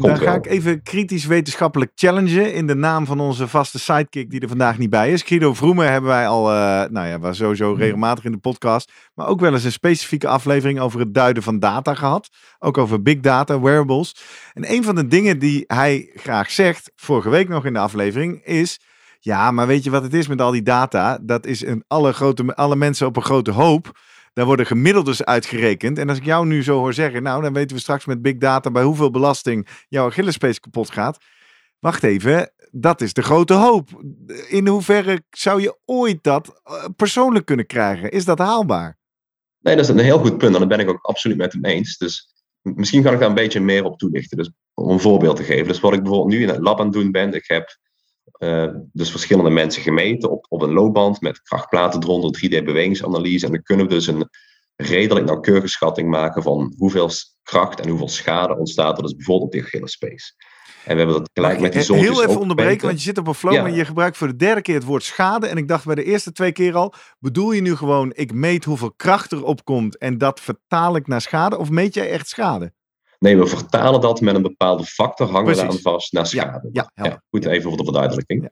Dan 0.01 0.19
ga 0.19 0.35
ik 0.35 0.47
even 0.47 0.83
kritisch 0.83 1.27
wetenschappelijk 1.27 1.93
challengen 1.95 2.55
in 2.55 2.67
de 2.67 2.75
naam 2.75 3.07
van 3.07 3.21
onze 3.21 3.49
vaste 3.49 3.79
sidekick 3.79 4.31
die 4.31 4.41
er 4.41 4.49
vandaag 4.49 4.79
niet 4.79 4.91
bij 4.91 5.13
is. 5.13 5.23
Guido 5.23 5.55
Vroemen 5.55 5.93
hebben 5.93 6.11
wij 6.11 6.29
al, 6.29 6.51
uh, 6.51 6.55
nou 6.91 7.07
ja, 7.07 7.19
was 7.19 7.37
sowieso 7.37 7.71
hmm. 7.71 7.81
regelmatig 7.81 8.25
in 8.25 8.33
de 8.33 8.39
podcast, 8.39 8.93
maar 9.15 9.27
ook 9.27 9.41
wel 9.41 9.53
eens 9.53 9.65
een 9.65 9.73
specifieke 9.73 10.29
aflevering 10.29 10.81
over 10.81 11.01
het 11.01 11.15
duiden 11.15 11.43
van 11.43 11.59
data 11.59 11.95
gehad. 11.95 12.29
Ook 12.59 12.79
over 12.79 13.03
big 13.03 13.21
data, 13.21 13.61
wearables. 13.61 14.17
En 14.53 14.73
een 14.73 14.85
van 14.85 14.95
de 14.95 15.07
dingen 15.07 15.39
die 15.39 15.65
hij 15.67 16.11
graag 16.15 16.51
zegt, 16.51 16.93
vorige 16.97 17.31
week 17.31 17.49
nog 17.49 17.65
in 17.65 17.73
de 17.73 17.79
aflevering, 17.79 18.45
is... 18.45 18.81
Ja, 19.23 19.51
maar 19.51 19.67
weet 19.67 19.85
je 19.85 19.91
wat 19.91 20.03
het 20.03 20.15
is 20.15 20.29
met 20.29 20.41
al 20.41 20.51
die 20.51 20.63
data? 20.63 21.19
Dat 21.23 21.47
is 21.47 21.65
een, 21.65 21.85
alle, 21.87 22.13
grote, 22.13 22.55
alle 22.55 22.77
mensen 22.77 23.07
op 23.07 23.17
een 23.17 23.23
grote 23.23 23.51
hoop. 23.51 23.99
Daar 24.33 24.47
worden 24.47 24.67
gemiddeldes 24.67 25.25
uitgerekend. 25.25 25.99
En 25.99 26.09
als 26.09 26.19
ik 26.19 26.25
jou 26.25 26.47
nu 26.47 26.63
zo 26.63 26.79
hoor 26.79 26.95
zeggen, 26.95 27.23
nou, 27.23 27.43
dan 27.43 27.53
weten 27.53 27.77
we 27.77 27.83
straks 27.83 28.05
met 28.05 28.23
big 28.23 28.37
data 28.37 28.71
bij 28.71 28.83
hoeveel 28.83 29.11
belasting 29.11 29.69
jouw 29.89 30.07
Achillespees 30.07 30.61
kapot 30.61 30.91
gaat. 30.91 31.19
Wacht 31.79 32.03
even, 32.03 32.53
dat 32.71 33.01
is 33.01 33.13
de 33.13 33.23
grote 33.23 33.55
hoop. 33.55 33.89
In 34.49 34.67
hoeverre 34.67 35.23
zou 35.31 35.61
je 35.63 35.79
ooit 35.85 36.23
dat 36.23 36.61
eh, 36.65 36.85
persoonlijk 36.97 37.47
kunnen 37.47 37.67
krijgen? 37.67 38.11
Is 38.11 38.25
dat 38.25 38.39
haalbaar? 38.39 38.99
Nee, 39.61 39.77
dat 39.77 39.85
is 39.85 39.91
een 39.91 39.99
heel 39.99 40.19
goed 40.19 40.39
punt. 40.39 40.53
En 40.55 40.59
daar 40.59 40.69
ben 40.69 40.81
ik 40.81 40.89
ook 40.89 41.03
absoluut 41.03 41.37
met 41.37 41.53
hem 41.53 41.65
eens. 41.65 41.99
Dus 41.99 42.35
misschien 42.63 43.03
kan 43.03 43.13
ik 43.13 43.19
daar 43.19 43.29
een 43.29 43.35
beetje 43.35 43.61
meer 43.61 43.85
op 43.85 43.99
toelichten. 43.99 44.37
Dus 44.37 44.51
om 44.75 44.91
een 44.91 45.01
voorbeeld 45.01 45.37
te 45.37 45.45
geven. 45.45 45.69
Dus 45.69 45.81
wat 45.81 45.93
ik 45.93 46.03
bijvoorbeeld 46.03 46.35
nu 46.35 46.43
in 46.43 46.49
het 46.49 46.61
lab 46.61 46.79
aan 46.79 46.85
het 46.85 46.95
doen 46.95 47.11
ben. 47.11 47.35
Ik 47.35 47.47
heb 47.47 47.79
uh, 48.41 48.67
dus 48.93 49.11
verschillende 49.11 49.51
mensen 49.51 49.83
gemeten 49.83 50.31
op, 50.31 50.47
op 50.49 50.63
een 50.63 50.73
loopband 50.73 51.21
met 51.21 51.43
krachtplaten 51.43 52.03
eronder, 52.03 52.41
3D-bewegingsanalyse. 52.45 53.47
En 53.47 53.53
dan 53.53 53.63
kunnen 53.63 53.87
we 53.87 53.93
dus 53.93 54.07
een 54.07 54.29
redelijk 54.77 55.27
nauwkeurige 55.27 55.69
schatting 55.69 56.09
maken 56.09 56.43
van 56.43 56.75
hoeveel 56.77 57.11
kracht 57.43 57.81
en 57.81 57.89
hoeveel 57.89 58.09
schade 58.09 58.59
ontstaat 58.59 58.97
er 58.97 59.03
dus 59.03 59.15
bijvoorbeeld 59.15 59.47
op 59.47 59.53
die 59.53 59.63
Achillespees. 59.63 60.37
En 60.85 60.93
we 60.97 61.03
hebben 61.03 61.19
dat 61.19 61.31
gelijk 61.33 61.61
met 61.61 61.73
die 61.73 61.83
zoltjes 61.83 62.09
Heel 62.09 62.23
even 62.23 62.41
onderbreken, 62.41 62.87
want 62.87 62.99
je 62.99 63.05
zit 63.05 63.19
op 63.19 63.27
een 63.27 63.35
flow, 63.35 63.55
maar 63.55 63.71
je 63.71 63.85
gebruikt 63.85 64.17
voor 64.17 64.27
de 64.27 64.37
derde 64.37 64.63
keer 64.63 64.75
het 64.75 64.85
woord 64.85 65.03
schade. 65.03 65.47
En 65.47 65.57
ik 65.57 65.69
dacht 65.69 65.85
bij 65.85 65.95
de 65.95 66.05
eerste 66.05 66.33
twee 66.33 66.53
keer 66.53 66.75
al, 66.75 66.95
bedoel 67.19 67.53
je 67.53 67.61
nu 67.61 67.77
gewoon, 67.77 68.13
ik 68.15 68.33
meet 68.33 68.65
hoeveel 68.65 68.93
kracht 68.93 69.33
erop 69.33 69.65
komt 69.65 69.99
en 69.99 70.19
dat 70.19 70.41
vertaal 70.41 70.97
ik 70.97 71.07
naar 71.07 71.21
schade? 71.21 71.59
Of 71.59 71.71
meet 71.71 71.95
jij 71.95 72.11
echt 72.11 72.29
schade? 72.29 72.73
Nee, 73.21 73.37
we 73.39 73.47
vertalen 73.47 74.01
dat 74.01 74.21
met 74.21 74.35
een 74.35 74.43
bepaalde 74.43 74.85
factor, 74.85 75.31
hangen 75.31 75.55
we 75.55 75.63
aan 75.63 75.79
vast 75.79 76.13
naar 76.13 76.27
schade. 76.27 76.69
Ja, 76.73 76.91
ja, 76.95 77.23
goed, 77.31 77.45
even 77.45 77.69
voor 77.69 77.77
de 77.77 77.85
verduidelijking. 77.85 78.49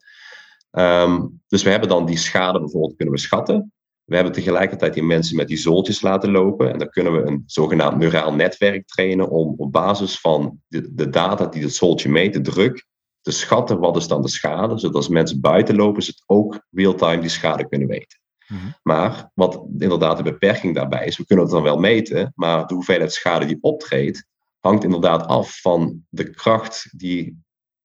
Ehm, 0.71 1.27
dus 1.47 1.63
we 1.63 1.71
hebben 1.71 1.89
dan 1.89 2.07
die 2.07 2.19
schade 2.19 2.61
bijvoorbeeld 2.61 2.97
kunnen 2.97 3.15
we 3.15 3.21
schatten. 3.21 3.73
We 4.05 4.15
hebben 4.15 4.33
tegelijkertijd 4.33 4.95
die 4.95 5.03
mensen 5.03 5.37
met 5.37 5.49
die 5.49 5.57
zooltjes 5.57 6.01
laten 6.01 6.31
lopen. 6.31 6.73
En 6.73 6.79
dan 6.79 6.91
kunnen 6.91 7.13
we 7.13 7.31
een 7.31 7.43
zogenaamd 7.47 7.97
neuraal 7.97 8.35
netwerk 8.35 8.87
trainen 8.87 9.29
om 9.29 9.55
op 9.57 9.73
basis 9.73 10.21
van 10.21 10.61
de, 10.67 10.95
de 10.95 11.09
data 11.09 11.47
die 11.47 11.63
het 11.63 11.75
zooltje 11.75 12.09
meet, 12.09 12.33
de 12.33 12.41
druk, 12.41 12.87
te 13.21 13.31
schatten 13.31 13.79
wat 13.79 13.97
is 13.97 14.09
dan 14.09 14.23
de 14.23 14.29
schade. 14.29 14.79
Zodat 14.79 14.97
als 14.97 15.09
mensen 15.09 15.41
buiten 15.41 15.77
lopen, 15.77 16.03
ze 16.03 16.11
het 16.11 16.23
ook 16.27 16.61
real-time 16.71 17.21
die 17.21 17.31
schade 17.31 17.69
kunnen 17.69 17.89
weten. 17.89 18.21
Mhm. 18.47 18.71
Maar 18.83 19.31
wat 19.35 19.65
inderdaad 19.79 20.17
de 20.17 20.23
beperking 20.23 20.75
daarbij 20.75 21.07
is, 21.07 21.17
we 21.17 21.27
kunnen 21.27 21.45
het 21.45 21.55
dan 21.55 21.63
wel 21.63 21.79
meten, 21.79 22.33
maar 22.35 22.67
de 22.67 22.75
hoeveelheid 22.75 23.13
schade 23.13 23.47
die 23.47 23.59
optreedt, 23.61 24.27
hangt 24.61 24.85
inderdaad 24.85 25.27
af 25.27 25.61
van 25.61 26.05
de 26.09 26.31
kracht 26.31 26.89
die 26.97 27.43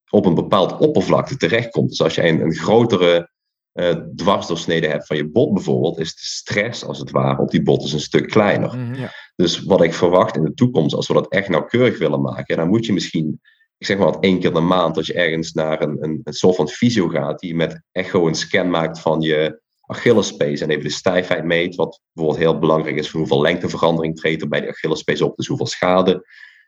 op 0.10 0.26
een 0.26 0.36
bepaald 0.36 0.78
oppervlakte 0.78 1.38
terechtkomt. 1.38 1.90
Dus 1.90 2.02
als 2.02 2.16
je 2.16 2.28
een, 2.28 2.42
een 2.42 2.54
grotere 2.54 3.32
uh, 3.74 3.96
dwarsdoorsnede 4.16 4.88
hebt 4.88 5.08
van 5.08 5.18
je 5.18 5.30
bot 5.30 5.54
bijvoorbeeld, 5.54 6.00
is 6.00 6.16
de 6.16 6.26
stress 6.26 6.86
als 6.86 7.00
het 7.00 7.12
ware 7.12 7.42
op 7.42 7.52
die 7.52 7.64
bot 7.64 7.82
dus 7.82 7.94
een 7.94 8.00
stuk 8.00 8.28
kleiner. 8.28 8.78
Mhm, 8.78 8.94
ja. 8.94 9.12
Dus 9.36 9.64
wat 9.64 9.84
ik 9.84 9.94
verwacht 9.94 10.36
in 10.36 10.44
de 10.44 10.54
toekomst, 10.54 10.96
als 10.96 11.08
we 11.08 11.14
dat 11.14 11.32
echt 11.32 11.50
nauwkeurig 11.50 11.98
willen 11.98 12.22
maken, 12.22 12.58
dan 12.58 12.68
moet 12.68 12.86
je 12.86 12.94
misschien, 12.94 13.42
ik 13.78 13.86
zeg 13.86 13.98
maar 13.98 14.12
wat 14.12 14.24
één 14.24 14.40
keer 14.40 14.48
in 14.48 14.54
de 14.54 14.60
maand, 14.60 14.96
dat 14.96 15.06
je 15.06 15.14
ergens 15.14 15.52
naar 15.52 15.82
een, 15.82 16.04
een, 16.04 16.22
een 16.24 16.34
soort 16.34 16.56
van 16.56 16.68
fysio 16.68 17.08
gaat, 17.08 17.40
die 17.40 17.56
met 17.56 17.82
echo 17.92 18.28
een 18.28 18.36
scan 18.36 18.70
maakt 18.70 19.00
van 19.00 19.22
je 19.22 19.62
Achillespees 19.86 20.62
en 20.62 20.70
even 20.70 20.84
de 20.84 20.90
stijfheid 20.90 21.44
meet, 21.44 21.76
wat 21.76 22.02
bijvoorbeeld 22.12 22.44
heel 22.44 22.60
belangrijk 22.60 22.96
is 22.96 23.10
voor 23.10 23.20
hoeveel 23.20 23.42
lengteverandering 23.42 24.16
treedt 24.16 24.42
er 24.42 24.48
bij 24.48 24.62
de 24.62 24.70
Achillespees 24.70 25.22
op, 25.22 25.36
dus 25.36 25.48
hoeveel 25.48 25.68
schade 25.68 26.26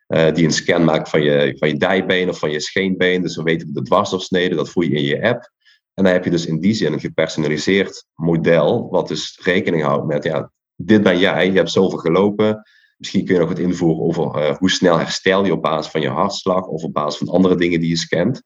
uh, 0.07 0.33
die 0.33 0.45
een 0.45 0.51
scan 0.51 0.83
maakt 0.83 1.09
van 1.09 1.21
je, 1.21 1.55
van 1.57 1.67
je 1.67 1.77
dijbeen 1.77 2.29
of 2.29 2.39
van 2.39 2.51
je 2.51 2.59
scheenbeen. 2.59 3.21
Dus 3.21 3.35
we 3.35 3.43
weten 3.43 3.73
de 3.73 3.81
dwarsdoorsnede, 3.81 4.55
dat 4.55 4.69
voer 4.69 4.83
je 4.83 4.95
in 4.95 5.03
je 5.03 5.21
app. 5.21 5.51
En 5.93 6.03
dan 6.03 6.13
heb 6.13 6.23
je 6.23 6.29
dus 6.29 6.45
in 6.45 6.59
die 6.59 6.73
zin 6.73 6.93
een 6.93 6.99
gepersonaliseerd 6.99 8.05
model, 8.15 8.87
wat 8.89 9.07
dus 9.07 9.39
rekening 9.43 9.83
houdt 9.83 10.07
met, 10.07 10.23
ja, 10.23 10.51
dit 10.75 11.03
ben 11.03 11.19
jij, 11.19 11.45
je 11.45 11.57
hebt 11.57 11.71
zoveel 11.71 11.99
gelopen. 11.99 12.63
Misschien 12.97 13.25
kun 13.25 13.33
je 13.33 13.39
nog 13.39 13.49
wat 13.49 13.59
invoeren 13.59 14.03
over 14.03 14.49
uh, 14.49 14.55
hoe 14.55 14.71
snel 14.71 14.97
herstel 14.97 15.45
je 15.45 15.53
op 15.53 15.61
basis 15.61 15.91
van 15.91 16.01
je 16.01 16.09
hartslag 16.09 16.67
of 16.67 16.83
op 16.83 16.93
basis 16.93 17.17
van 17.17 17.29
andere 17.29 17.55
dingen 17.55 17.79
die 17.79 17.89
je 17.89 17.95
scant. 17.95 18.41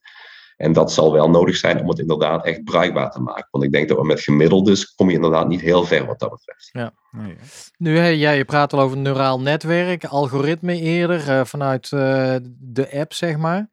En 0.59 0.73
dat 0.73 0.91
zal 0.91 1.11
wel 1.11 1.29
nodig 1.29 1.55
zijn 1.55 1.81
om 1.81 1.89
het 1.89 1.99
inderdaad 1.99 2.45
echt 2.45 2.63
bruikbaar 2.63 3.11
te 3.11 3.21
maken. 3.21 3.47
Want 3.51 3.63
ik 3.63 3.71
denk 3.71 3.87
dat 3.87 3.97
we 3.97 4.05
met 4.05 4.21
gemiddeldes 4.21 4.95
kom 4.95 5.09
je 5.09 5.15
inderdaad 5.15 5.47
niet 5.47 5.61
heel 5.61 5.83
ver 5.83 6.05
wat 6.05 6.19
dat 6.19 6.29
betreft. 6.29 6.69
Ja. 6.71 6.93
Nee. 7.11 7.35
Nu, 7.77 7.97
hey, 7.97 8.17
jij 8.17 8.37
je 8.37 8.45
praat 8.45 8.73
al 8.73 8.79
over 8.79 8.97
neuraal 8.97 9.39
netwerk, 9.39 10.05
algoritme 10.05 10.75
eerder, 10.79 11.29
uh, 11.29 11.45
vanuit 11.45 11.91
uh, 11.91 12.35
de 12.59 12.91
app, 12.91 13.13
zeg 13.13 13.37
maar. 13.37 13.69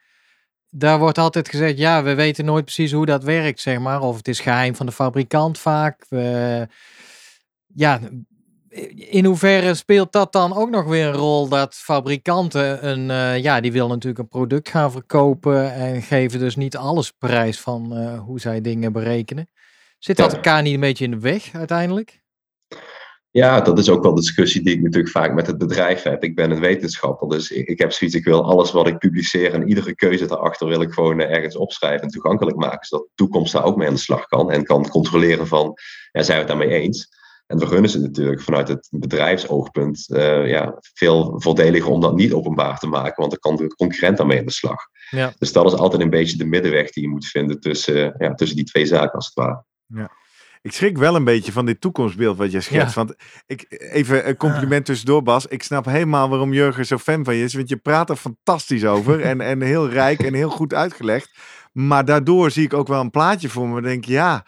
Daar 0.70 0.99
wordt 0.99 1.18
altijd 1.18 1.49
gezegd, 1.49 1.79
ja, 1.79 2.03
we 2.03 2.14
weten 2.14 2.44
nooit 2.44 2.64
precies 2.64 2.92
hoe 2.92 3.07
dat 3.07 3.25
werkt, 3.25 3.61
zeg 3.61 3.79
maar. 3.79 4.01
Of 4.01 4.16
het 4.16 4.29
is 4.29 4.40
geheim 4.40 4.75
van 4.75 4.87
de 4.87 4.92
fabrikant 4.92 5.59
vaak. 5.59 6.07
We, 6.09 6.68
ja, 7.66 8.01
in 8.97 9.25
hoeverre 9.25 9.75
speelt 9.75 10.12
dat 10.12 10.33
dan 10.33 10.55
ook 10.55 10.71
nog 10.71 10.85
weer 10.85 11.07
een 11.07 11.12
rol 11.12 11.49
dat 11.49 11.75
fabrikanten 11.75 12.89
een, 12.89 13.09
uh, 13.09 13.43
ja, 13.43 13.61
die 13.61 13.73
willen 13.73 13.89
natuurlijk 13.89 14.19
een 14.19 14.29
product 14.29 14.69
gaan 14.69 14.93
verkopen 14.93 15.75
en 15.75 16.03
geven 16.03 16.39
dus 16.39 16.57
niet 16.57 16.77
alles 16.77 17.11
prijs 17.11 17.61
van 17.61 17.99
uh, 17.99 18.21
hoe 18.21 18.41
zij 18.41 18.61
dingen 18.61 18.93
berekenen. 18.93 19.49
Zit 19.99 20.17
dat 20.17 20.33
elkaar 20.33 20.62
niet 20.62 20.75
een 20.75 20.81
beetje 20.81 21.05
in 21.05 21.11
de 21.11 21.21
weg 21.21 21.51
uiteindelijk? 21.53 22.25
Ja, 23.31 23.61
dat 23.61 23.79
is 23.79 23.89
ook 23.89 24.03
wel 24.03 24.15
de 24.15 24.21
discussie 24.21 24.62
die 24.62 24.75
ik 24.75 24.83
natuurlijk 24.83 25.12
vaak 25.12 25.35
met 25.35 25.47
het 25.47 25.59
bedrijf 25.59 26.03
heb. 26.03 26.25
Ik 26.25 26.35
ben 26.35 26.51
een 26.51 26.61
wetenschapper, 26.61 27.29
dus 27.29 27.51
ik, 27.51 27.67
ik 27.67 27.79
heb 27.79 27.93
zoiets, 27.93 28.17
ik 28.17 28.25
wil 28.25 28.45
alles 28.45 28.73
wat 28.73 28.87
ik 28.87 28.99
publiceer 28.99 29.53
en 29.53 29.69
iedere 29.69 29.95
keuze 29.95 30.27
daarachter 30.27 30.67
wil 30.67 30.81
ik 30.81 30.93
gewoon 30.93 31.21
eh, 31.21 31.31
ergens 31.31 31.57
opschrijven 31.57 32.03
en 32.03 32.09
toegankelijk 32.09 32.57
maken, 32.57 32.87
zodat 32.87 33.07
de 33.07 33.12
toekomst 33.15 33.53
daar 33.53 33.65
ook 33.65 33.77
mee 33.77 33.89
aan 33.89 33.95
de 33.95 34.01
slag 34.01 34.27
kan 34.27 34.51
en 34.51 34.65
kan 34.65 34.89
controleren 34.89 35.47
van, 35.47 35.75
ja, 36.12 36.23
zijn 36.23 36.39
we 36.39 36.45
het 36.45 36.59
daarmee 36.59 36.81
eens? 36.81 37.09
En 37.46 37.59
we 37.59 37.66
gunnen 37.66 37.90
ze 37.90 38.00
natuurlijk 38.00 38.42
vanuit 38.42 38.68
het 38.68 38.88
bedrijfsoogpunt 38.90 40.06
uh, 40.09 40.48
ja, 40.48 40.78
veel 40.80 41.40
voordeliger 41.40 41.90
om 41.90 42.00
dat 42.00 42.14
niet 42.14 42.32
openbaar 42.32 42.78
te 42.78 42.87
maken, 42.87 43.14
want 43.16 43.30
dan 43.30 43.38
kan 43.38 43.56
de 43.56 43.74
concurrent 43.74 44.16
daarmee 44.16 44.38
aan 44.38 44.44
de 44.46 44.52
slag. 44.52 44.82
Ja. 45.11 45.32
Dus 45.38 45.52
dat 45.52 45.66
is 45.66 45.72
altijd 45.72 46.02
een 46.02 46.11
beetje 46.11 46.37
de 46.37 46.44
middenweg 46.44 46.90
die 46.90 47.02
je 47.02 47.09
moet 47.09 47.26
vinden 47.26 47.61
tussen, 47.61 48.14
ja, 48.18 48.35
tussen 48.35 48.56
die 48.56 48.66
twee 48.66 48.87
zaken 48.87 49.12
als 49.12 49.26
het 49.26 49.35
ware. 49.35 49.64
Ja. 49.87 50.11
Ik 50.62 50.72
schrik 50.72 50.98
wel 50.98 51.16
een 51.16 51.24
beetje 51.24 51.52
van 51.52 51.66
dit 51.66 51.80
toekomstbeeld 51.80 52.37
wat 52.37 52.52
jij 52.52 52.61
schetst. 52.61 52.94
Want 52.94 53.14
ik, 53.46 53.66
even 53.68 54.28
een 54.28 54.37
compliment 54.37 54.80
ah. 54.80 54.87
tussendoor, 54.87 55.22
Bas. 55.22 55.46
Ik 55.46 55.62
snap 55.62 55.85
helemaal 55.85 56.28
waarom 56.28 56.52
Jurgen 56.52 56.87
zo 56.87 56.98
fan 56.98 57.24
van 57.24 57.35
je 57.35 57.44
is. 57.44 57.54
Want 57.54 57.68
je 57.68 57.76
praat 57.76 58.11
er 58.11 58.16
fantastisch 58.16 58.85
over. 58.85 59.20
en, 59.20 59.40
en 59.40 59.61
heel 59.61 59.88
rijk 59.88 60.22
en 60.22 60.35
heel 60.35 60.50
goed 60.50 60.74
uitgelegd. 60.74 61.30
Maar 61.72 62.04
daardoor 62.04 62.50
zie 62.50 62.64
ik 62.64 62.74
ook 62.74 62.88
wel 62.88 63.00
een 63.00 63.11
plaatje 63.11 63.48
voor 63.48 63.68
me. 63.68 63.82
Denk 63.82 64.04
ja, 64.04 64.46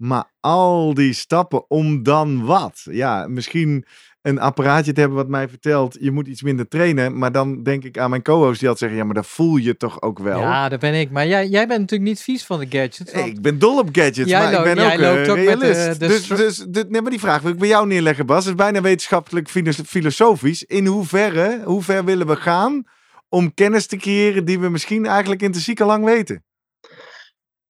maar 0.00 0.24
al 0.40 0.94
die 0.94 1.12
stappen 1.12 1.70
om 1.70 2.02
dan 2.02 2.44
wat? 2.44 2.80
Ja, 2.84 3.26
misschien 3.28 3.84
een 4.22 4.38
apparaatje 4.38 4.92
te 4.92 5.00
hebben 5.00 5.18
wat 5.18 5.28
mij 5.28 5.48
vertelt, 5.48 5.96
je 6.00 6.10
moet 6.10 6.26
iets 6.26 6.42
minder 6.42 6.68
trainen. 6.68 7.18
Maar 7.18 7.32
dan 7.32 7.62
denk 7.62 7.84
ik 7.84 7.98
aan 7.98 8.10
mijn 8.10 8.22
co-host 8.22 8.60
die 8.60 8.68
altijd 8.68 8.78
zeggen, 8.78 8.98
ja, 8.98 9.04
maar 9.04 9.14
dat 9.14 9.26
voel 9.26 9.56
je 9.56 9.76
toch 9.76 10.02
ook 10.02 10.18
wel. 10.18 10.40
Ja, 10.40 10.68
dat 10.68 10.80
ben 10.80 10.94
ik. 10.94 11.10
Maar 11.10 11.26
jij, 11.26 11.48
jij 11.48 11.66
bent 11.66 11.80
natuurlijk 11.80 12.10
niet 12.10 12.20
vies 12.20 12.44
van 12.44 12.58
de 12.58 12.66
gadgets. 12.68 13.12
Ik 13.12 13.42
ben 13.42 13.58
dol 13.58 13.78
op 13.78 13.88
gadgets, 13.92 14.32
maar 14.32 14.52
ik 14.52 14.74
ben 14.74 14.78
ook, 14.78 14.98
uh, 14.98 15.30
ook 15.30 15.36
realist. 15.36 15.86
Met, 15.86 16.00
dus, 16.00 16.26
dus, 16.26 16.64
dus 16.68 16.84
nee, 16.88 17.00
maar 17.02 17.10
die 17.10 17.20
vraag 17.20 17.42
wil 17.42 17.52
ik 17.52 17.58
bij 17.58 17.68
jou 17.68 17.86
neerleggen, 17.86 18.26
Bas. 18.26 18.44
Het 18.44 18.54
is 18.54 18.64
bijna 18.64 18.80
wetenschappelijk 18.80 19.48
filosofisch. 19.86 20.64
In 20.64 20.86
hoeverre, 20.86 21.60
hoe 21.64 21.82
ver 21.82 22.04
willen 22.04 22.26
we 22.26 22.36
gaan 22.36 22.84
om 23.28 23.54
kennis 23.54 23.86
te 23.86 23.96
creëren 23.96 24.44
die 24.44 24.58
we 24.58 24.68
misschien 24.68 25.06
eigenlijk 25.06 25.42
intrinsiek 25.42 25.80
al 25.80 25.86
lang 25.86 26.04
weten? 26.04 26.44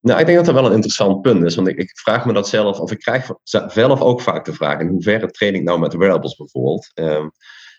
Nou, 0.01 0.21
ik 0.21 0.27
denk 0.27 0.39
dat 0.39 0.47
dat 0.47 0.55
wel 0.55 0.67
een 0.67 0.75
interessant 0.75 1.23
punt 1.23 1.45
is. 1.45 1.55
Want 1.55 1.69
ik, 1.69 1.79
ik, 1.79 1.99
vraag 1.99 2.27
me 2.27 2.33
dat 2.33 2.49
zelf, 2.49 2.81
of 2.81 2.91
ik 2.91 2.99
krijg 2.99 3.31
zelf 3.67 4.01
ook 4.01 4.21
vaak 4.21 4.45
de 4.45 4.53
vraag: 4.53 4.81
in 4.81 4.89
hoeverre 4.89 5.31
train 5.31 5.55
ik 5.55 5.63
nou 5.63 5.79
met 5.79 5.95
wearables 5.95 6.37
bijvoorbeeld? 6.37 6.91
Um, 6.95 7.31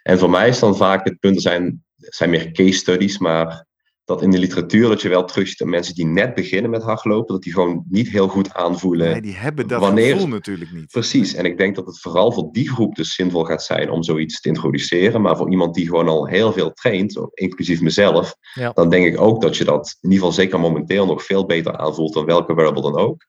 en 0.04 0.20
voor 0.20 0.30
mij 0.30 0.48
is 0.48 0.60
dan 0.60 0.76
vaak 0.76 1.06
het 1.06 1.20
punt, 1.20 1.36
er 1.36 1.42
zijn, 1.42 1.84
zijn 1.96 2.30
meer 2.30 2.52
case 2.52 2.78
studies, 2.78 3.18
maar 3.18 3.66
dat 4.06 4.22
in 4.22 4.32
de 4.32 4.38
literatuur 4.38 4.88
dat 4.88 5.02
je 5.02 5.10
wel 5.10 5.26
terugziet 5.26 5.58
dat 5.58 5.68
mensen 5.68 5.96
die 5.96 6.06
net 6.06 6.34
beginnen 6.34 6.72
met 6.72 6.84
hardlopen, 6.84 7.34
dat 7.34 7.44
die 7.44 7.54
gewoon 7.54 7.86
niet 7.90 8.10
heel 8.10 8.28
goed 8.28 8.54
aanvoelen. 8.54 9.12
Nee, 9.12 9.22
die 9.22 9.36
hebben 9.36 9.68
dat 9.68 9.80
wanneer... 9.80 10.14
gevoel 10.14 10.28
natuurlijk 10.28 10.72
niet. 10.72 10.92
Precies, 10.92 11.34
en 11.34 11.46
ik 11.46 11.58
denk 11.58 11.76
dat 11.76 11.86
het 11.86 12.00
vooral 12.00 12.32
voor 12.32 12.50
die 12.52 12.70
groep 12.70 12.96
dus 12.96 13.14
zinvol 13.14 13.44
gaat 13.44 13.64
zijn 13.64 13.90
om 13.90 14.04
zoiets 14.04 14.42
te 14.42 14.48
introduceren. 14.48 15.22
Maar 15.22 15.38
voor 15.38 15.50
iemand 15.50 15.76
die 15.76 15.86
gewoon 15.86 16.08
al 16.08 16.28
heel 16.28 16.54
veel 16.54 16.72
traint, 16.72 17.20
inclusief 17.34 17.82
mezelf, 17.82 18.36
dan 18.74 18.90
denk 18.90 19.06
ik 19.06 19.22
ook 19.22 19.42
dat 19.42 19.58
je 19.58 19.64
dat 19.64 19.98
in 20.02 20.10
ieder 20.10 20.18
geval 20.18 20.44
zeker 20.44 20.60
momenteel 20.60 21.06
nog 21.06 21.24
veel 21.24 21.46
beter 21.46 21.78
aanvoelt 21.78 22.14
dan 22.14 22.26
welke 22.26 22.54
wearable 22.54 22.82
dan 22.82 22.98
ook. 22.98 23.26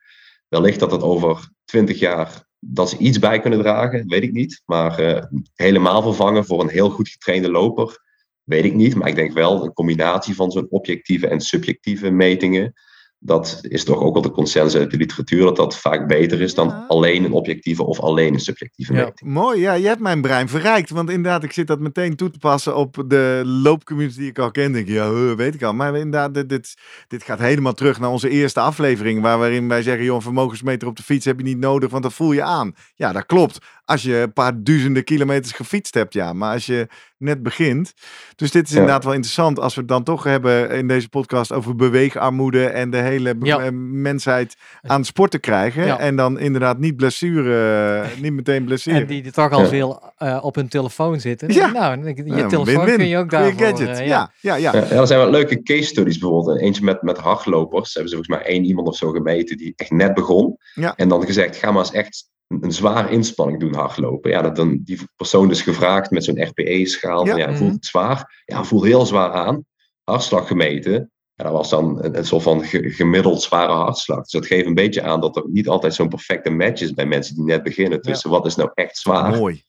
Wellicht 0.49 0.81
dat 0.81 0.93
het 0.93 1.03
over 1.03 1.51
twintig 1.65 1.99
jaar 1.99 2.51
dat 2.65 2.91
ze 2.91 2.97
iets 2.97 3.19
bij 3.19 3.41
kunnen 3.41 3.59
dragen, 3.59 4.09
weet 4.09 4.23
ik 4.23 4.33
niet. 4.33 4.63
Maar 4.65 5.01
uh, 5.01 5.23
helemaal 5.55 6.03
vervangen 6.03 6.45
voor 6.45 6.61
een 6.61 6.69
heel 6.69 6.91
goed 6.91 7.09
getrainde 7.09 7.51
loper, 7.51 7.99
Weet 8.45 8.65
ik 8.65 8.75
niet, 8.75 8.95
maar 8.95 9.09
ik 9.09 9.15
denk 9.15 9.33
wel 9.33 9.65
een 9.65 9.73
combinatie 9.73 10.35
van 10.35 10.51
zo'n 10.51 10.71
objectieve 10.71 11.27
en 11.27 11.41
subjectieve 11.41 12.11
metingen 12.11 12.73
dat 13.25 13.59
is 13.63 13.85
toch 13.85 14.01
ook 14.01 14.13
wel 14.13 14.23
de 14.23 14.31
consensus 14.31 14.81
uit 14.81 14.91
de 14.91 14.97
literatuur, 14.97 15.45
dat 15.45 15.57
dat 15.57 15.79
vaak 15.79 16.09
beter 16.09 16.41
is 16.41 16.55
dan 16.55 16.87
alleen 16.89 17.25
een 17.25 17.33
objectieve 17.33 17.85
of 17.85 18.01
alleen 18.01 18.35
een 18.35 18.41
subjectieve 18.41 18.93
ja. 18.93 19.05
meting. 19.05 19.31
Mooi, 19.31 19.61
ja, 19.61 19.73
je 19.73 19.87
hebt 19.87 20.01
mijn 20.01 20.21
brein 20.21 20.49
verrijkt. 20.49 20.91
Want 20.91 21.11
inderdaad, 21.11 21.43
ik 21.43 21.53
zit 21.53 21.67
dat 21.67 21.81
meteen 21.81 22.17
toe 22.17 22.31
te 22.31 22.39
passen 22.39 22.77
op 22.77 23.05
de 23.07 23.43
loopcommunity 23.45 24.19
die 24.19 24.29
ik 24.29 24.39
al 24.39 24.51
ken. 24.51 24.73
Denk 24.73 24.89
ja, 24.89 25.35
weet 25.35 25.55
ik 25.55 25.63
al. 25.63 25.73
Maar 25.73 25.97
inderdaad, 25.97 26.49
dit, 26.49 26.77
dit, 27.09 27.23
gaat 27.25 27.39
helemaal 27.39 27.73
terug 27.73 28.01
naar 28.01 28.11
onze 28.11 28.29
eerste 28.29 28.61
aflevering, 28.61 29.21
waarin 29.21 29.69
wij 29.69 29.83
zeggen, 29.83 30.05
joh, 30.05 30.17
een 30.17 30.23
vermogensmeter 30.23 30.89
op 30.89 30.97
de 30.97 31.03
fiets 31.03 31.25
heb 31.25 31.39
je 31.39 31.45
niet 31.45 31.59
nodig, 31.59 31.91
want 31.91 32.03
dat 32.03 32.13
voel 32.13 32.33
je 32.33 32.43
aan. 32.43 32.75
Ja, 32.95 33.13
dat 33.13 33.27
klopt. 33.27 33.59
Als 33.85 34.03
je 34.03 34.17
een 34.17 34.33
paar 34.33 34.63
duizenden 34.63 35.05
kilometers 35.05 35.53
gefietst 35.53 35.95
hebt, 35.95 36.13
ja. 36.13 36.33
Maar 36.33 36.53
als 36.53 36.67
je 36.67 36.89
net 37.23 37.43
begint. 37.43 37.93
Dus 38.37 38.51
dit 38.51 38.69
is 38.69 38.73
inderdaad 38.73 39.05
wel 39.05 39.13
interessant 39.13 39.61
als 39.61 39.75
we 39.75 39.81
het 39.81 39.89
dan 39.89 40.03
toch 40.03 40.25
hebben 40.25 40.71
in 40.71 40.89
deze 40.89 41.09
podcast 41.09 41.53
over 41.53 41.77
beweegarmoede 41.77 42.67
en 42.67 42.91
de 42.91 42.97
hele 42.97 43.37
eh, 43.41 43.69
mensheid 43.73 44.57
aan 44.83 45.05
sporten 45.05 45.41
krijgen. 45.41 45.99
En 45.99 46.17
dan 46.17 46.39
inderdaad 46.39 46.79
niet 46.79 46.97
blessure, 46.97 48.05
niet 48.21 48.33
meteen 48.33 48.65
blessure. 48.65 49.01
En 49.01 49.07
die 49.07 49.25
er 49.25 49.33
toch 49.33 49.51
al 49.51 49.67
veel 49.67 50.13
uh, 50.19 50.39
op 50.43 50.55
hun 50.55 50.69
telefoon 50.69 51.21
zitten. 51.21 51.53
Ja. 51.53 51.71
Nou, 51.73 52.07
je 52.07 52.47
telefoon 52.47 52.85
kun 52.85 53.09
je 53.09 53.19
ook 53.19 53.31
daarvoor... 53.31 53.67
Gadget. 53.67 54.01
Uh, 54.01 54.07
ja. 54.07 54.33
Ja, 54.41 54.55
ja, 54.55 54.75
ja. 54.75 54.91
er 54.91 55.07
zijn 55.07 55.21
wel 55.21 55.31
leuke 55.31 55.63
case 55.63 55.83
studies 55.83 56.19
bijvoorbeeld. 56.19 56.61
Eentje 56.61 56.85
met, 56.85 57.03
met 57.03 57.19
hardlopers. 57.19 57.95
Hebben 57.95 58.11
ze 58.11 58.17
volgens 58.17 58.37
mij 58.37 58.47
één 58.55 58.65
iemand 58.65 58.89
of 58.89 58.97
zo 58.97 59.11
gemeten 59.11 59.57
die 59.57 59.73
echt 59.77 59.91
net 59.91 60.15
begon. 60.15 60.57
En 60.97 61.09
dan 61.09 61.25
gezegd, 61.25 61.57
ga 61.57 61.71
maar 61.71 61.83
eens 61.83 61.93
echt 61.93 62.31
een 62.61 62.73
zware 62.73 63.11
inspanning 63.11 63.61
doen 63.61 63.75
hardlopen. 63.75 64.31
Ja, 64.31 64.43
dat 64.43 64.57
dan 64.57 64.81
die 64.85 64.99
persoon 65.17 65.49
dus 65.49 65.63
gevraagd 65.63 66.11
met 66.11 66.25
zo'n 66.25 66.45
RPE-schaal. 66.45 67.27
Ja. 67.27 67.37
ja, 67.37 67.47
voelt 67.47 67.61
mhm. 67.61 67.73
het 67.73 67.87
zwaar? 67.87 68.43
Ja, 68.45 68.65
voelt 68.65 68.85
heel 68.85 69.07
zwaar 69.07 69.33
aan. 69.33 69.65
Hartslag 70.05 70.47
gemeten. 70.47 71.11
Ja, 71.35 71.45
dat 71.45 71.53
was 71.53 71.71
dan 71.71 72.05
een, 72.05 72.19
een 72.19 72.25
soort 72.25 72.43
van 72.43 72.65
gemiddeld 72.65 73.43
zware 73.43 73.73
hartslag. 73.73 74.23
Dus 74.23 74.31
dat 74.31 74.47
geeft 74.47 74.67
een 74.67 74.75
beetje 74.75 75.03
aan 75.03 75.21
dat 75.21 75.37
er 75.37 75.45
niet 75.47 75.69
altijd 75.69 75.95
zo'n 75.95 76.09
perfecte 76.09 76.51
match 76.51 76.83
is 76.83 76.95
bij 76.95 77.07
mensen 77.07 77.35
die 77.35 77.45
net 77.45 77.63
beginnen. 77.63 78.01
Tussen 78.01 78.31
wat 78.31 78.47
is 78.47 78.57
nou 78.57 78.71
echt 78.75 78.97
zwaar? 78.97 79.37
Mooi. 79.37 79.63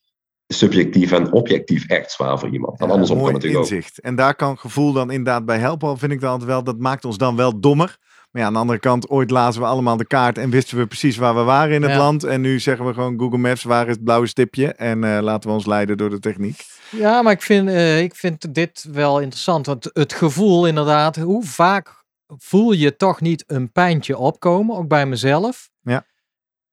Subjectief 0.48 1.12
en 1.12 1.32
objectief 1.32 1.88
echt 1.88 2.12
zwaar 2.12 2.39
voor 2.39 2.50
iemand. 2.50 2.80
En 2.80 2.89
andersom 2.89 3.24
kan 3.24 3.34
natuurlijk 3.34 3.62
inzicht. 3.62 4.00
ook. 4.00 4.06
En 4.06 4.15
daar 4.15 4.36
kan 4.36 4.58
gevoel 4.58 4.93
dan 4.93 5.12
inderdaad 5.12 5.46
bij 5.46 5.58
helpen. 5.58 5.98
Vind 5.98 6.12
ik 6.12 6.19
dan 6.19 6.30
altijd 6.30 6.50
wel, 6.50 6.63
dat 6.63 6.78
maakt 6.78 7.06
ons 7.06 7.17
dan 7.17 7.36
wel 7.36 7.60
dommer. 7.60 7.98
Maar 8.34 8.41
ja, 8.41 8.48
aan 8.48 8.54
de 8.54 8.60
andere 8.60 8.80
kant, 8.80 9.10
ooit 9.10 9.30
lazen 9.30 9.62
we 9.62 9.67
allemaal 9.67 9.98
de 9.98 10.06
kaart 10.06 10.38
en 10.38 10.50
wisten 10.50 10.78
we 10.78 10.88
precies 10.88 11.17
waar 11.17 11.36
we 11.36 11.41
waren 11.41 11.76
in 11.76 11.82
het 11.82 11.96
land. 11.96 12.24
En 12.24 12.41
nu 12.41 12.60
zeggen 12.60 12.86
we 12.86 12.93
gewoon 12.93 13.19
Google 13.19 13.38
Maps, 13.38 13.63
waar 13.63 13.88
is 13.88 13.93
het 13.93 14.04
blauwe 14.04 14.28
stipje? 14.28 14.74
En 14.74 15.04
uh, 15.04 15.17
laten 15.22 15.50
we 15.50 15.56
ons 15.56 15.65
leiden 15.65 15.98
door 15.98 16.10
de 16.10 16.19
techniek. 16.19 16.65
Ja, 16.89 17.22
maar 17.22 17.32
ik 17.32 17.41
vind, 17.41 17.69
uh, 17.69 18.02
ik 18.02 18.15
vind 18.15 18.54
dit 18.54 18.86
wel 18.91 19.19
interessant. 19.19 19.65
Want 19.65 19.89
het 19.93 20.13
gevoel 20.13 20.67
inderdaad, 20.67 21.15
hoe 21.15 21.43
vaak 21.43 22.04
voel 22.28 22.72
je 22.72 22.96
toch 22.96 23.22
niet 23.22 23.43
een 23.48 23.72
pijntje 23.72 24.17
opkomen, 24.17 24.76
ook 24.76 24.88
bij 24.88 25.06
mezelf. 25.06 25.69
Ja. 25.82 26.06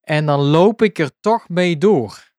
En 0.01 0.27
dan 0.27 0.41
loop 0.41 0.83
ik 0.83 0.99
er 0.99 1.11
toch 1.21 1.49
mee 1.49 1.79
door. 1.79 2.30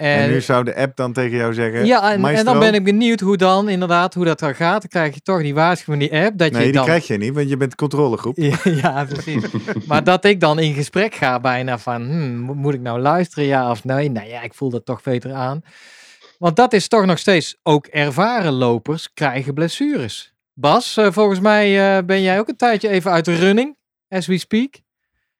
En, 0.00 0.30
nu 0.30 0.40
zou 0.40 0.64
de 0.64 0.76
app 0.76 0.96
dan 0.96 1.12
tegen 1.12 1.36
jou 1.36 1.54
zeggen. 1.54 1.86
Ja, 1.86 2.12
en, 2.12 2.24
en, 2.24 2.44
dan 2.44 2.58
ben 2.58 2.74
ik 2.74 2.84
benieuwd 2.84 3.20
hoe 3.20 3.36
dan 3.36 3.68
inderdaad 3.68 4.14
hoe 4.14 4.24
dat 4.24 4.38
dan 4.38 4.54
gaat. 4.54 4.80
Dan 4.80 4.90
krijg 4.90 5.14
je 5.14 5.20
toch 5.20 5.42
die 5.42 5.54
waarschuwing 5.54 6.02
van 6.02 6.18
die 6.18 6.26
app. 6.26 6.38
Dat 6.38 6.52
nee, 6.52 6.66
je 6.66 6.72
die 6.72 6.82
krijg 6.82 7.06
je 7.06 7.16
niet, 7.16 7.34
want 7.34 7.48
je 7.48 7.56
bent 7.56 7.74
controlegroep. 7.74 8.36
ja, 8.82 9.04
precies. 9.04 9.44
maar 9.88 10.04
dat 10.04 10.24
ik 10.24 10.40
dan 10.40 10.58
in 10.58 10.74
gesprek 10.74 11.14
ga 11.14 11.40
bijna 11.40 11.78
van, 11.78 12.02
hmm, 12.02 12.36
moet 12.36 12.74
ik 12.74 12.80
nou 12.80 13.00
luisteren, 13.00 13.44
ja 13.44 13.70
of 13.70 13.84
nee? 13.84 14.10
Nou 14.10 14.28
ja, 14.28 14.42
ik 14.42 14.54
voel 14.54 14.70
dat 14.70 14.84
toch 14.84 15.02
beter 15.02 15.32
aan. 15.32 15.62
Want 16.38 16.56
dat 16.56 16.72
is 16.72 16.88
toch 16.88 17.06
nog 17.06 17.18
steeds, 17.18 17.56
ook 17.62 17.86
ervaren 17.86 18.52
lopers 18.52 19.12
krijgen 19.14 19.54
blessures. 19.54 20.34
Bas, 20.54 20.96
eh, 20.96 21.06
volgens 21.10 21.40
mij 21.40 21.96
uh, 21.96 22.04
ben 22.04 22.22
jij 22.22 22.38
ook 22.38 22.48
een 22.48 22.56
tijdje 22.56 22.88
even 22.88 23.10
uit 23.10 23.24
de 23.24 23.34
running, 23.34 23.76
as 24.08 24.26
we 24.26 24.38
speak. 24.38 24.74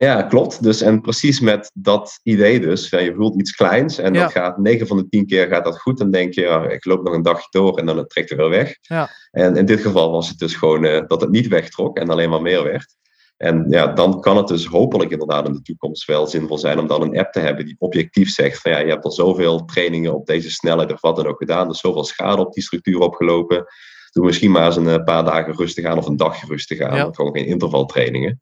Ja, 0.04 0.22
klopt. 0.22 0.62
Dus, 0.62 0.80
en 0.80 1.00
precies 1.00 1.40
met 1.40 1.70
dat 1.74 2.20
idee 2.22 2.60
dus. 2.60 2.88
Je 2.88 3.14
voelt 3.16 3.40
iets 3.40 3.52
kleins 3.52 3.98
en 3.98 4.12
dat 4.12 4.32
gaat 4.32 4.58
9 4.58 4.86
van 4.86 4.96
de 4.96 5.08
10 5.08 5.26
keer 5.26 5.46
gaat 5.46 5.64
dat 5.64 5.80
goed. 5.80 5.98
Dan 5.98 6.10
denk 6.10 6.34
je, 6.34 6.40
ja, 6.40 6.68
ik 6.68 6.84
loop 6.84 7.04
nog 7.04 7.14
een 7.14 7.22
dagje 7.22 7.46
door 7.50 7.78
en 7.78 7.86
dan 7.86 8.06
trekt 8.06 8.30
het 8.30 8.38
weer 8.38 8.48
weg. 8.48 8.76
Ja. 8.80 9.10
En 9.30 9.56
in 9.56 9.66
dit 9.66 9.80
geval 9.80 10.10
was 10.10 10.28
het 10.28 10.38
dus 10.38 10.54
gewoon 10.54 10.84
uh, 10.84 11.00
dat 11.06 11.20
het 11.20 11.30
niet 11.30 11.48
wegtrok 11.48 11.98
en 11.98 12.08
alleen 12.08 12.30
maar 12.30 12.42
meer 12.42 12.62
werd. 12.64 12.96
En 13.36 13.66
ja, 13.68 13.86
dan 13.86 14.20
kan 14.20 14.36
het 14.36 14.48
dus 14.48 14.66
hopelijk 14.66 15.10
inderdaad 15.10 15.46
in 15.46 15.52
de 15.52 15.62
toekomst 15.62 16.04
wel 16.04 16.26
zinvol 16.26 16.58
zijn 16.58 16.78
om 16.78 16.86
dan 16.86 17.02
een 17.02 17.18
app 17.18 17.32
te 17.32 17.40
hebben 17.40 17.64
die 17.64 17.76
objectief 17.78 18.30
zegt 18.30 18.60
van 18.60 18.70
ja, 18.70 18.78
je 18.78 18.90
hebt 18.90 19.04
al 19.04 19.12
zoveel 19.12 19.64
trainingen 19.64 20.14
op 20.14 20.26
deze 20.26 20.50
snelheid 20.50 20.92
of 20.92 21.00
wat 21.00 21.16
dan 21.16 21.26
ook 21.26 21.38
gedaan. 21.38 21.68
Dus 21.68 21.80
zoveel 21.80 22.04
schade 22.04 22.46
op 22.46 22.52
die 22.52 22.62
structuur 22.62 22.98
opgelopen. 22.98 23.64
Doe 24.10 24.24
misschien 24.24 24.50
maar 24.50 24.66
eens 24.66 24.76
een 24.76 24.88
eh, 24.88 25.04
paar 25.04 25.24
dagen 25.24 25.56
rustig 25.56 25.84
aan 25.84 25.98
of 25.98 26.06
een 26.06 26.16
dagje 26.16 26.46
rustig 26.46 26.80
aan. 26.80 26.96
Ja. 26.96 27.08
Gewoon 27.12 27.36
geen 27.36 27.46
intervaltrainingen. 27.46 28.40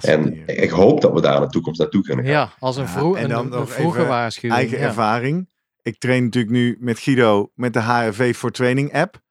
En 0.00 0.46
ik 0.46 0.70
hoop 0.70 1.00
dat 1.00 1.12
we 1.12 1.20
daar 1.20 1.36
in 1.36 1.40
de 1.42 1.48
toekomst 1.48 1.80
naartoe 1.80 2.02
kunnen 2.02 2.24
gaan. 2.24 2.34
Ja, 2.34 2.52
als 2.58 2.76
een, 2.76 2.88
vroeg, 2.88 3.16
en 3.16 3.28
dan 3.28 3.52
een, 3.52 3.66
vroege 3.66 4.04
waarschuwing. 4.04 4.60
Eigen 4.60 4.78
ervaring. 4.78 5.48
Ik 5.82 5.98
train 5.98 6.24
natuurlijk 6.24 6.52
nu 6.52 6.76
met 6.80 6.98
Guido 6.98 7.50
met 7.54 7.72
de 7.72 7.80
HRV 7.80 8.36
voor 8.36 8.50
Training 8.50 8.94
app. 8.94 9.22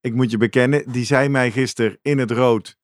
Ik 0.00 0.14
moet 0.14 0.30
je 0.30 0.36
bekennen, 0.36 0.92
die 0.92 1.04
zei 1.04 1.28
mij 1.28 1.50
gisteren 1.50 1.98
in 2.02 2.18
het 2.18 2.30
rood: 2.30 2.76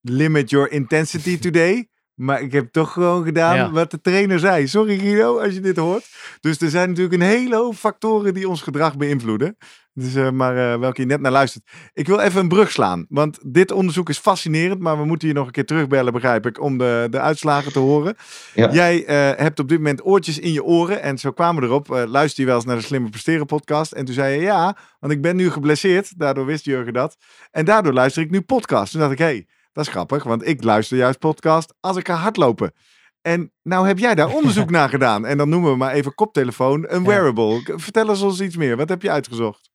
limit 0.00 0.50
your 0.50 0.70
intensity 0.70 1.38
today. 1.48 1.88
Maar 2.14 2.42
ik 2.42 2.52
heb 2.52 2.72
toch 2.72 2.92
gewoon 2.92 3.24
gedaan 3.24 3.72
wat 3.72 3.90
de 3.90 4.00
trainer 4.00 4.38
zei. 4.38 4.68
Sorry 4.68 4.98
Guido, 4.98 5.38
als 5.38 5.54
je 5.54 5.60
dit 5.60 5.76
hoort. 5.76 6.06
Dus 6.40 6.60
er 6.60 6.70
zijn 6.70 6.88
natuurlijk 6.88 7.22
een 7.22 7.28
hele 7.28 7.56
hoop 7.56 7.74
factoren 7.74 8.34
die 8.34 8.48
ons 8.48 8.62
gedrag 8.62 8.96
beïnvloeden. 8.96 9.56
Dus, 9.98 10.14
uh, 10.14 10.30
maar 10.30 10.56
uh, 10.56 10.78
welke 10.78 11.00
je 11.00 11.06
net 11.06 11.20
naar 11.20 11.32
luistert. 11.32 11.64
Ik 11.92 12.06
wil 12.06 12.18
even 12.18 12.40
een 12.40 12.48
brug 12.48 12.70
slaan. 12.70 13.06
Want 13.08 13.38
dit 13.46 13.72
onderzoek 13.72 14.08
is 14.08 14.18
fascinerend. 14.18 14.80
Maar 14.80 14.98
we 14.98 15.04
moeten 15.04 15.28
hier 15.28 15.36
nog 15.36 15.46
een 15.46 15.52
keer 15.52 15.66
terugbellen, 15.66 16.12
begrijp 16.12 16.46
ik. 16.46 16.60
Om 16.60 16.78
de, 16.78 17.06
de 17.10 17.20
uitslagen 17.20 17.72
te 17.72 17.78
horen. 17.78 18.16
Ja. 18.54 18.72
Jij 18.72 19.00
uh, 19.00 19.38
hebt 19.38 19.58
op 19.58 19.68
dit 19.68 19.78
moment 19.78 20.06
oortjes 20.06 20.38
in 20.38 20.52
je 20.52 20.64
oren. 20.64 21.02
En 21.02 21.18
zo 21.18 21.30
kwamen 21.30 21.62
we 21.62 21.68
erop. 21.68 21.88
luister 21.88 22.40
je 22.40 22.46
wel 22.46 22.56
eens 22.56 22.64
naar 22.64 22.76
de 22.76 22.82
Slimme 22.82 23.08
Presteren 23.08 23.46
podcast. 23.46 23.92
En 23.92 24.04
toen 24.04 24.14
zei 24.14 24.34
je 24.34 24.40
ja, 24.40 24.76
want 25.00 25.12
ik 25.12 25.22
ben 25.22 25.36
nu 25.36 25.50
geblesseerd. 25.50 26.18
Daardoor 26.18 26.46
wist 26.46 26.64
Jurgen 26.64 26.92
dat. 26.92 27.16
En 27.50 27.64
daardoor 27.64 27.92
luister 27.92 28.22
ik 28.22 28.30
nu 28.30 28.40
podcast. 28.40 28.90
Toen 28.90 29.00
dacht 29.00 29.12
ik, 29.12 29.18
hé, 29.18 29.24
hey, 29.24 29.46
dat 29.72 29.86
is 29.86 29.90
grappig. 29.92 30.24
Want 30.24 30.46
ik 30.46 30.64
luister 30.64 30.96
juist 30.96 31.18
podcast 31.18 31.74
als 31.80 31.96
ik 31.96 32.06
ga 32.06 32.14
hardlopen. 32.14 32.72
En 33.22 33.52
nou 33.62 33.86
heb 33.86 33.98
jij 33.98 34.14
daar 34.14 34.34
onderzoek 34.38 34.70
naar 34.70 34.88
gedaan. 34.88 35.26
En 35.26 35.38
dan 35.38 35.48
noemen 35.48 35.70
we 35.70 35.76
maar 35.76 35.92
even 35.92 36.14
koptelefoon 36.14 36.84
een 36.88 37.04
wearable. 37.04 37.62
Vertel 37.64 38.08
eens 38.08 38.22
ons 38.22 38.40
iets 38.40 38.56
meer. 38.56 38.76
Wat 38.76 38.88
heb 38.88 39.02
je 39.02 39.10
uitgezocht? 39.10 39.74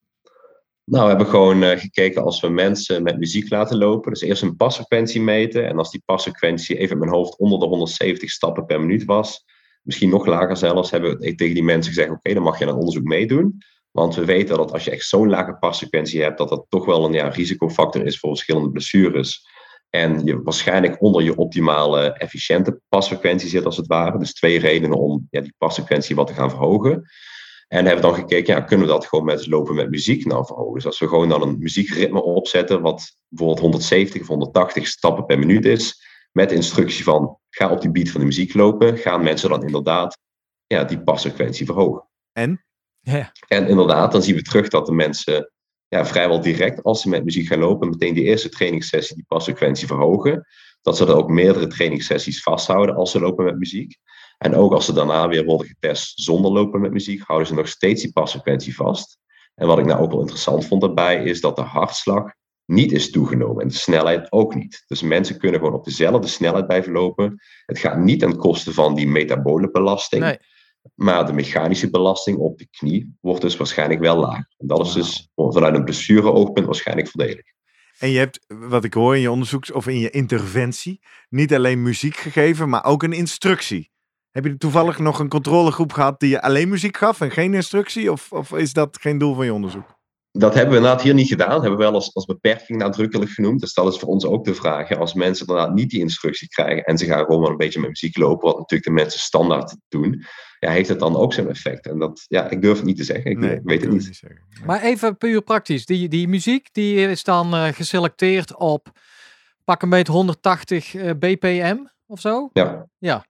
Nou, 0.84 1.04
we 1.04 1.10
hebben 1.10 1.28
gewoon 1.28 1.64
uh, 1.64 1.70
gekeken 1.70 2.24
als 2.24 2.42
we 2.42 2.50
mensen 2.50 3.04
met 3.04 3.18
muziek 3.18 3.50
laten 3.50 3.78
lopen. 3.78 4.12
Dus 4.12 4.22
eerst 4.22 4.42
een 4.42 4.56
pasfrequentie 4.56 5.22
meten. 5.22 5.68
En 5.68 5.78
als 5.78 5.92
die 5.92 6.02
pasfrequentie 6.06 6.78
even 6.78 6.92
in 6.92 7.00
mijn 7.00 7.12
hoofd 7.12 7.38
onder 7.38 7.60
de 7.60 7.66
170 7.66 8.30
stappen 8.30 8.66
per 8.66 8.80
minuut 8.80 9.06
was, 9.06 9.46
misschien 9.82 10.10
nog 10.10 10.26
lager 10.26 10.58
zelfs, 10.58 10.92
hebben 10.92 11.18
we 11.18 11.36
tegen 11.36 11.54
die 11.54 11.64
mensen 11.64 11.94
gezegd: 11.94 12.12
Oké, 12.12 12.34
dan 12.34 12.44
mag 12.44 12.60
je 12.60 12.66
een 12.66 12.76
onderzoek 12.76 13.04
meedoen. 13.04 13.58
Want 13.92 14.16
we 14.16 14.26
weten 14.26 14.58
dat 14.58 14.72
als 14.72 14.84
je 14.84 14.92
echt 14.92 15.08
zo'n 15.08 15.30
lage 15.30 15.58
pasfrequentie 15.60 16.22
hebt, 16.22 16.38
dat 16.38 16.50
dat 16.50 16.66
toch 16.70 16.86
wel 16.86 17.06
een 17.06 17.14
ja, 17.14 17.28
risicofactor 17.28 18.06
is 18.06 18.20
voor 18.20 18.30
verschillende 18.30 18.72
blessures. 18.72 19.48
En 19.90 20.26
je 20.26 20.42
waarschijnlijk 20.42 21.02
onder 21.02 21.24
je 21.24 21.38
optimale 21.38 22.12
efficiënte 22.14 22.80
pasfrequentie 22.90 23.50
zit, 23.50 23.66
als 23.66 23.78
het 23.78 23.88
ware. 23.88 24.20
Dus 24.20 24.34
twee 24.34 24.60
redenen 24.60 24.98
om 24.98 25.28
ja, 25.30 25.42
die 25.42 25.54
pasfrequentie 25.58 26.16
wat 26.16 26.28
te 26.28 26.34
gaan 26.34 26.50
verhogen. 26.50 27.10
En 27.72 27.86
hebben 27.86 28.02
dan 28.04 28.14
gekeken, 28.14 28.54
ja, 28.54 28.62
kunnen 28.62 28.86
we 28.86 28.92
dat 28.92 29.06
gewoon 29.06 29.26
met 29.26 29.48
lopen 29.48 29.76
met 29.76 29.90
muziek 29.90 30.26
nou 30.26 30.46
verhogen? 30.46 30.74
Dus 30.74 30.86
als 30.86 31.00
we 31.00 31.08
gewoon 31.08 31.30
dan 31.30 31.42
een 31.42 31.60
muziekritme 31.60 32.22
opzetten, 32.22 32.82
wat 32.82 33.18
bijvoorbeeld 33.28 33.60
170 33.60 34.22
of 34.22 34.28
180 34.28 34.88
stappen 34.88 35.26
per 35.26 35.40
minuut 35.40 35.66
is, 35.66 36.02
met 36.32 36.52
instructie 36.52 37.04
van 37.04 37.38
ga 37.50 37.72
op 37.72 37.82
die 37.82 37.92
beat 37.92 38.10
van 38.10 38.20
de 38.20 38.26
muziek 38.26 38.54
lopen, 38.54 38.98
gaan 38.98 39.24
mensen 39.24 39.50
dan 39.50 39.64
inderdaad 39.64 40.18
ja, 40.68 40.84
die 40.84 41.04
pasfrequentie 41.04 41.66
verhogen. 41.66 42.08
En? 42.32 42.66
Ja. 43.00 43.32
En 43.48 43.68
inderdaad, 43.68 44.12
dan 44.12 44.24
zien 44.24 44.36
we 44.36 44.42
terug 44.42 44.68
dat 44.68 44.86
de 44.86 44.94
mensen 44.94 45.52
ja, 45.88 46.06
vrijwel 46.06 46.42
direct, 46.42 46.84
als 46.84 47.02
ze 47.02 47.10
met 47.10 47.24
muziek 47.24 47.48
gaan 47.48 47.60
lopen, 47.60 47.90
meteen 47.90 48.14
die 48.14 48.24
eerste 48.24 48.50
trainingssessie 48.50 49.16
die 49.16 49.26
pasfrequentie 49.28 49.88
verhogen. 49.88 50.48
Dat 50.82 50.98
ze 50.98 51.06
er 51.06 51.16
ook 51.16 51.30
meerdere 51.30 51.68
trainingssessies 51.68 52.44
vasthouden 52.44 52.96
als 52.96 53.12
ze 53.12 53.20
lopen 53.20 53.46
met 53.46 53.58
muziek. 53.58 53.98
En 54.42 54.56
ook 54.56 54.74
als 54.74 54.86
ze 54.86 54.94
daarna 54.94 55.28
weer 55.28 55.46
worden 55.46 55.68
getest 55.68 56.20
zonder 56.20 56.52
lopen 56.52 56.82
met 56.82 56.92
muziek, 56.92 57.22
houden 57.22 57.48
ze 57.48 57.54
nog 57.54 57.68
steeds 57.68 58.02
die 58.02 58.12
pasfrequentie 58.12 58.76
vast. 58.76 59.18
En 59.56 59.68
wat 59.68 59.80
ik 59.80 59.86
nou 59.86 60.02
ook 60.02 60.12
wel 60.12 60.20
interessant 60.20 60.66
vond 60.66 60.82
daarbij, 60.82 61.24
is 61.24 61.42
dat 61.42 61.56
de 61.56 61.62
hartslag 61.62 62.32
niet 62.66 62.92
is 62.92 63.12
toegenomen 63.12 63.62
en 63.62 63.68
de 63.68 63.74
snelheid 63.74 64.32
ook 64.32 64.56
niet. 64.56 64.84
Dus 64.88 65.02
mensen 65.02 65.38
kunnen 65.38 65.60
gewoon 65.60 65.76
op 65.76 65.86
dezelfde 65.86 66.28
snelheid 66.28 66.68
blijven 66.68 66.92
lopen. 66.92 67.42
Het 67.66 67.80
gaat 67.80 67.98
niet 67.98 68.20
ten 68.20 68.38
koste 68.38 68.74
van 68.74 68.96
die 68.96 69.08
metabole 69.08 69.72
belasting. 69.72 70.24
Nee. 70.24 70.38
Maar 70.96 71.26
de 71.26 71.34
mechanische 71.34 71.90
belasting 71.90 72.38
op 72.38 72.58
de 72.58 72.68
knie 72.70 73.18
wordt 73.20 73.42
dus 73.42 73.58
waarschijnlijk 73.58 74.00
wel 74.00 74.18
lager. 74.18 74.54
En 74.58 74.68
dat 74.68 74.86
is 74.86 74.94
dus 74.94 75.30
vanuit 75.36 75.76
een 75.76 75.84
blessure-oogpunt 75.84 76.66
waarschijnlijk 76.66 77.08
voordelig. 77.08 77.46
En 78.00 78.10
je 78.10 78.18
hebt, 78.18 78.46
wat 78.48 78.84
ik 78.84 78.94
hoor 78.94 79.16
in 79.16 79.22
je 79.22 79.32
onderzoek 79.32 79.74
of 79.74 79.88
in 79.88 80.00
je 80.00 80.10
interventie, 80.10 81.00
niet 81.30 81.54
alleen 81.54 81.84
muziek 81.84 82.16
gegeven, 82.16 82.70
maar 82.70 82.86
ook 82.86 83.04
een 83.04 83.14
instructie. 83.14 83.91
Heb 84.32 84.46
je 84.46 84.58
toevallig 84.58 85.00
nog 85.00 85.20
een 85.20 85.30
controlegroep 85.30 85.94
gehad 85.94 86.20
die 86.20 86.30
je 86.30 86.42
alleen 86.42 86.70
muziek 86.70 86.98
gaf 86.98 87.22
en 87.22 87.32
geen 87.32 87.54
instructie? 87.54 88.12
Of, 88.12 88.32
of 88.32 88.54
is 88.54 88.74
dat 88.74 88.98
geen 89.02 89.18
doel 89.18 89.36
van 89.36 89.46
je 89.46 89.54
onderzoek? 89.54 90.00
Dat 90.32 90.54
hebben 90.54 90.72
we 90.72 90.78
inderdaad 90.78 91.02
hier 91.02 91.14
niet 91.14 91.28
gedaan. 91.28 91.50
Dat 91.50 91.62
hebben 91.62 91.80
we 91.80 91.86
wel 91.86 91.94
als, 91.94 92.16
als 92.16 92.26
beperking 92.26 92.80
nadrukkelijk 92.80 93.32
genoemd. 93.32 93.60
Dus 93.60 93.74
dat 93.74 93.94
is 93.94 94.00
voor 94.00 94.10
ons 94.10 94.26
ook 94.26 94.46
de 94.46 94.54
vraag. 94.54 94.98
Als 94.98 95.14
mensen 95.14 95.48
inderdaad 95.48 95.74
niet 95.74 95.90
die 95.90 96.00
instructie 96.00 96.48
krijgen 96.48 96.84
en 96.84 96.98
ze 96.98 97.06
gaan 97.06 97.26
gewoon 97.26 97.42
wel 97.42 97.50
een 97.50 97.58
beetje 97.58 97.80
met 97.80 97.90
muziek 97.90 98.18
lopen, 98.18 98.48
wat 98.48 98.58
natuurlijk 98.58 98.90
de 98.90 98.96
mensen 98.96 99.20
standaard 99.20 99.76
doen, 99.90 100.26
ja, 100.60 100.70
heeft 100.70 100.90
het 100.90 101.00
dan 101.00 101.16
ook 101.16 101.34
zijn 101.34 101.50
effect? 101.50 101.88
En 101.88 102.00
dat, 102.00 102.26
ja, 102.28 102.50
ik 102.50 102.62
durf 102.62 102.78
het 102.78 102.86
niet 102.86 102.98
te 102.98 103.04
zeggen. 103.04 103.32
Ik 103.32 103.40
weet 103.64 103.82
het 103.82 103.92
niet. 103.92 104.22
niet 104.22 104.66
maar 104.66 104.82
even 104.82 105.18
puur 105.18 105.42
praktisch. 105.42 105.86
Die, 105.86 106.08
die 106.08 106.28
muziek 106.28 106.68
die 106.72 106.96
is 106.96 107.24
dan 107.24 107.54
uh, 107.54 107.68
geselecteerd 107.68 108.56
op 108.56 109.00
pak 109.64 109.82
een 109.82 109.90
beetje 109.90 110.12
180 110.12 110.94
uh, 110.94 111.10
bpm 111.10 111.78
of 112.06 112.20
zo? 112.20 112.50
Ja. 112.54 112.88
Ja. 112.98 113.26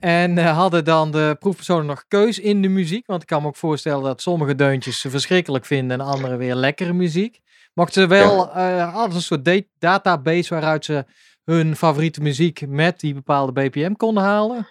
En 0.00 0.36
uh, 0.36 0.56
hadden 0.56 0.84
dan 0.84 1.10
de 1.10 1.36
proefpersonen 1.38 1.86
nog 1.86 2.04
keus 2.08 2.38
in 2.38 2.62
de 2.62 2.68
muziek? 2.68 3.06
Want 3.06 3.22
ik 3.22 3.28
kan 3.28 3.42
me 3.42 3.48
ook 3.48 3.56
voorstellen 3.56 4.02
dat 4.02 4.20
sommige 4.20 4.54
deuntjes 4.54 5.00
ze 5.00 5.10
verschrikkelijk 5.10 5.64
vinden 5.64 6.00
en 6.00 6.06
andere 6.06 6.36
weer 6.36 6.54
lekkere 6.54 6.92
muziek. 6.92 7.40
Mochten 7.74 8.02
ze 8.02 8.08
wel 8.08 8.58
ja. 8.58 9.06
uh, 9.06 9.14
een 9.14 9.20
soort 9.20 9.64
database 9.78 10.54
waaruit 10.54 10.84
ze 10.84 11.04
hun 11.44 11.76
favoriete 11.76 12.20
muziek 12.20 12.66
met 12.68 13.00
die 13.00 13.14
bepaalde 13.14 13.52
BPM 13.52 13.92
konden 13.92 14.22
halen? 14.22 14.68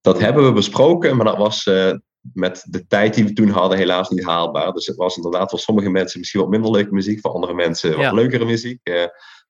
Dat 0.00 0.18
hebben 0.18 0.44
we 0.44 0.52
besproken, 0.52 1.16
maar 1.16 1.26
dat 1.26 1.36
was 1.36 1.66
uh, 1.66 1.92
met 2.20 2.64
de 2.68 2.86
tijd 2.86 3.14
die 3.14 3.24
we 3.24 3.32
toen 3.32 3.48
hadden 3.48 3.78
helaas 3.78 4.08
niet 4.08 4.24
haalbaar. 4.24 4.72
Dus 4.72 4.86
het 4.86 4.96
was 4.96 5.16
inderdaad 5.16 5.50
voor 5.50 5.58
sommige 5.58 5.90
mensen 5.90 6.18
misschien 6.18 6.40
wat 6.40 6.50
minder 6.50 6.70
leuke 6.70 6.92
muziek, 6.94 7.20
voor 7.20 7.32
andere 7.32 7.54
mensen 7.54 7.96
wat 7.96 8.12
leukere 8.12 8.44
muziek. 8.44 8.80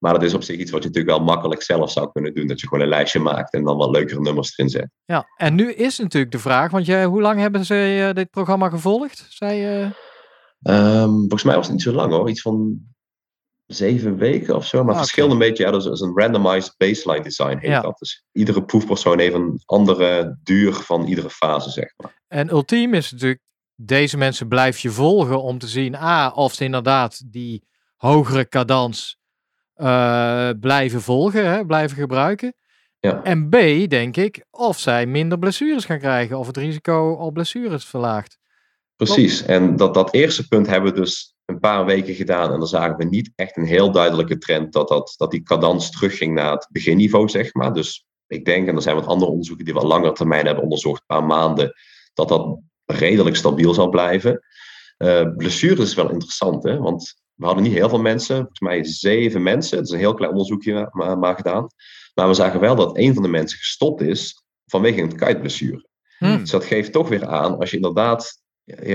Maar 0.02 0.12
dat 0.12 0.22
is 0.22 0.34
op 0.34 0.42
zich 0.42 0.58
iets 0.58 0.70
wat 0.70 0.82
je 0.82 0.88
natuurlijk 0.88 1.16
wel 1.16 1.26
makkelijk 1.26 1.62
zelf 1.62 1.90
zou 1.90 2.12
kunnen 2.12 2.34
doen. 2.34 2.46
Dat 2.46 2.60
je 2.60 2.68
gewoon 2.68 2.84
een 2.84 2.90
lijstje 2.90 3.20
maakt 3.20 3.52
en 3.52 3.64
dan 3.64 3.76
wat 3.76 3.90
leukere 3.90 4.20
nummers 4.20 4.58
erin 4.58 4.70
zet. 4.70 4.88
Ja, 5.04 5.26
en 5.36 5.54
nu 5.54 5.72
is 5.72 5.98
natuurlijk 5.98 6.32
de 6.32 6.38
vraag, 6.38 6.70
want 6.70 6.86
jij, 6.86 7.04
hoe 7.04 7.20
lang 7.20 7.40
hebben 7.40 7.64
ze 7.64 7.96
uh, 7.98 8.14
dit 8.14 8.30
programma 8.30 8.68
gevolgd? 8.68 9.26
Zij, 9.28 9.80
uh... 9.80 11.02
um, 11.02 11.18
volgens 11.18 11.42
mij 11.42 11.56
was 11.56 11.66
het 11.66 11.74
niet 11.74 11.84
zo 11.84 11.92
lang 11.92 12.12
hoor. 12.12 12.30
Iets 12.30 12.40
van 12.40 12.80
zeven 13.66 14.16
weken 14.16 14.56
of 14.56 14.66
zo. 14.66 14.78
Maar 14.78 14.94
het 14.94 15.02
verschilt 15.02 15.30
een 15.30 15.38
beetje. 15.38 15.64
Ja, 15.64 15.70
dat 15.70 15.86
is 15.86 16.00
een 16.00 16.18
randomized 16.18 16.74
baseline 16.76 17.22
design 17.22 17.56
heet 17.58 17.70
ja. 17.70 17.80
dat. 17.80 17.98
Dus 17.98 18.24
iedere 18.32 18.64
proefpersoon 18.64 19.18
heeft 19.18 19.34
een 19.34 19.60
andere 19.64 20.38
duur 20.42 20.72
van 20.72 21.04
iedere 21.06 21.30
fase, 21.30 21.70
zeg 21.70 21.92
maar. 21.96 22.22
En 22.28 22.50
ultiem 22.50 22.94
is 22.94 23.10
natuurlijk, 23.10 23.40
deze 23.74 24.16
mensen 24.16 24.48
blijf 24.48 24.78
je 24.78 24.90
volgen 24.90 25.42
om 25.42 25.58
te 25.58 25.68
zien, 25.68 25.94
A, 25.94 26.28
of 26.28 26.54
ze 26.54 26.64
inderdaad 26.64 27.22
die 27.32 27.64
hogere 27.96 28.48
cadans 28.48 29.20
uh, 29.82 30.50
blijven 30.60 31.02
volgen, 31.02 31.46
hè, 31.46 31.66
blijven 31.66 31.96
gebruiken. 31.96 32.54
Ja. 33.00 33.22
En 33.22 33.48
B, 33.48 33.56
denk 33.90 34.16
ik, 34.16 34.44
of 34.50 34.78
zij 34.78 35.06
minder 35.06 35.38
blessures 35.38 35.84
gaan 35.84 35.98
krijgen 35.98 36.38
of 36.38 36.46
het 36.46 36.56
risico 36.56 37.12
op 37.12 37.34
blessures 37.34 37.84
verlaagt. 37.84 38.38
Precies, 38.96 39.44
en 39.44 39.76
dat, 39.76 39.94
dat 39.94 40.14
eerste 40.14 40.48
punt 40.48 40.66
hebben 40.66 40.92
we 40.92 41.00
dus 41.00 41.34
een 41.44 41.60
paar 41.60 41.84
weken 41.84 42.14
gedaan 42.14 42.52
en 42.52 42.58
dan 42.58 42.68
zagen 42.68 42.96
we 42.96 43.04
niet 43.04 43.32
echt 43.34 43.56
een 43.56 43.66
heel 43.66 43.92
duidelijke 43.92 44.38
trend 44.38 44.72
dat, 44.72 44.88
dat, 44.88 45.14
dat 45.16 45.30
die 45.30 45.42
cadans 45.42 45.90
terugging 45.90 46.34
naar 46.34 46.52
het 46.52 46.68
beginniveau, 46.70 47.28
zeg 47.28 47.54
maar. 47.54 47.72
Dus 47.72 48.06
ik 48.26 48.44
denk, 48.44 48.68
en 48.68 48.76
er 48.76 48.82
zijn 48.82 48.96
wat 48.96 49.06
andere 49.06 49.30
onderzoeken 49.30 49.64
die 49.64 49.74
wat 49.74 49.82
langer 49.82 50.14
termijn 50.14 50.46
hebben 50.46 50.64
onderzocht, 50.64 51.00
een 51.00 51.16
paar 51.16 51.26
maanden, 51.26 51.74
dat 52.14 52.28
dat 52.28 52.58
redelijk 52.84 53.36
stabiel 53.36 53.74
zal 53.74 53.88
blijven. 53.88 54.42
Uh, 54.98 55.36
blessures 55.36 55.78
is 55.88 55.94
wel 55.94 56.10
interessant, 56.10 56.62
hè? 56.62 56.78
want 56.78 57.21
we 57.34 57.44
hadden 57.44 57.64
niet 57.64 57.72
heel 57.72 57.88
veel 57.88 58.00
mensen, 58.00 58.36
volgens 58.36 58.60
mij 58.60 58.84
zeven 58.84 59.42
mensen. 59.42 59.76
Het 59.76 59.86
is 59.86 59.92
een 59.92 59.98
heel 59.98 60.14
klein 60.14 60.30
onderzoekje 60.30 60.88
maar, 60.92 61.18
maar 61.18 61.36
gedaan. 61.36 61.66
Maar 62.14 62.28
we 62.28 62.34
zagen 62.34 62.60
wel 62.60 62.74
dat 62.74 62.96
een 62.96 63.14
van 63.14 63.22
de 63.22 63.28
mensen 63.28 63.58
gestopt 63.58 64.00
is 64.00 64.44
vanwege 64.66 65.00
een 65.00 65.16
kuitblessure. 65.16 65.86
Hmm. 66.18 66.38
Dus 66.38 66.50
dat 66.50 66.64
geeft 66.64 66.92
toch 66.92 67.08
weer 67.08 67.26
aan, 67.26 67.58
als 67.58 67.70
je 67.70 67.76
inderdaad 67.76 68.42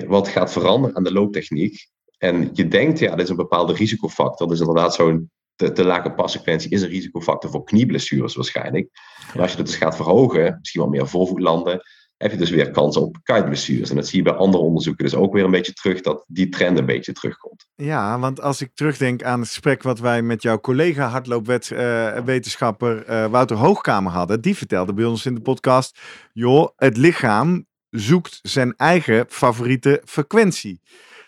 wat 0.08 0.28
gaat 0.28 0.52
veranderen 0.52 0.96
aan 0.96 1.04
de 1.04 1.14
looptechniek. 1.14 1.90
En 2.18 2.50
je 2.54 2.68
denkt, 2.68 3.00
ja, 3.00 3.12
dit 3.16 3.24
is 3.24 3.30
een 3.30 3.36
bepaalde 3.36 3.74
risicofactor. 3.74 4.48
Dus 4.48 4.60
inderdaad, 4.60 4.94
zo'n 4.94 5.32
te, 5.56 5.72
te, 5.72 5.84
lage 5.84 6.12
passequentie 6.12 6.72
is 6.72 6.82
een 6.82 6.90
risicofactor 6.90 7.50
voor 7.50 7.64
knieblessures 7.64 8.36
waarschijnlijk. 8.36 8.90
Maar 9.34 9.42
als 9.42 9.52
je 9.52 9.58
dat 9.58 9.66
dus 9.66 9.76
gaat 9.76 9.96
verhogen, 9.96 10.58
misschien 10.60 10.82
wel 10.82 10.90
meer 10.90 11.08
voorvoetlanden, 11.08 11.82
heb 12.18 12.32
je 12.32 12.38
dus 12.38 12.50
weer 12.50 12.72
kans 12.72 12.98
op 12.98 13.18
kuitblessures. 13.24 13.90
En 13.90 13.96
dat 13.96 14.08
zie 14.08 14.18
je 14.18 14.24
bij 14.24 14.34
andere 14.34 14.64
onderzoeken 14.64 15.04
dus 15.04 15.16
ook 15.16 15.34
weer 15.34 15.44
een 15.44 15.52
beetje 15.52 15.74
terug, 15.74 16.02
dat 16.02 16.24
die 16.28 16.50
trend 16.50 16.78
een 16.78 16.86
beetje 16.86 17.14
terugkomt. 17.14 17.68
Ja, 17.76 18.20
want 18.20 18.42
als 18.42 18.62
ik 18.62 18.72
terugdenk 18.74 19.24
aan 19.24 19.40
het 19.40 19.48
gesprek 19.48 19.84
wat 19.84 20.00
wij 20.00 20.22
met 20.22 20.42
jouw 20.42 20.60
collega 20.60 21.08
hardloopwetenschapper 21.08 23.10
uh, 23.10 23.16
uh, 23.16 23.26
Wouter 23.26 23.58
Hoogkamer 23.58 24.12
hadden, 24.12 24.42
die 24.42 24.56
vertelde 24.56 24.94
bij 24.94 25.06
ons 25.06 25.26
in 25.26 25.36
de 25.36 25.42
podcast, 25.42 26.00
joh, 26.34 26.68
het 26.76 26.98
lichaam 26.98 27.66
zoekt 27.90 28.40
zijn 28.42 28.76
eigen 28.76 29.26
favoriete 29.30 30.02
frequentie. 30.06 30.82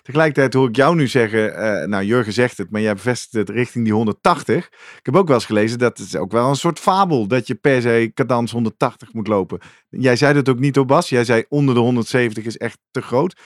Tegelijkertijd 0.09 0.53
hoor 0.53 0.69
ik 0.69 0.75
jou 0.75 0.95
nu 0.95 1.07
zeggen, 1.07 1.49
uh, 1.49 1.87
nou 1.87 2.03
Jurgen 2.03 2.33
zegt 2.33 2.57
het, 2.57 2.71
maar 2.71 2.81
jij 2.81 2.93
bevestigt 2.93 3.33
het 3.33 3.49
richting 3.49 3.83
die 3.83 3.93
180. 3.93 4.65
Ik 4.65 4.99
heb 5.01 5.15
ook 5.15 5.27
wel 5.27 5.35
eens 5.35 5.45
gelezen 5.45 5.79
dat 5.79 5.97
het 5.97 6.15
ook 6.15 6.31
wel 6.31 6.49
een 6.49 6.55
soort 6.55 6.79
fabel 6.79 7.27
dat 7.27 7.47
je 7.47 7.55
per 7.55 7.81
se 7.81 8.11
cadans 8.13 8.51
180 8.51 9.13
moet 9.13 9.27
lopen. 9.27 9.59
Jij 9.89 10.15
zei 10.15 10.33
dat 10.33 10.49
ook 10.49 10.59
niet 10.59 10.77
op 10.77 10.87
Bas, 10.87 11.09
jij 11.09 11.23
zei 11.23 11.45
onder 11.49 11.75
de 11.75 11.81
170 11.81 12.45
is 12.45 12.57
echt 12.57 12.79
te 12.91 13.01
groot. 13.01 13.39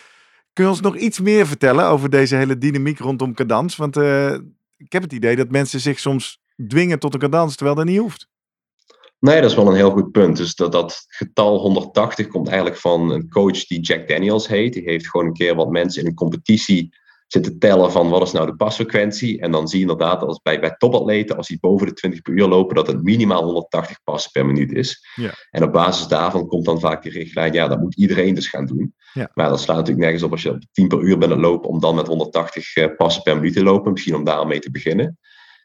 Kun 0.54 0.64
je 0.64 0.70
ons 0.70 0.82
nog 0.82 0.98
iets 0.98 1.20
meer 1.20 1.48
vertellen 1.48 1.86
over 1.86 2.10
deze 2.10 2.36
hele 2.36 2.58
dynamiek 2.58 3.00
rondom 3.00 3.34
cadans? 3.34 3.76
Want 3.76 3.98
uh, 3.98 4.34
ik 4.78 4.92
heb 4.92 5.02
het 5.02 5.14
idee 5.14 5.36
dat 5.36 5.50
mensen 5.50 5.80
zich 5.80 6.00
soms 6.00 6.42
dwingen 6.68 7.00
tot 7.00 7.14
een 7.14 7.20
cadans 7.20 7.56
terwijl 7.56 7.78
dat 7.78 7.86
niet 7.86 8.00
hoeft. 8.00 8.30
Nee, 9.24 9.42
dat 9.42 9.50
is 9.50 9.56
wel 9.56 9.68
een 9.68 9.76
heel 9.76 9.92
goed 9.92 10.12
punt. 10.12 10.38
Dus 10.38 10.56
dat, 10.56 10.72
dat 10.72 11.06
getal 11.08 11.60
180 11.60 12.28
komt 12.28 12.48
eigenlijk 12.48 12.78
van 12.78 13.12
een 13.12 13.30
coach 13.30 13.66
die 13.66 13.80
Jack 13.80 14.08
Daniels 14.08 14.48
heet. 14.48 14.74
Die 14.74 14.84
heeft 14.84 15.10
gewoon 15.10 15.26
een 15.26 15.34
keer 15.34 15.56
wat 15.56 15.70
mensen 15.70 16.02
in 16.02 16.08
een 16.08 16.14
competitie 16.14 16.96
zitten 17.28 17.60
tellen 17.60 17.92
van 17.92 18.10
wat 18.10 18.22
is 18.22 18.32
nou 18.32 18.46
de 18.46 18.56
pasfrequentie. 18.56 19.40
En 19.40 19.52
dan 19.52 19.68
zie 19.68 19.80
je 19.80 19.90
inderdaad 19.90 20.22
als 20.22 20.42
bij, 20.42 20.60
bij 20.60 20.76
topatleten, 20.78 21.38
als 21.38 21.48
die 21.48 21.58
boven 21.60 21.88
de 21.88 21.94
20 21.94 22.22
per 22.22 22.34
uur 22.34 22.48
lopen, 22.48 22.76
dat 22.76 22.88
het 22.88 23.04
minimaal 23.04 23.44
180 23.44 24.04
passen 24.04 24.32
per 24.32 24.46
minuut 24.46 24.72
is. 24.72 25.08
Ja. 25.16 25.34
En 25.52 25.64
op 25.64 25.72
basis 25.72 26.08
daarvan 26.08 26.48
komt 26.48 26.66
dan 26.66 26.80
vaak 26.80 27.04
de 27.04 27.10
richtlijn, 27.10 27.54
ja, 27.54 27.68
dat 27.68 27.80
moet 27.80 27.96
iedereen 27.96 28.34
dus 28.34 28.48
gaan 28.48 28.66
doen. 28.66 28.96
Ja. 29.14 29.32
Maar 29.34 29.50
dat 29.50 29.60
slaat 29.60 29.78
natuurlijk 29.78 30.04
nergens 30.04 30.24
op 30.24 30.32
als 30.32 30.42
je 30.42 30.50
op 30.50 30.64
10 30.72 30.88
per 30.88 31.02
uur 31.02 31.18
bent 31.18 31.32
aan 31.32 31.38
het 31.38 31.48
lopen, 31.48 31.70
om 31.70 31.80
dan 31.80 31.96
met 31.96 32.08
180 32.08 32.76
eh, 32.76 32.96
passen 32.98 33.24
per 33.24 33.36
minuut 33.36 33.54
te 33.54 33.64
lopen. 33.64 33.92
Misschien 33.92 34.16
om 34.16 34.24
daarmee 34.24 34.60
te 34.60 34.72
beginnen. 34.72 35.18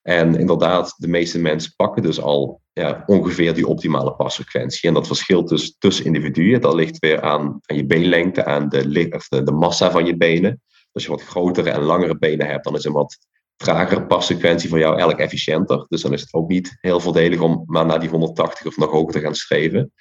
En 0.09 0.35
inderdaad, 0.35 0.95
de 0.97 1.09
meeste 1.09 1.39
mensen 1.39 1.73
pakken 1.77 2.03
dus 2.03 2.21
al 2.21 2.61
ja, 2.73 3.03
ongeveer 3.07 3.55
die 3.55 3.67
optimale 3.67 4.15
pasfrequentie. 4.15 4.89
En 4.89 4.95
dat 4.95 5.07
verschilt 5.07 5.49
dus 5.49 5.77
tussen 5.79 6.05
individuen. 6.05 6.61
Dat 6.61 6.75
ligt 6.75 6.99
weer 6.99 7.21
aan, 7.21 7.61
aan 7.67 7.77
je 7.77 7.87
beenlengte, 7.87 8.45
aan 8.45 8.69
de, 8.69 9.07
of 9.11 9.29
de, 9.29 9.53
massa 9.53 9.91
van 9.91 10.07
je 10.07 10.17
benen. 10.17 10.63
Als 10.93 11.05
je 11.05 11.11
wat 11.11 11.23
grotere 11.23 11.71
en 11.71 11.83
langere 11.83 12.19
benen 12.19 12.47
hebt, 12.47 12.65
dan 12.65 12.75
is 12.75 12.85
een 12.85 12.93
wat 12.93 13.19
tragere 13.57 14.07
pasfrequentie 14.07 14.69
voor 14.69 14.79
jou 14.79 14.91
eigenlijk 14.91 15.21
efficiënter. 15.21 15.87
Dus 15.89 16.03
dan 16.03 16.13
is 16.13 16.21
het 16.21 16.35
ook 16.35 16.49
niet 16.49 16.77
heel 16.81 17.01
voordelig 17.01 17.41
om 17.41 17.63
maar 17.67 17.87
naar 17.87 18.01
die 18.01 18.09
180 18.09 18.67
of 18.67 18.77
nog 18.77 18.91
hoger 18.91 19.13
te 19.13 19.21
gaan 19.21 19.35
streven. 19.35 19.93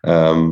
Ehm, 0.00 0.50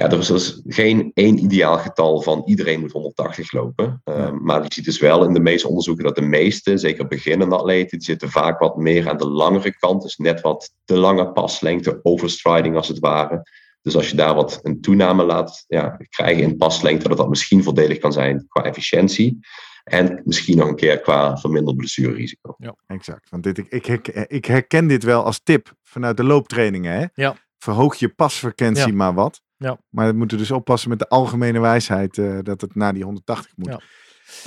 ja, 0.00 0.10
er 0.10 0.18
is 0.18 0.26
dus 0.26 0.60
geen 0.66 1.10
één 1.14 1.38
ideaal 1.38 1.78
getal 1.78 2.22
van 2.22 2.42
iedereen 2.46 2.80
moet 2.80 2.92
180 2.92 3.52
lopen. 3.52 4.00
Ja. 4.04 4.30
Maar 4.30 4.62
je 4.62 4.72
ziet 4.72 4.84
dus 4.84 4.98
wel 4.98 5.24
in 5.24 5.32
de 5.32 5.40
meeste 5.40 5.68
onderzoeken 5.68 6.04
dat 6.04 6.14
de 6.14 6.22
meeste, 6.22 6.78
zeker 6.78 7.06
beginnende 7.06 7.56
atleten, 7.56 7.98
die 7.98 8.06
zitten 8.06 8.30
vaak 8.30 8.58
wat 8.58 8.76
meer 8.76 9.08
aan 9.08 9.16
de 9.16 9.28
langere 9.28 9.76
kant. 9.78 10.02
Dus 10.02 10.16
net 10.16 10.40
wat 10.40 10.72
te 10.84 10.96
lange 10.96 11.32
paslengte, 11.32 12.00
overstriding 12.02 12.76
als 12.76 12.88
het 12.88 12.98
ware. 12.98 13.42
Dus 13.82 13.96
als 13.96 14.10
je 14.10 14.16
daar 14.16 14.34
wat 14.34 14.60
een 14.62 14.80
toename 14.80 15.24
laat 15.24 15.64
ja, 15.68 15.98
krijgen 16.08 16.42
in 16.42 16.56
paslengte, 16.56 17.08
dat 17.08 17.16
dat 17.16 17.28
misschien 17.28 17.62
voordelig 17.62 17.98
kan 17.98 18.12
zijn 18.12 18.46
qua 18.48 18.62
efficiëntie. 18.62 19.38
En 19.84 20.20
misschien 20.24 20.56
nog 20.56 20.68
een 20.68 20.76
keer 20.76 21.00
qua 21.00 21.36
verminderd 21.36 21.76
blessurerisico. 21.76 22.56
Exact. 22.86 23.30
Want 23.30 23.42
dit, 23.42 23.58
ik, 23.58 23.66
ik, 23.70 23.86
herken, 23.86 24.24
ik 24.28 24.44
herken 24.44 24.86
dit 24.86 25.02
wel 25.02 25.24
als 25.24 25.40
tip 25.42 25.72
vanuit 25.82 26.16
de 26.16 26.24
looptrainingen. 26.24 26.92
Hè? 26.92 27.06
Ja. 27.14 27.36
Verhoog 27.58 27.94
je 27.94 28.08
pasfrequentie 28.08 28.86
Ja. 28.86 28.92
maar 28.94 29.14
wat. 29.14 29.44
Ja. 29.56 29.78
Maar 29.88 30.06
we 30.06 30.12
moeten 30.12 30.38
dus 30.38 30.50
oppassen 30.50 30.88
met 30.90 30.98
de 30.98 31.08
algemene 31.08 31.60
wijsheid 31.60 32.18
eh, 32.18 32.38
dat 32.42 32.60
het 32.60 32.74
naar 32.74 32.92
die 32.92 33.04
180 33.04 33.52
moet. 33.56 33.68
Ja. 33.68 33.80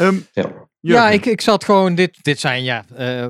Ehm, 0.05 0.15
Ja. 0.33 0.51
Ja, 0.79 1.09
ik, 1.09 1.25
ik 1.25 1.41
zat 1.41 1.63
gewoon, 1.63 1.95
dit, 1.95 2.23
dit 2.23 2.39
zijn 2.39 2.63
ja, 2.63 2.83
eh, 2.95 3.27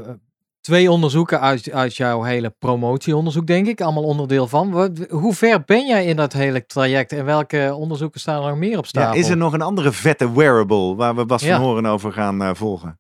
twee 0.62 0.92
onderzoeken 0.92 1.40
uit, 1.42 1.72
uit 1.72 1.96
jouw 1.96 2.24
hele 2.24 2.56
promotieonderzoek, 2.60 3.48
denk 3.48 3.68
ik. 3.68 3.82
Allemaal 3.82 4.04
onderdeel 4.04 4.48
van. 4.48 4.72
Wat, 4.72 4.92
hoe 5.10 5.34
ver 5.34 5.64
ben 5.66 5.88
jij 5.88 6.06
in 6.06 6.16
dat 6.16 6.34
hele 6.34 6.66
traject 6.66 7.12
en 7.12 7.26
welke 7.26 7.74
onderzoeken 7.76 8.20
staan 8.20 8.44
er 8.44 8.50
nog 8.50 8.58
meer 8.58 8.78
op 8.78 8.84
ja, 8.84 8.90
stapel? 8.90 9.20
is 9.20 9.30
er 9.30 9.38
nog 9.38 9.54
een 9.54 9.62
andere 9.62 9.92
vette 9.92 10.34
wearable 10.34 10.96
waar 10.96 11.16
we 11.16 11.26
Bas 11.26 11.42
Ja. 11.44 11.56
van 11.58 11.66
Horen 11.66 11.86
over 11.86 12.12
gaan 12.12 12.42
eh, 12.42 12.50
volgen? 12.54 13.00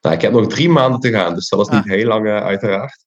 Nou, 0.00 0.14
ik 0.14 0.20
heb 0.22 0.32
nog 0.32 0.46
drie 0.46 0.68
maanden 0.68 1.00
te 1.00 1.10
gaan, 1.10 1.34
dus 1.34 1.48
dat 1.48 1.60
is 1.60 1.68
niet 1.68 1.84
Ah. 1.84 1.90
heel 1.90 2.06
lang, 2.06 2.26
uiteraard. 2.28 3.04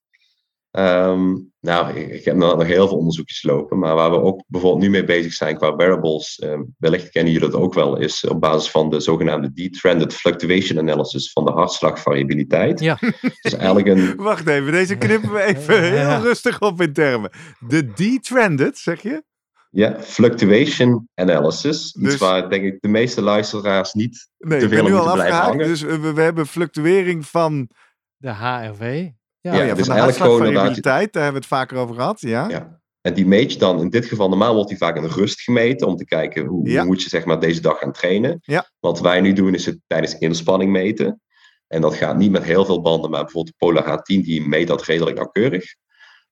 Ehm, 0.76 1.36
nou, 1.60 1.96
ik, 2.00 2.08
ik 2.10 2.26
heb 2.26 2.36
nog 2.36 2.58
nog 2.58 2.68
heel 2.68 2.88
veel 2.88 2.98
onderzoekjes 2.98 3.44
lopen, 3.44 3.80
maar 3.80 3.96
waar 3.96 4.12
we 4.12 4.22
ook 4.22 4.44
bijvoorbeeld 4.48 4.84
nu 4.84 4.90
mee 4.90 5.04
bezig 5.04 5.34
zijn 5.34 5.58
qua 5.58 5.76
wearables, 5.76 6.40
ehm, 6.40 6.62
wellicht 6.78 7.10
kennen 7.10 7.34
jullie 7.34 7.50
dat 7.50 7.60
ook 7.62 7.74
wel, 7.74 7.98
is 7.98 8.26
op 8.28 8.40
basis 8.42 8.72
van 8.72 8.90
de 8.90 9.00
zogenaamde 9.00 9.52
Detrended 9.54 10.14
Fluctuation 10.14 10.80
Analysis 10.80 11.32
van 11.32 11.46
de 11.46 11.52
hartslagvariabiliteit. 11.52 12.80
Ja. 12.80 12.98
Dus 13.42 13.54
eigenlijk 13.54 13.88
een, 13.88 14.16
Wacht 14.16 14.48
even, 14.48 14.72
deze 14.72 14.96
knippen 14.96 15.34
we 15.34 15.42
even 15.44 15.84
heel 15.84 15.94
Ja. 15.96 16.18
rustig 16.18 16.60
op 16.62 16.82
in 16.82 16.94
termen. 16.94 17.30
De 17.60 17.94
detrended, 17.94 18.78
zeg 18.78 19.02
je? 19.02 19.24
ja, 19.70 19.96
fluctuation 20.02 21.08
analysis, 21.14 21.72
iets 21.86 21.92
Dus- 22.10 22.18
waar 22.18 22.50
denk 22.50 22.64
ik 22.64 22.78
de 22.82 22.88
meeste 22.88 23.22
luisteraars 23.22 23.94
niet 23.94 24.30
Nee, 24.38 24.60
Te 24.60 24.66
ik 24.66 24.72
veel 24.72 24.84
ben 24.84 24.92
nu 24.92 24.98
al 24.98 25.04
blijven 25.04 25.24
afgehaakt. 25.24 25.48
hangen. 25.48 25.68
Dus 25.68 25.82
we, 25.82 26.14
we 26.14 26.22
hebben 26.22 26.48
fluctuering 26.48 27.26
van, 27.26 27.70
De 28.18 28.30
HRV. 28.34 29.10
Ja, 29.52 29.52
oh 29.52 29.68
ja, 29.68 29.74
dus 29.74 29.86
van 29.86 29.96
de 29.96 30.02
eigenlijk 30.02 30.32
gewoon. 30.32 30.54
Daar 30.82 31.02
hebben 31.02 31.32
we 31.32 31.38
het 31.38 31.46
vaker 31.46 31.78
over 31.78 31.96
gehad. 31.96 32.22
Ja. 32.22 32.50
Ja. 32.50 32.80
En 33.02 33.14
die 33.14 33.26
meet 33.26 33.54
je 33.54 33.60
dan, 33.60 33.80
in 33.80 33.90
dit 33.90 34.06
geval 34.06 34.30
normaal 34.30 34.54
wordt 34.54 34.70
die 34.70 34.78
vaak 34.78 34.96
in 34.96 35.06
rust 35.06 35.42
gemeten 35.42 35.88
om 35.88 35.96
te 35.96 36.06
kijken 36.06 36.46
hoe, 36.46 36.70
Ja. 36.70 36.78
hoe 36.78 36.86
moet 36.88 37.04
je 37.04 37.10
zeg 37.10 37.26
maar 37.26 37.40
deze 37.40 37.62
dag 37.62 37.78
gaan 37.80 37.92
trainen. 37.92 38.40
Ja. 38.42 38.70
Wat 38.80 39.00
wij 39.00 39.22
nu 39.22 39.34
doen 39.34 39.54
is 39.54 39.66
het 39.66 39.80
tijdens 39.88 40.18
inspanning 40.18 40.72
meten. 40.72 41.22
En 41.68 41.82
dat 41.82 41.96
gaat 41.96 42.18
niet 42.18 42.32
met 42.32 42.44
heel 42.44 42.66
veel 42.66 42.82
banden, 42.82 43.10
maar 43.10 43.24
bijvoorbeeld 43.24 43.56
de 43.60 43.66
Polar 43.66 44.00
H10 44.00 44.24
die 44.24 44.48
meet 44.48 44.68
dat 44.68 44.84
redelijk 44.84 45.16
nauwkeurig. 45.16 45.76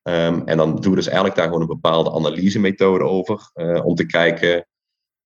Ehm, 0.02 0.42
en 0.46 0.58
dan 0.58 0.76
doen 0.76 0.90
we 0.92 0.98
dus 0.98 1.06
eigenlijk 1.06 1.36
daar 1.36 1.46
gewoon 1.46 1.62
een 1.62 1.68
bepaalde 1.68 2.12
analysemethode 2.12 3.04
over 3.04 3.50
eh, 3.54 3.86
om 3.86 3.96
te 3.96 4.06
kijken. 4.06 4.68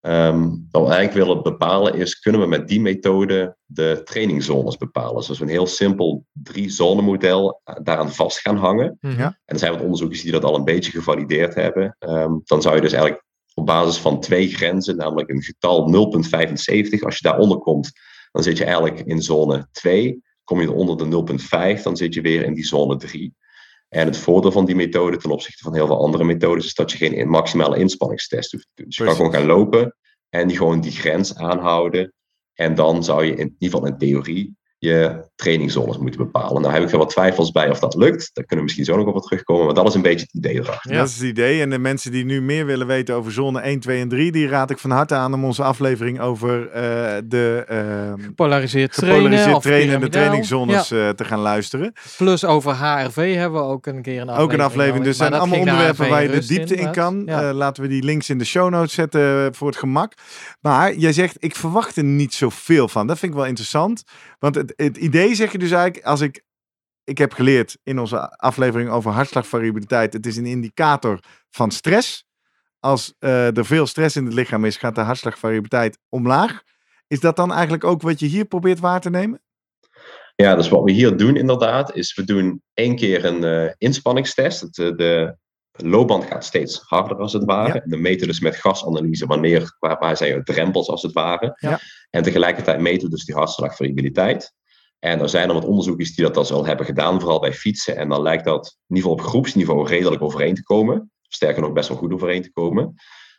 Ehm, 0.02 0.50
wat 0.72 0.88
we 0.88 0.94
eigenlijk 0.94 1.28
willen 1.28 1.44
bepalen 1.44 1.94
is, 1.94 2.20
kunnen 2.20 2.42
we 2.42 2.48
met 2.48 2.68
die 2.68 2.82
methode 2.82 3.58
de 3.66 4.02
trainingzones 4.04 4.78
bepalen? 4.78 5.16
Dus 5.16 5.30
als 5.30 5.38
we 5.38 5.44
een 5.44 5.52
heel 5.52 5.68
simpel 5.68 6.26
drie-zone 6.32 7.02
model 7.02 7.62
eh, 7.64 7.76
daaraan 7.84 8.12
vast 8.12 8.40
gaan 8.40 8.58
hangen. 8.58 8.98
Mhm. 9.02 9.20
Ja. 9.20 9.26
En 9.26 9.54
er 9.54 9.60
zijn 9.60 9.72
wat 9.72 9.82
onderzoekers 9.82 10.22
die 10.22 10.32
dat 10.32 10.44
al 10.44 10.56
een 10.56 10.64
beetje 10.64 10.92
gevalideerd 10.92 11.56
hebben. 11.56 11.96
Ehm, 12.00 12.32
dan 12.44 12.62
zou 12.62 12.76
je 12.76 12.82
dus 12.82 12.94
eigenlijk 12.94 13.26
op 13.54 13.66
basis 13.66 13.98
van 13.98 14.20
twee 14.20 14.48
grenzen, 14.48 14.96
namelijk 14.96 15.30
een 15.30 15.42
getal 15.42 15.88
0,75, 15.88 17.04
als 17.04 17.16
je 17.16 17.22
daaronder 17.22 17.58
komt, 17.58 17.92
dan 18.32 18.44
zit 18.44 18.58
je 18.58 18.64
eigenlijk 18.64 19.00
in 19.00 19.22
zone 19.22 19.68
2. 19.72 20.24
Kom 20.44 20.62
je 20.62 20.72
onder 20.72 20.98
de 20.98 21.06
0,5, 21.06 21.84
dan 21.84 21.98
zit 21.98 22.14
je 22.14 22.22
weer 22.22 22.44
in 22.44 22.54
die 22.54 22.66
zone 22.66 22.98
3. 22.98 23.36
En 23.90 24.06
het 24.06 24.18
voordeel 24.18 24.52
van 24.52 24.66
die 24.66 24.76
methode 24.76 25.18
ten 25.18 25.32
opzichte 25.32 25.64
van 25.64 25.74
heel 25.74 25.88
veel 25.88 26.02
andere 26.02 26.24
methodes 26.24 26.66
is 26.66 26.74
dat 26.74 26.92
je 26.92 26.98
geen 26.98 27.30
maximale 27.30 27.78
inspanningstest 27.78 28.52
hoeft 28.52 28.64
te 28.66 28.72
doen. 28.76 28.86
Dus 28.86 28.98
je 28.98 29.04
kan 29.04 29.16
gewoon 29.16 29.34
gaan 29.34 29.46
lopen 29.46 29.96
en 30.30 30.48
die 30.48 30.58
gewoon 30.58 30.82
die 30.82 30.92
grens 30.92 31.36
aanhouden. 31.36 32.14
En 32.54 32.76
dan 32.76 33.04
zou 33.04 33.24
je 33.26 33.32
in 33.32 33.56
ieder 33.60 33.80
geval 33.80 33.86
in 33.86 33.98
theorie 33.98 34.56
je 34.80 35.26
trainingzones 35.36 35.98
moeten 35.98 36.20
bepalen. 36.20 36.62
Nou 36.62 36.74
heb 36.74 36.84
ik 36.84 36.92
er 36.92 36.98
wat 36.98 37.10
twijfels 37.10 37.52
bij 37.52 37.70
of 37.70 37.80
dat 37.80 37.96
lukt. 37.96 38.30
Daar 38.34 38.46
kunnen 38.46 38.58
we 38.58 38.62
misschien 38.62 38.86
zo 38.86 38.96
nog 38.96 39.16
op 39.16 39.22
terugkomen. 39.22 39.66
Maar 39.66 39.74
dat 39.74 39.88
is 39.88 39.94
een 39.94 40.02
beetje 40.02 40.26
het 40.26 40.34
idee 40.34 40.56
erachter. 40.56 40.92
Ja. 40.92 40.98
Dat 40.98 41.08
is 41.08 41.16
het 41.16 41.30
idee. 41.30 41.62
En 41.62 41.70
de 41.70 41.78
mensen 41.78 42.12
die 42.12 42.26
nu 42.26 42.42
meer 42.42 42.66
willen 42.66 42.88
weten 42.88 43.16
over 43.16 43.32
zone 43.32 43.60
1, 43.60 43.80
2 43.80 44.02
en 44.02 44.10
3, 44.10 44.32
die 44.32 44.48
raad 44.48 44.70
ik 44.70 44.78
van 44.78 44.92
harte 44.92 45.16
aan 45.16 45.34
om 45.34 45.46
onze 45.46 45.64
aflevering 45.64 46.20
over 46.20 46.70
eh, 46.70 47.18
de 47.26 47.64
Gepolariseerd 48.28 48.94
trainen. 48.94 49.22
gepolariseerd 49.22 49.62
trainen 49.62 49.96
en 49.96 50.02
de 50.02 50.10
trainingzones 50.10 50.90
Ja. 50.90 51.08
eh, 51.08 51.14
te 51.14 51.26
gaan 51.26 51.40
luisteren. 51.40 51.94
Plus 52.18 52.46
over 52.46 52.74
HRV 52.76 53.36
hebben 53.36 53.62
we 53.62 53.68
ook 53.68 53.86
een 53.86 54.02
keer 54.02 54.22
een 54.22 54.30
aflevering. 54.30 54.52
Ook 54.52 54.60
een 54.60 54.66
aflevering. 54.66 55.04
Dus 55.04 55.20
er 55.20 55.26
zijn 55.28 55.34
allemaal 55.34 55.60
onderwerpen 55.60 56.10
waar 56.10 56.24
je 56.24 56.30
de 56.30 56.46
diepte 56.48 56.76
in 56.76 56.92
kan. 56.92 57.24
Ja. 57.26 57.50
Eh, 57.50 57.56
laten 57.56 57.84
we 57.84 57.90
die 57.90 58.04
links 58.04 58.30
in 58.30 58.38
de 58.38 58.46
show 58.46 58.70
notes 58.70 58.94
zetten 58.94 59.46
eh, 59.46 59.48
voor 59.52 59.68
het 59.68 59.78
gemak. 59.78 60.14
Maar 60.62 60.94
jij 60.96 61.14
zegt, 61.14 61.36
ik 61.40 61.56
verwacht 61.56 61.96
er 61.96 62.04
niet 62.04 62.34
zoveel 62.34 62.88
van. 62.88 63.08
Dat 63.08 63.20
vind 63.20 63.32
ik 63.32 63.38
wel 63.38 63.48
interessant. 63.48 64.04
Want 64.40 64.56
het, 64.56 64.74
het 64.76 64.98
idee 64.98 65.36
zeg 65.36 65.52
je 65.52 65.58
dus 65.58 65.72
eigenlijk, 65.72 66.06
als 66.06 66.22
ik... 66.22 66.46
Ik 67.04 67.18
heb 67.18 67.34
geleerd 67.34 67.78
in 67.84 68.00
onze 68.00 68.30
aflevering 68.30 68.90
over 68.90 69.12
hartslagvariabiliteit. 69.12 70.14
Het 70.14 70.26
is 70.26 70.38
een 70.38 70.46
indicator 70.46 71.20
van 71.50 71.72
stress. 71.72 72.26
Als 72.80 73.14
er 73.20 73.66
veel 73.66 73.88
stress 73.88 74.16
in 74.16 74.26
het 74.26 74.34
lichaam 74.34 74.66
is, 74.66 74.78
gaat 74.78 74.96
de 74.96 75.02
hartslagvariabiliteit 75.02 75.98
omlaag. 76.10 76.62
Is 77.08 77.20
dat 77.20 77.36
dan 77.36 77.52
eigenlijk 77.52 77.84
ook 77.84 78.02
wat 78.02 78.20
je 78.20 78.26
hier 78.26 78.46
probeert 78.46 78.80
waar 78.80 79.02
te 79.02 79.10
nemen? 79.10 79.42
Ja, 80.36 80.56
dus 80.56 80.70
wat 80.70 80.84
we 80.84 80.92
hier 80.92 81.18
doen 81.18 81.36
inderdaad, 81.36 81.96
is 81.96 82.16
we 82.16 82.24
doen 82.24 82.62
één 82.74 82.96
keer 82.96 83.26
een 83.26 83.44
eh, 83.44 83.74
inspanningstest. 83.78 84.62
Het, 84.62 84.78
eh, 84.78 84.96
de 84.96 85.36
loopband 85.72 86.26
gaat 86.26 86.46
steeds 86.46 86.82
harder 86.86 87.18
als 87.18 87.34
het 87.34 87.44
ware. 87.44 87.74
Ja. 87.74 87.82
We 87.86 87.98
meten 87.98 88.28
dus 88.28 88.40
met 88.40 88.56
gasanalyse 88.56 89.26
wanneer, 89.26 89.76
waar, 89.80 89.98
waar 90.00 90.18
zijn 90.18 90.34
je 90.34 90.44
drempels 90.44 90.88
als 90.88 91.02
het 91.02 91.14
ware. 91.14 91.58
Ja. 91.60 91.80
En 92.10 92.24
tegelijkertijd 92.24 92.80
meten 92.80 93.10
we 93.10 93.16
dus 93.16 93.26
die 93.26 93.36
hartslagvariabiliteit. 93.36 94.54
En 95.00 95.20
er 95.20 95.30
zijn 95.30 95.48
er 95.48 95.54
wat 95.54 95.66
onderzoekers 95.66 96.16
die 96.16 96.32
dat 96.32 96.52
al 96.52 96.66
hebben 96.66 96.86
gedaan, 96.86 97.20
vooral 97.20 97.40
bij 97.40 97.54
fietsen. 97.54 97.98
En 97.98 98.10
dan 98.10 98.22
lijkt 98.22 98.46
dat 98.46 98.78
in 98.88 98.96
ieder 98.96 99.10
geval 99.10 99.26
op 99.26 99.32
groepsniveau 99.32 99.88
redelijk 99.88 100.22
overeen 100.22 100.56
te 100.56 100.64
komen. 100.64 101.12
Sterker 101.22 101.62
nog, 101.62 101.74
best 101.74 101.90
wel 101.90 101.98
goed 101.98 102.14
overeen 102.14 102.42
te 102.42 102.52
komen. 102.52 102.96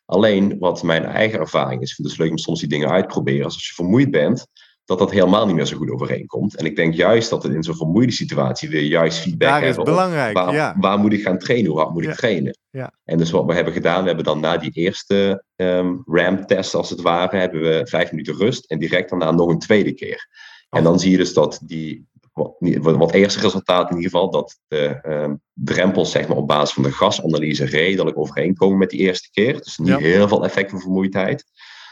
Alleen 0.08 0.58
wat 0.58 0.82
mijn 0.82 1.04
eigen 1.04 1.38
ervaring 1.38 1.82
is, 1.82 1.88
ik 1.90 1.94
vind 1.96 2.08
het 2.08 2.16
dus 2.16 2.26
leuk 2.26 2.30
om 2.30 2.38
soms 2.38 2.60
die 2.60 2.68
dingen 2.68 2.90
uit 2.90 3.02
te 3.02 3.14
proberen. 3.14 3.44
Als 3.44 3.66
je 3.68 3.74
vermoeid 3.74 4.10
bent, 4.10 4.46
dat 4.84 4.98
dat 4.98 5.10
helemaal 5.10 5.46
niet 5.46 5.54
meer 5.54 5.66
zo 5.66 5.76
goed 5.76 5.90
overeenkomt. 5.90 6.56
En 6.56 6.64
ik 6.66 6.76
denk 6.76 6.94
juist 6.94 7.30
dat 7.30 7.42
het 7.42 7.52
in 7.52 7.62
zo'n 7.62 7.76
vermoeide 7.76 8.12
situatie 8.12 8.68
weer 8.68 8.82
juist 8.82 9.18
feedback 9.18 9.48
Daar 9.48 9.60
is 9.62 9.66
hebben. 9.66 9.84
belangrijk, 9.84 10.36
waar, 10.36 10.52
ja. 10.54 10.76
waar 10.80 10.98
moet 10.98 11.12
ik 11.12 11.22
gaan 11.22 11.38
trainen? 11.38 11.70
Hoe 11.70 11.80
hard 11.80 11.92
moet 11.92 12.04
Ja. 12.04 12.10
ik 12.10 12.16
trainen? 12.16 12.58
Ja. 12.70 12.92
En 13.04 13.18
dus 13.18 13.30
wat 13.30 13.44
we 13.46 13.54
hebben 13.54 13.72
gedaan, 13.72 14.00
we 14.00 14.06
hebben 14.06 14.24
dan 14.24 14.40
na 14.40 14.56
die 14.56 14.70
eerste 14.72 15.44
ehm 15.56 15.94
RAM-test 16.04 16.74
als 16.74 16.90
het 16.90 17.00
ware, 17.00 17.36
hebben 17.36 17.60
we 17.60 17.86
vijf 17.88 18.10
minuten 18.10 18.36
rust 18.36 18.70
en 18.70 18.78
direct 18.78 19.10
daarna 19.10 19.30
nog 19.30 19.48
een 19.48 19.58
tweede 19.58 19.92
keer. 19.92 20.28
En 20.70 20.82
dan 20.82 20.98
zie 21.00 21.10
je 21.10 21.16
dus 21.16 21.32
dat 21.34 21.60
die, 21.64 22.07
wat, 22.38 22.96
wat, 22.96 23.12
eerste 23.12 23.40
resultaat 23.40 23.90
in 23.90 23.96
ieder 23.96 24.10
geval, 24.10 24.30
dat 24.30 24.58
de 24.68 24.98
ehm, 25.02 25.34
drempels 25.52 26.10
zeg 26.10 26.28
maar, 26.28 26.36
op 26.36 26.46
basis 26.48 26.74
van 26.74 26.82
de 26.82 26.92
gasanalyse 26.92 27.64
redelijk 27.64 28.18
overeenkomen 28.18 28.78
met 28.78 28.90
die 28.90 29.00
eerste 29.00 29.30
keer. 29.30 29.52
Dus 29.52 29.78
niet 29.78 29.88
Ja. 29.88 29.98
heel 29.98 30.28
veel 30.28 30.44
effect 30.44 30.70
van 30.70 30.80
vermoeidheid. 30.80 31.44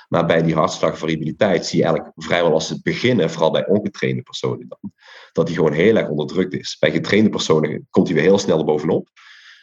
Maar 0.08 0.26
bij 0.26 0.42
die 0.42 0.54
hartslagvariabiliteit 0.54 1.66
zie 1.66 1.78
je 1.78 1.84
eigenlijk 1.84 2.14
vrijwel 2.16 2.52
als 2.52 2.68
het 2.68 2.82
beginnen, 2.82 3.30
vooral 3.30 3.50
bij 3.50 3.66
ongetrainde 3.66 4.22
personen 4.22 4.66
dan, 4.68 4.92
dat 5.32 5.46
die 5.46 5.56
gewoon 5.56 5.72
heel 5.72 5.96
erg 5.96 6.08
onderdrukt 6.08 6.54
is. 6.54 6.76
Bij 6.80 6.90
getrainde 6.90 7.30
personen 7.30 7.86
komt 7.90 8.06
hij 8.06 8.16
weer 8.16 8.24
heel 8.26 8.38
snel 8.38 8.64
bovenop. 8.64 9.08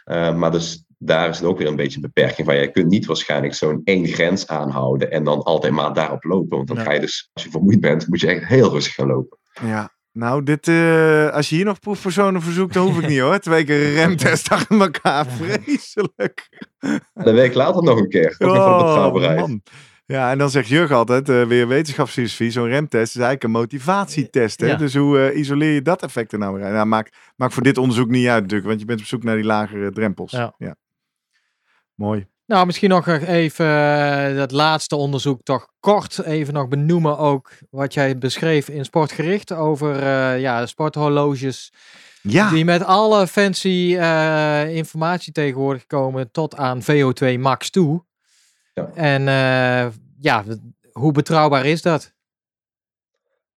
Uh, 0.06 0.36
maar 0.36 0.52
dus 0.52 0.84
daar 0.98 1.30
is 1.30 1.38
het 1.38 1.46
ook 1.48 1.58
weer 1.58 1.68
een 1.68 1.76
beetje 1.76 1.96
een 1.96 2.12
beperking 2.14 2.48
van. 2.48 2.56
Je 2.56 2.72
kunt 2.72 2.90
niet 2.90 3.06
waarschijnlijk 3.06 3.54
zo'n 3.54 3.82
één 3.84 4.08
grens 4.08 4.48
aanhouden 4.48 5.12
en 5.12 5.24
dan 5.24 5.44
altijd 5.44 5.74
maar 5.74 5.94
daarop 5.94 6.24
lopen. 6.24 6.56
Want 6.58 6.68
dan 6.68 6.78
Ja. 6.78 6.84
ga 6.84 6.92
je 6.92 7.00
dus, 7.00 7.30
als 7.34 7.44
je 7.44 7.50
vermoeid 7.50 7.80
bent, 7.80 8.08
moet 8.08 8.20
je 8.20 8.28
echt 8.28 8.46
heel 8.46 8.70
rustig 8.70 8.94
gaan 8.94 9.08
lopen. 9.08 9.38
Ja. 9.66 9.92
Nou, 10.14 10.44
dit, 10.44 10.68
eh, 10.68 11.30
als 11.30 11.50
je 11.50 11.56
hier 11.56 11.66
nog 11.66 11.80
proefpersonen 11.80 12.42
verzoekt, 12.42 12.74
dan 12.74 12.86
hoef 12.86 13.00
ik 13.00 13.08
niet 13.08 13.20
hoor. 13.20 13.40
Twee 13.40 13.64
keer 13.64 13.86
een 13.86 13.94
remtest 13.94 14.52
achter 14.52 14.80
elkaar. 14.80 15.26
Vreselijk. 15.26 16.68
En 16.80 17.02
een 17.14 17.34
week 17.34 17.54
later 17.54 17.84
nog 17.84 18.00
een 18.00 18.10
keer. 18.10 18.36
Ook 18.38 18.56
nog. 18.56 19.14
Oh, 19.14 19.36
man. 19.36 19.62
Ja, 20.06 20.32
en 20.32 20.38
dan 20.38 20.50
zegt 20.50 20.68
Jurgen 20.68 20.96
altijd, 20.96 21.30
eh, 21.30 21.44
weer 21.44 21.68
wetenschapsfilosofie, 21.68 22.52
zo'n 22.52 22.68
remtest 22.68 23.16
is 23.16 23.22
eigenlijk 23.22 23.44
een 23.44 23.52
motivatietest. 23.52 24.60
Hè? 24.60 24.68
Ja. 24.68 24.76
Dus 24.76 24.96
hoe 24.96 25.20
eh, 25.20 25.40
isoleer 25.40 25.74
je 25.74 25.82
dat 25.82 26.04
effect 26.04 26.32
er 26.32 26.40
nou 26.40 26.54
weer 26.56 26.64
uit? 26.64 26.74
Nou, 26.74 26.86
maakt, 26.86 27.18
maakt 27.36 27.54
voor 27.54 27.64
dit 27.64 27.78
onderzoek 27.78 28.10
niet 28.10 28.28
uit 28.28 28.42
natuurlijk, 28.42 28.68
want 28.68 28.80
je 28.80 28.86
bent 28.86 29.00
op 29.00 29.06
zoek 29.06 29.24
naar 29.24 29.36
die 29.36 29.46
lagere 29.46 29.92
drempels. 29.92 30.32
Ja. 30.32 30.76
Mooi. 31.96 32.28
Nou, 32.54 32.66
misschien 32.66 32.90
nog 32.90 33.08
even 33.08 33.66
eh, 33.66 34.36
dat 34.36 34.52
laatste 34.52 34.96
onderzoek 34.96 35.44
toch 35.44 35.68
kort 35.80 36.24
even 36.24 36.54
nog 36.54 36.68
benoemen 36.68 37.18
ook 37.18 37.52
wat 37.70 37.94
jij 37.94 38.18
beschreef 38.18 38.70
in 38.70 38.86
Sportgericht 38.86 39.52
over 39.52 40.00
eh, 40.04 40.40
ja, 40.40 40.66
sporthorloges 40.66 41.74
Ja, 42.22 42.50
die 42.50 42.66
met 42.66 42.84
alle 42.84 43.28
fancy 43.28 43.96
eh, 44.00 44.76
informatie 44.76 45.34
tegenwoordig 45.34 45.86
komen 45.86 46.32
tot 46.32 46.56
aan 46.56 46.82
VO2 46.82 47.40
max 47.40 47.70
toe. 47.70 48.04
Ja. 48.74 48.92
En 48.94 49.24
ja, 50.20 50.44
hoe 50.92 51.12
betrouwbaar 51.12 51.66
is 51.66 51.82
dat? 51.82 52.14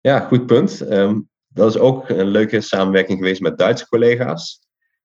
Ja, 0.00 0.20
goed 0.20 0.46
punt. 0.46 0.80
Ehm, 0.80 1.20
dat 1.48 1.68
is 1.68 1.78
ook 1.78 2.08
een 2.08 2.28
leuke 2.28 2.60
samenwerking 2.60 3.18
geweest 3.18 3.40
met 3.40 3.58
Duitse 3.58 3.88
collega's. 3.88 4.60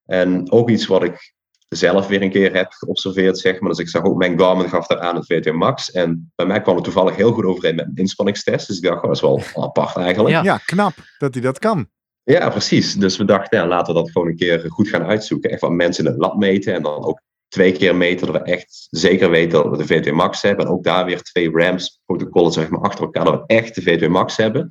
En 0.06 0.52
ook 0.52 0.70
iets 0.70 0.86
wat 0.86 1.02
ik 1.02 1.34
zelf 1.76 2.06
weer 2.06 2.22
een 2.22 2.30
keer 2.30 2.54
heb 2.54 2.72
geobserveerd, 2.72 3.38
zeg 3.38 3.60
maar. 3.60 3.70
Dus 3.70 3.78
ik 3.78 3.88
zag 3.88 4.02
ook, 4.02 4.16
mijn 4.16 4.38
Garmin 4.38 4.68
gaf 4.68 4.86
daar 4.86 5.00
aan 5.00 5.16
het 5.16 5.26
VT 5.26 5.52
Max. 5.52 5.90
En 5.90 6.32
bij 6.34 6.46
mij 6.46 6.62
kwam 6.62 6.74
het 6.74 6.84
toevallig 6.84 7.16
heel 7.16 7.32
goed 7.32 7.44
overeen 7.44 7.74
met 7.74 7.86
een 7.86 7.94
inspanningstest. 7.94 8.66
Dus 8.66 8.76
ik 8.76 8.82
dacht, 8.82 8.96
oh, 8.96 9.02
dat 9.02 9.16
is 9.16 9.20
wel 9.20 9.42
apart 9.64 9.96
eigenlijk. 9.96 10.34
Ja. 10.34 10.42
ja, 10.42 10.56
knap 10.56 10.94
dat 11.18 11.34
hij 11.34 11.42
dat 11.42 11.58
kan. 11.58 11.88
Ja, 12.24 12.50
precies. 12.50 12.94
Dus 12.94 13.16
we 13.16 13.24
dachten, 13.24 13.58
ja, 13.58 13.66
laten 13.66 13.94
we 13.94 14.00
dat 14.00 14.10
gewoon 14.10 14.28
een 14.28 14.36
keer 14.36 14.64
goed 14.68 14.88
gaan 14.88 15.04
uitzoeken. 15.04 15.50
Echt 15.50 15.60
wat 15.60 15.70
mensen 15.70 16.04
in 16.04 16.10
het 16.10 16.20
lab 16.20 16.36
meten 16.36 16.74
en 16.74 16.82
dan 16.82 17.04
ook 17.04 17.20
twee 17.48 17.72
keer 17.72 17.96
meten, 17.96 18.26
dat 18.26 18.42
we 18.42 18.42
echt 18.42 18.86
zeker 18.90 19.30
weten 19.30 19.62
dat 19.62 19.76
we 19.76 19.86
de 19.86 20.10
V2 20.10 20.14
Max 20.14 20.42
hebben. 20.42 20.66
En 20.66 20.72
ook 20.72 20.84
daar 20.84 21.04
weer 21.04 21.22
twee 21.22 21.50
RAMS-protocollen 21.52 22.52
zeg 22.52 22.68
maar, 22.68 22.80
achter 22.80 23.04
elkaar, 23.04 23.24
dat 23.24 23.34
we 23.34 23.54
echt 23.54 23.74
de 23.74 23.82
V2 23.82 24.10
Max 24.10 24.36
hebben. 24.36 24.68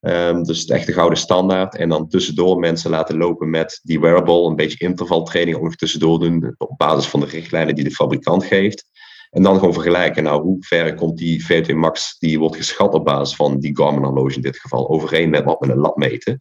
Ehm, 0.00 0.42
dus 0.42 0.60
het 0.60 0.70
echte 0.70 0.92
gouden 0.92 1.18
standaard. 1.18 1.76
En 1.76 1.88
dan 1.88 2.08
tussendoor 2.08 2.58
mensen 2.58 2.90
laten 2.90 3.16
lopen 3.16 3.50
met 3.50 3.80
die 3.82 4.00
wearable, 4.00 4.46
een 4.46 4.56
beetje 4.56 4.86
intervaltraining 4.86 5.56
ook 5.56 5.62
nog 5.62 5.76
tussendoor 5.76 6.18
doen, 6.18 6.54
op 6.58 6.78
basis 6.78 7.06
van 7.06 7.20
de 7.20 7.26
richtlijnen 7.26 7.74
die 7.74 7.84
de 7.84 7.90
fabrikant 7.90 8.44
geeft. 8.44 8.84
En 9.30 9.42
dan 9.42 9.58
gewoon 9.58 9.72
vergelijken, 9.72 10.22
nou, 10.22 10.42
hoe 10.42 10.56
ver 10.60 10.94
komt 10.94 11.18
die 11.18 11.44
V2 11.44 11.74
Max, 11.74 12.18
die 12.18 12.38
wordt 12.38 12.56
geschat 12.56 12.94
op 12.94 13.04
basis 13.04 13.36
van 13.36 13.58
die 13.58 13.76
Garmin 13.76 14.04
horloge 14.04 14.34
in 14.34 14.42
dit 14.42 14.58
geval, 14.58 14.90
overeen 14.90 15.30
met 15.30 15.44
wat 15.44 15.58
we 15.58 15.72
een 15.72 15.78
lab 15.78 15.96
meten. 15.96 16.36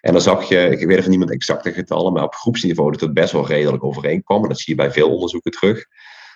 En 0.00 0.12
dan 0.12 0.22
zag 0.22 0.48
je, 0.48 0.68
ik 0.68 0.86
weet 0.86 0.98
even 0.98 1.10
niet 1.10 1.18
met 1.18 1.30
exacte 1.30 1.72
getallen, 1.72 2.12
maar 2.12 2.22
op 2.22 2.34
groepsniveau 2.34 2.90
dat 2.90 3.00
het 3.00 3.14
best 3.14 3.32
wel 3.32 3.46
redelijk 3.46 3.84
overeenkwam. 3.84 4.42
En 4.42 4.48
dat 4.48 4.58
zie 4.58 4.76
je 4.76 4.82
bij 4.82 4.92
veel 4.92 5.10
onderzoeken 5.10 5.50
terug. 5.50 5.86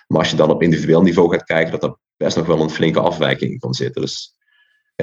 Maar 0.07 0.19
als 0.19 0.29
je 0.29 0.35
dan 0.35 0.49
op 0.49 0.61
individueel 0.61 1.01
niveau 1.01 1.31
gaat 1.31 1.43
kijken, 1.43 1.71
dat 1.71 1.83
er 1.83 1.97
best 2.17 2.37
nog 2.37 2.45
wel 2.45 2.61
een 2.61 2.69
flinke 2.69 2.99
afwijking 2.99 3.51
in 3.51 3.59
kan 3.59 3.73
zitten. 3.73 4.01
Dus 4.01 4.35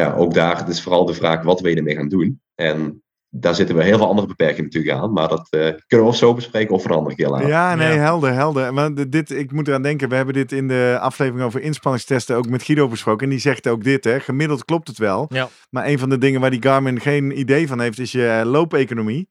ja, 0.00 0.14
ook 0.14 0.34
daar 0.34 0.58
het 0.58 0.68
is 0.68 0.82
vooral 0.82 1.04
de 1.04 1.14
vraag, 1.14 1.42
wat 1.42 1.60
wil 1.60 1.70
je 1.70 1.76
ermee 1.76 1.96
gaan 1.96 2.08
doen? 2.08 2.40
En 2.54 3.02
daar 3.28 3.54
zitten 3.54 3.76
we 3.76 3.82
heel 3.84 3.96
veel 3.98 4.08
andere 4.08 4.26
beperkingen 4.26 4.64
natuurlijk 4.64 4.94
aan. 4.94 5.12
Maar 5.12 5.28
dat 5.28 5.46
eh, 5.50 5.60
kunnen 5.86 6.06
we 6.06 6.12
of 6.12 6.16
zo 6.16 6.34
bespreken 6.34 6.74
of 6.74 6.84
een 6.84 6.90
andere 6.90 7.16
keer. 7.16 7.46
Ja, 7.46 7.74
nee, 7.74 7.94
Ja. 7.94 8.00
helder, 8.00 8.32
helder. 8.32 8.74
Maar 8.74 9.08
dit, 9.08 9.30
ik 9.30 9.52
moet 9.52 9.68
eraan 9.68 9.82
denken, 9.82 10.08
we 10.08 10.14
hebben 10.14 10.34
dit 10.34 10.52
in 10.52 10.68
de 10.68 10.98
aflevering 11.00 11.44
over 11.44 11.60
inspanningstesten 11.60 12.36
ook 12.36 12.48
met 12.48 12.62
Guido 12.62 12.88
besproken. 12.88 13.24
En 13.24 13.30
die 13.30 13.38
zegt 13.38 13.66
ook 13.68 13.84
dit, 13.84 14.04
hè. 14.04 14.20
Gemiddeld 14.20 14.64
klopt 14.64 14.88
het 14.88 14.98
wel. 14.98 15.26
Ja. 15.28 15.48
Maar 15.70 15.86
een 15.86 15.98
van 15.98 16.08
de 16.08 16.18
dingen 16.18 16.40
waar 16.40 16.50
die 16.50 16.62
Garmin 16.62 17.00
geen 17.00 17.38
idee 17.38 17.68
van 17.68 17.80
heeft, 17.80 17.98
is 17.98 18.12
je 18.12 18.28
eh, 18.28 18.50
loopeconomie. 18.50 19.28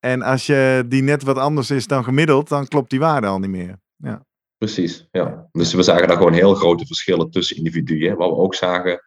En 0.00 0.22
als 0.22 0.46
je 0.46 0.84
die 0.88 1.02
net 1.02 1.22
wat 1.22 1.38
anders 1.38 1.70
is 1.70 1.86
dan 1.86 2.04
gemiddeld, 2.04 2.48
dan 2.48 2.66
klopt 2.68 2.90
die 2.90 2.98
waarde 3.00 3.26
al 3.26 3.38
niet 3.38 3.50
meer. 3.50 3.78
Precies, 4.58 5.08
ja. 5.10 5.48
Dus 5.52 5.72
we 5.74 5.82
zagen 5.82 6.08
daar 6.08 6.16
gewoon 6.16 6.32
heel 6.32 6.54
grote 6.54 6.86
verschillen 6.86 7.30
tussen 7.30 7.56
individuen. 7.56 8.16
Wat 8.16 8.30
we 8.30 8.36
ook 8.36 8.54
zagen, 8.54 9.00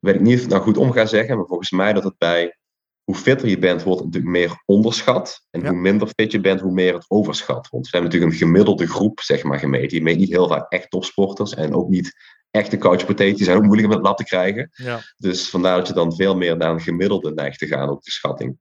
weet 0.00 0.14
ik 0.14 0.20
niet 0.20 0.28
of 0.34 0.34
ik 0.34 0.40
het 0.40 0.50
nou 0.50 0.62
goed 0.62 0.76
om 0.76 0.92
ga 0.92 1.06
zeggen, 1.06 1.36
maar 1.36 1.46
volgens 1.46 1.70
mij 1.70 1.92
dat 1.92 2.04
het 2.04 2.18
bij 2.18 2.56
hoe 3.04 3.14
fitter 3.14 3.48
je 3.48 3.58
bent, 3.58 3.82
wordt 3.82 4.00
het 4.00 4.08
natuurlijk 4.12 4.32
meer 4.32 4.62
onderschat. 4.64 5.46
En 5.50 5.60
Ja. 5.60 5.68
hoe 5.70 5.78
minder 5.78 6.08
fit 6.16 6.32
je 6.32 6.40
bent, 6.40 6.60
hoe 6.60 6.72
meer 6.72 6.94
het 6.94 7.04
overschat. 7.08 7.68
Want 7.70 7.84
we 7.84 7.90
hebben 7.90 8.10
natuurlijk 8.10 8.32
een 8.32 8.46
gemiddelde 8.46 8.86
groep, 8.86 9.20
zeg 9.20 9.42
maar, 9.42 9.58
gemeten. 9.58 9.96
Je 9.96 10.02
meet 10.02 10.18
niet 10.18 10.28
heel 10.30 10.48
vaak 10.48 10.72
echt 10.72 10.90
topsporters 10.90 11.54
en 11.54 11.74
ook 11.74 11.88
niet 11.88 12.12
echte 12.50 12.78
couch 12.78 13.06
potatoes. 13.06 13.36
Die 13.36 13.44
zijn 13.44 13.56
ook 13.56 13.62
moeilijk 13.62 13.88
om 13.88 13.94
het 13.94 14.04
lab 14.04 14.16
te 14.16 14.24
krijgen. 14.24 14.70
Ja. 14.72 15.00
Dus 15.16 15.50
vandaar 15.50 15.76
dat 15.76 15.86
je 15.86 15.94
dan 15.94 16.14
veel 16.14 16.36
meer 16.36 16.56
naar 16.56 16.70
een 16.70 16.80
gemiddelde 16.80 17.32
neigt 17.32 17.58
te 17.58 17.66
gaan, 17.66 17.88
ook 17.88 18.02
de 18.02 18.10
schatting. 18.10 18.58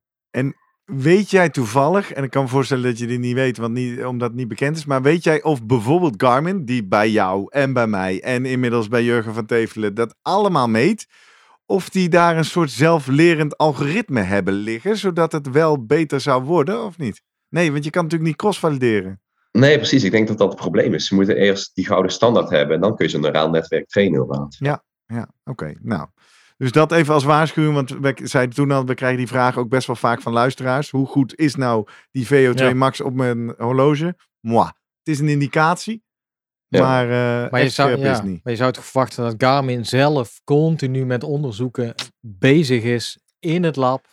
Weet 0.95 1.29
jij 1.29 1.49
toevallig, 1.49 2.11
en 2.11 2.23
ik 2.23 2.29
kan 2.29 2.43
me 2.43 2.49
voorstellen 2.49 2.83
dat 2.83 2.97
je 2.97 3.07
dit 3.07 3.19
niet 3.19 3.33
weet, 3.33 3.57
want 3.57 3.73
niet, 3.73 4.05
omdat 4.05 4.27
het 4.27 4.37
niet 4.37 4.47
bekend 4.47 4.77
is, 4.77 4.85
maar 4.85 5.01
weet 5.01 5.23
jij 5.23 5.43
of 5.43 5.65
bijvoorbeeld 5.65 6.13
Garmin, 6.23 6.65
die 6.65 6.87
bij 6.87 7.09
jou 7.09 7.45
en 7.49 7.73
bij 7.73 7.87
mij 7.87 8.21
en 8.21 8.45
inmiddels 8.45 8.87
bij 8.87 9.03
Jurgen 9.03 9.33
van 9.33 9.45
Tevelen 9.45 9.93
dat 9.93 10.15
allemaal 10.21 10.67
meet, 10.67 11.07
of 11.65 11.89
die 11.89 12.09
daar 12.09 12.37
een 12.37 12.45
soort 12.45 12.71
zelflerend 12.71 13.57
algoritme 13.57 14.21
hebben 14.21 14.53
liggen, 14.53 14.97
zodat 14.97 15.31
het 15.31 15.49
wel 15.49 15.85
beter 15.85 16.21
zou 16.21 16.43
worden, 16.43 16.83
of 16.83 16.97
niet? 16.97 17.21
Nee, 17.49 17.71
want 17.71 17.83
je 17.83 17.89
kan 17.89 18.03
natuurlijk 18.03 18.29
niet 18.29 18.39
cross-valideren. 18.39 19.21
Nee, 19.51 19.77
precies. 19.77 20.03
Ik 20.03 20.11
denk 20.11 20.27
dat 20.27 20.37
dat 20.37 20.47
het 20.47 20.59
probleem 20.59 20.93
is. 20.93 21.07
Ze 21.07 21.15
moeten 21.15 21.35
eerst 21.35 21.75
die 21.75 21.85
gouden 21.85 22.11
standaard 22.11 22.49
hebben 22.49 22.75
en 22.75 22.81
dan 22.81 22.95
kun 22.95 23.05
je 23.05 23.11
zo'n 23.11 23.21
neuraal 23.21 23.49
netwerk 23.49 23.87
trainen 23.87 24.21
inderdaad. 24.21 24.55
Ja, 25.07 25.29
oké. 25.43 25.73
Nou, 25.81 26.07
dus 26.61 26.71
dat 26.71 26.91
even 26.91 27.13
als 27.13 27.23
waarschuwing, 27.23 27.73
want 27.73 27.89
we 27.89 28.13
zeiden 28.23 28.55
toen 28.55 28.71
al, 28.71 28.85
we 28.85 28.93
krijgen 28.93 29.17
die 29.17 29.27
vraag 29.27 29.57
ook 29.57 29.69
best 29.69 29.87
wel 29.87 29.95
vaak 29.95 30.21
van 30.21 30.33
luisteraars. 30.33 30.89
Hoe 30.89 31.07
goed 31.07 31.35
is 31.35 31.55
nou 31.55 31.87
die 32.11 32.25
VO2 32.27 32.53
Ja. 32.53 32.73
max 32.73 33.01
op 33.01 33.13
mijn 33.13 33.53
horloge? 33.57 34.15
Moi. 34.39 34.65
Het 35.03 35.13
is 35.13 35.19
een 35.19 35.27
indicatie, 35.29 36.03
Ja. 36.67 36.81
maar, 36.81 37.03
eh 37.45 37.51
Maar 37.51 37.63
je, 37.63 37.69
zou, 37.69 37.97
ja, 37.97 38.21
niet. 38.23 38.43
maar 38.43 38.53
je 38.53 38.59
zou 38.59 38.71
toch 38.71 38.85
verwachten 38.85 39.23
dat 39.23 39.33
Garmin 39.37 39.85
zelf 39.85 40.41
continu 40.43 41.05
met 41.05 41.23
onderzoeken 41.23 41.93
bezig 42.19 42.83
is 42.83 43.19
in 43.39 43.63
het 43.63 43.75
lab. 43.75 44.05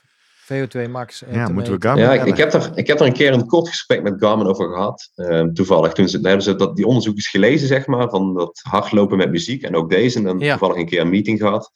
VO2 0.53 0.89
max. 0.91 1.23
en 1.25 1.35
Ja, 1.35 1.47
te 1.47 1.53
moeten 1.53 1.73
we. 1.73 1.79
Garmin 1.83 2.05
Ja, 2.05 2.13
ik, 2.25 2.37
heb 2.37 2.53
er, 2.53 2.71
ik 2.75 2.87
heb 2.87 3.01
er 3.01 3.07
een 3.07 3.13
keer 3.13 3.33
een 3.33 3.47
kort 3.47 3.69
gesprek 3.69 4.03
met 4.03 4.15
Garmin 4.19 4.47
over 4.47 4.69
gehad. 4.69 5.11
ehm, 5.15 5.53
toevallig. 5.53 5.93
Toen 5.93 6.09
ze, 6.09 6.17
daar 6.21 6.27
hebben 6.31 6.45
ze 6.45 6.55
dat, 6.55 6.77
die 6.77 6.87
onderzoekjes 6.87 7.29
gelezen, 7.29 7.69
zeg 7.69 7.87
maar, 7.87 8.09
van 8.09 8.35
dat 8.35 8.61
hardlopen 8.63 9.17
met 9.17 9.31
muziek. 9.31 9.63
En 9.63 9.77
ook 9.77 9.91
deze. 9.91 10.19
En 10.19 10.25
dan 10.25 10.39
Ja. 10.39 10.51
toevallig 10.51 10.77
een 10.77 10.87
keer 10.87 11.01
een 11.01 11.09
meeting 11.11 11.39
gehad. 11.39 11.71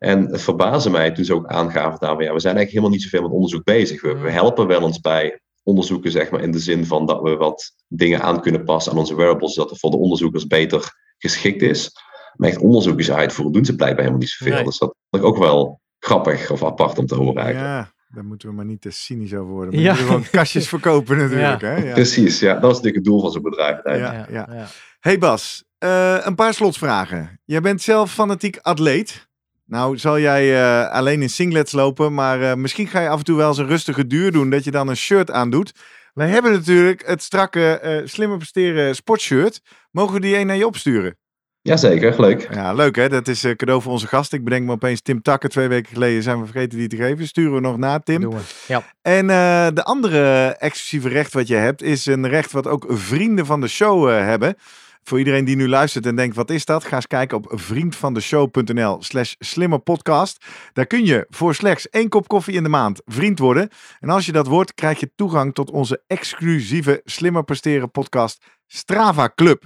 En 0.00 0.26
het 0.30 0.42
verbaasde 0.42 0.90
mij 0.90 1.10
toen 1.10 1.24
ze 1.24 1.34
ook 1.34 1.46
aangaven 1.46 1.98
daar, 2.00 2.10
ja, 2.10 2.16
we 2.16 2.40
zijn 2.40 2.56
eigenlijk 2.56 2.68
helemaal 2.68 2.90
niet 2.90 3.02
zoveel 3.02 3.22
met 3.22 3.30
onderzoek 3.30 3.64
bezig. 3.64 4.02
We, 4.02 4.14
we 4.18 4.30
helpen 4.30 4.66
wel 4.66 4.82
eens 4.82 5.00
bij 5.00 5.40
onderzoeken, 5.62 6.10
zeg 6.10 6.30
maar, 6.30 6.40
in 6.40 6.50
de 6.50 6.58
zin 6.58 6.86
van 6.86 7.06
dat 7.06 7.22
we 7.22 7.36
wat 7.36 7.72
dingen 7.88 8.22
aan 8.22 8.40
kunnen 8.40 8.64
passen 8.64 8.92
aan 8.92 8.98
onze 8.98 9.14
wearables, 9.16 9.54
dat 9.54 9.70
het 9.70 9.78
voor 9.78 9.90
de 9.90 9.96
onderzoekers 9.96 10.46
beter 10.46 10.94
geschikt 11.18 11.62
is. 11.62 11.90
Maar 12.34 12.48
echt 12.48 12.58
onderzoekjes 12.58 13.10
uitvoeren 13.10 13.52
doen 13.54 13.64
ze 13.64 13.74
blijkbaar 13.74 13.98
helemaal 14.00 14.20
niet 14.20 14.30
zoveel. 14.30 14.54
Nee. 14.54 14.64
Dus 14.64 14.78
dat 14.78 14.94
vond 15.10 15.22
ik 15.22 15.28
ook 15.28 15.38
wel 15.38 15.80
grappig 15.98 16.50
of 16.50 16.64
apart 16.64 16.98
om 16.98 17.06
te 17.06 17.14
horen 17.14 17.42
eigenlijk. 17.42 17.74
Ja, 17.74 17.92
daar 18.08 18.24
moeten 18.24 18.48
we 18.48 18.54
maar 18.54 18.64
niet 18.64 18.80
te 18.80 18.90
cynisch 18.90 19.34
over 19.34 19.52
worden. 19.52 19.74
We 19.74 19.80
Ja. 19.80 19.88
moeten 19.88 20.06
gewoon 20.06 20.26
kastjes 20.30 20.68
verkopen 20.74 21.16
natuurlijk. 21.16 21.60
Hè? 21.60 21.76
Ja. 21.76 21.92
Precies, 21.92 22.40
ja. 22.40 22.52
Dat 22.52 22.62
is 22.70 22.76
natuurlijk 22.76 22.94
het 22.94 23.04
doel 23.04 23.20
van 23.20 23.30
zo'n 23.30 23.42
bedrijf. 23.42 23.80
Ja, 23.84 23.94
ja. 23.94 24.26
ja. 24.30 24.66
Hey 25.00 25.18
Bas, 25.18 25.64
eh, 25.78 26.16
een 26.20 26.34
paar 26.34 26.54
slotsvragen. 26.54 27.40
Jij 27.44 27.60
bent 27.60 27.82
zelf 27.82 28.12
fanatiek 28.12 28.58
atleet. 28.62 29.28
Nou, 29.70 29.98
zal 29.98 30.18
jij 30.18 30.62
eh, 30.62 30.90
alleen 30.90 31.22
in 31.22 31.30
singlets 31.30 31.72
lopen, 31.72 32.14
maar 32.14 32.42
eh, 32.42 32.54
misschien 32.54 32.86
ga 32.86 33.00
je 33.00 33.08
af 33.08 33.18
en 33.18 33.24
toe 33.24 33.36
wel 33.36 33.48
eens 33.48 33.58
een 33.58 33.66
rustige 33.66 34.06
duur 34.06 34.32
doen, 34.32 34.50
dat 34.50 34.64
je 34.64 34.70
dan 34.70 34.88
een 34.88 34.96
shirt 34.96 35.30
aandoet. 35.30 35.72
Wij 36.14 36.28
hebben 36.28 36.52
natuurlijk 36.52 37.06
het 37.06 37.22
strakke, 37.22 37.78
eh 37.78 38.06
slimmer 38.06 38.36
presteren 38.36 38.94
sportshirt. 38.94 39.60
Mogen 39.90 40.14
we 40.14 40.20
die 40.20 40.36
een 40.36 40.46
naar 40.46 40.56
je 40.56 40.66
opsturen? 40.66 41.18
Jazeker, 41.62 42.20
leuk. 42.20 42.48
Ja, 42.52 42.72
leuk 42.72 42.96
hè. 42.96 43.08
Dat 43.08 43.28
is 43.28 43.44
eh, 43.44 43.54
cadeau 43.54 43.82
voor 43.82 43.92
onze 43.92 44.06
gast. 44.06 44.32
Ik 44.32 44.44
bedenk 44.44 44.66
me 44.66 44.72
opeens 44.72 45.00
Tim 45.00 45.22
Takken. 45.22 45.50
Twee 45.50 45.68
weken 45.68 45.92
geleden 45.92 46.22
zijn 46.22 46.38
we 46.40 46.44
vergeten 46.44 46.78
die 46.78 46.88
te 46.88 46.96
geven. 46.96 47.26
Sturen 47.26 47.54
we 47.54 47.60
nog 47.60 47.76
na, 47.76 47.98
Tim. 47.98 48.20
Doen 48.20 48.34
we. 48.34 48.40
Ja. 48.66 48.82
En 49.02 49.30
eh, 49.30 49.66
de 49.74 49.84
andere 49.84 50.46
exclusieve 50.58 51.08
recht 51.08 51.32
wat 51.32 51.48
je 51.48 51.54
hebt, 51.54 51.82
is 51.82 52.06
een 52.06 52.28
recht 52.28 52.52
wat 52.52 52.66
ook 52.66 52.84
vrienden 52.88 53.46
van 53.46 53.60
de 53.60 53.68
show 53.68 54.08
eh, 54.08 54.24
hebben. 54.24 54.54
Voor 55.02 55.18
iedereen 55.18 55.44
die 55.44 55.56
nu 55.56 55.68
luistert 55.68 56.06
en 56.06 56.16
denkt, 56.16 56.36
wat 56.36 56.50
is 56.50 56.64
dat? 56.64 56.84
Ga 56.84 56.96
eens 56.96 57.06
kijken 57.06 57.36
op 57.36 57.52
vriendvandeshow.nl 57.54 59.02
slash 59.02 59.34
slimmerpodcast. 59.38 60.44
Daar 60.72 60.86
kun 60.86 61.04
je 61.04 61.26
voor 61.28 61.54
slechts 61.54 61.88
één 61.88 62.08
kop 62.08 62.28
koffie 62.28 62.54
in 62.54 62.62
de 62.62 62.68
maand 62.68 63.00
vriend 63.04 63.38
worden. 63.38 63.68
En 64.00 64.08
als 64.08 64.26
je 64.26 64.32
dat 64.32 64.46
wordt, 64.46 64.74
krijg 64.74 65.00
je 65.00 65.12
toegang 65.16 65.54
tot 65.54 65.70
onze 65.70 66.02
exclusieve 66.06 67.00
Slimmer 67.04 67.44
Presteren 67.44 67.90
podcast 67.90 68.44
Strava 68.66 69.32
Club. 69.34 69.64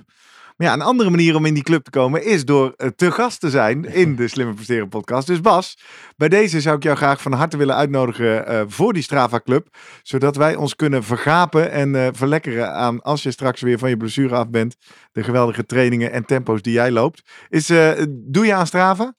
Maar 0.56 0.66
ja, 0.66 0.72
een 0.72 0.82
andere 0.82 1.10
manier 1.10 1.36
om 1.36 1.44
in 1.44 1.54
die 1.54 1.62
club 1.62 1.84
te 1.84 1.90
komen 1.90 2.24
is 2.24 2.44
door 2.44 2.72
eh, 2.76 2.88
te 2.96 3.10
gast 3.10 3.40
te 3.40 3.50
zijn 3.50 3.84
in 3.84 4.16
de 4.16 4.28
Slimmer 4.28 4.54
Presteren 4.54 4.88
podcast. 4.88 5.26
Dus 5.26 5.40
Bas, 5.40 5.78
bij 6.16 6.28
deze 6.28 6.60
zou 6.60 6.76
ik 6.76 6.82
jou 6.82 6.96
graag 6.96 7.22
van 7.22 7.32
harte 7.32 7.56
willen 7.56 7.74
uitnodigen 7.74 8.46
eh, 8.46 8.62
voor 8.66 8.92
die 8.92 9.02
Strava 9.02 9.40
Club. 9.40 9.68
Zodat 10.02 10.36
wij 10.36 10.56
ons 10.56 10.76
kunnen 10.76 11.02
vergapen 11.04 11.70
en 11.70 11.94
eh, 11.94 12.08
verlekkeren 12.12 12.72
aan 12.72 13.02
als 13.02 13.22
je 13.22 13.30
straks 13.30 13.60
weer 13.60 13.78
van 13.78 13.88
je 13.88 13.96
blessure 13.96 14.34
af 14.34 14.48
bent. 14.48 14.76
De 15.12 15.24
geweldige 15.24 15.66
trainingen 15.66 16.12
en 16.12 16.24
tempo's 16.24 16.62
die 16.62 16.72
jij 16.72 16.90
loopt. 16.90 17.22
Is, 17.48 17.70
eh, 17.70 18.02
doe 18.08 18.46
je 18.46 18.54
aan 18.54 18.66
Strava? 18.66 19.14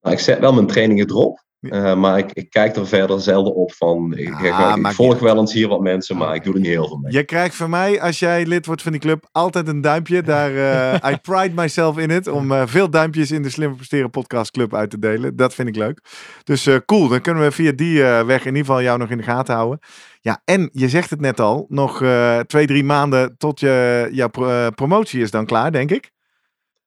Nou, 0.00 0.14
ik 0.14 0.20
zet 0.20 0.38
wel 0.38 0.52
mijn 0.52 0.66
trainingen 0.66 1.08
erop. 1.08 1.45
Eh, 1.70 1.94
maar 1.94 2.18
ik, 2.18 2.30
ik 2.32 2.50
kijk 2.50 2.76
er 2.76 2.86
verder 2.86 3.20
zelden 3.20 3.54
op 3.54 3.72
van. 3.72 4.12
Ik, 4.16 4.34
Ah, 4.34 4.40
ik- 4.44 4.76
ik 4.76 4.82
maakt 4.82 4.94
volg 4.94 5.18
wel 5.18 5.38
eens 5.38 5.52
hier 5.52 5.68
wat 5.68 5.80
mensen, 5.80 6.16
maar 6.16 6.34
ik 6.34 6.44
doe 6.44 6.54
er 6.54 6.60
niet 6.60 6.68
heel 6.68 6.86
veel 6.86 6.98
mee. 7.02 7.12
Je 7.12 7.24
krijgt 7.24 7.54
van 7.54 7.70
mij, 7.70 8.00
als 8.00 8.18
jij 8.18 8.46
lid 8.46 8.66
wordt 8.66 8.82
van 8.82 8.92
die 8.92 9.00
club, 9.00 9.28
altijd 9.32 9.68
een 9.68 9.80
duimpje. 9.80 10.22
Daar, 10.22 10.54
eh 10.56 11.10
I 11.12 11.16
pride 11.16 11.54
myself 11.54 11.98
in 11.98 12.10
it. 12.10 12.28
Om 12.28 12.52
eh, 12.52 12.62
veel 12.66 12.90
duimpjes 12.90 13.30
in 13.30 13.42
de 13.42 13.50
Slimmer 13.50 13.76
Presteren 13.76 14.10
podcast 14.10 14.50
club 14.50 14.74
uit 14.74 14.90
te 14.90 14.98
delen. 14.98 15.36
Dat 15.36 15.54
vind 15.54 15.68
ik 15.68 15.76
leuk. 15.76 16.00
Dus 16.44 16.68
cool, 16.86 17.08
dan 17.08 17.20
kunnen 17.20 17.42
we 17.42 17.50
via 17.50 17.72
die 17.72 18.02
weg 18.02 18.40
in 18.40 18.46
ieder 18.46 18.58
geval 18.64 18.82
jou 18.82 18.98
nog 18.98 19.10
in 19.10 19.16
de 19.16 19.22
gaten 19.22 19.54
houden. 19.54 19.78
Ja, 20.20 20.40
en 20.44 20.68
je 20.72 20.88
zegt 20.88 21.10
het 21.10 21.20
net 21.20 21.40
al, 21.40 21.66
nog 21.68 22.02
twee, 22.46 22.66
drie 22.66 22.84
maanden 22.84 23.34
tot 23.38 23.60
je, 23.60 24.08
jouw 24.12 24.28
promotie 24.74 25.20
is 25.22 25.30
dan 25.30 25.46
klaar, 25.46 25.72
denk 25.72 25.90
ik. 25.90 26.10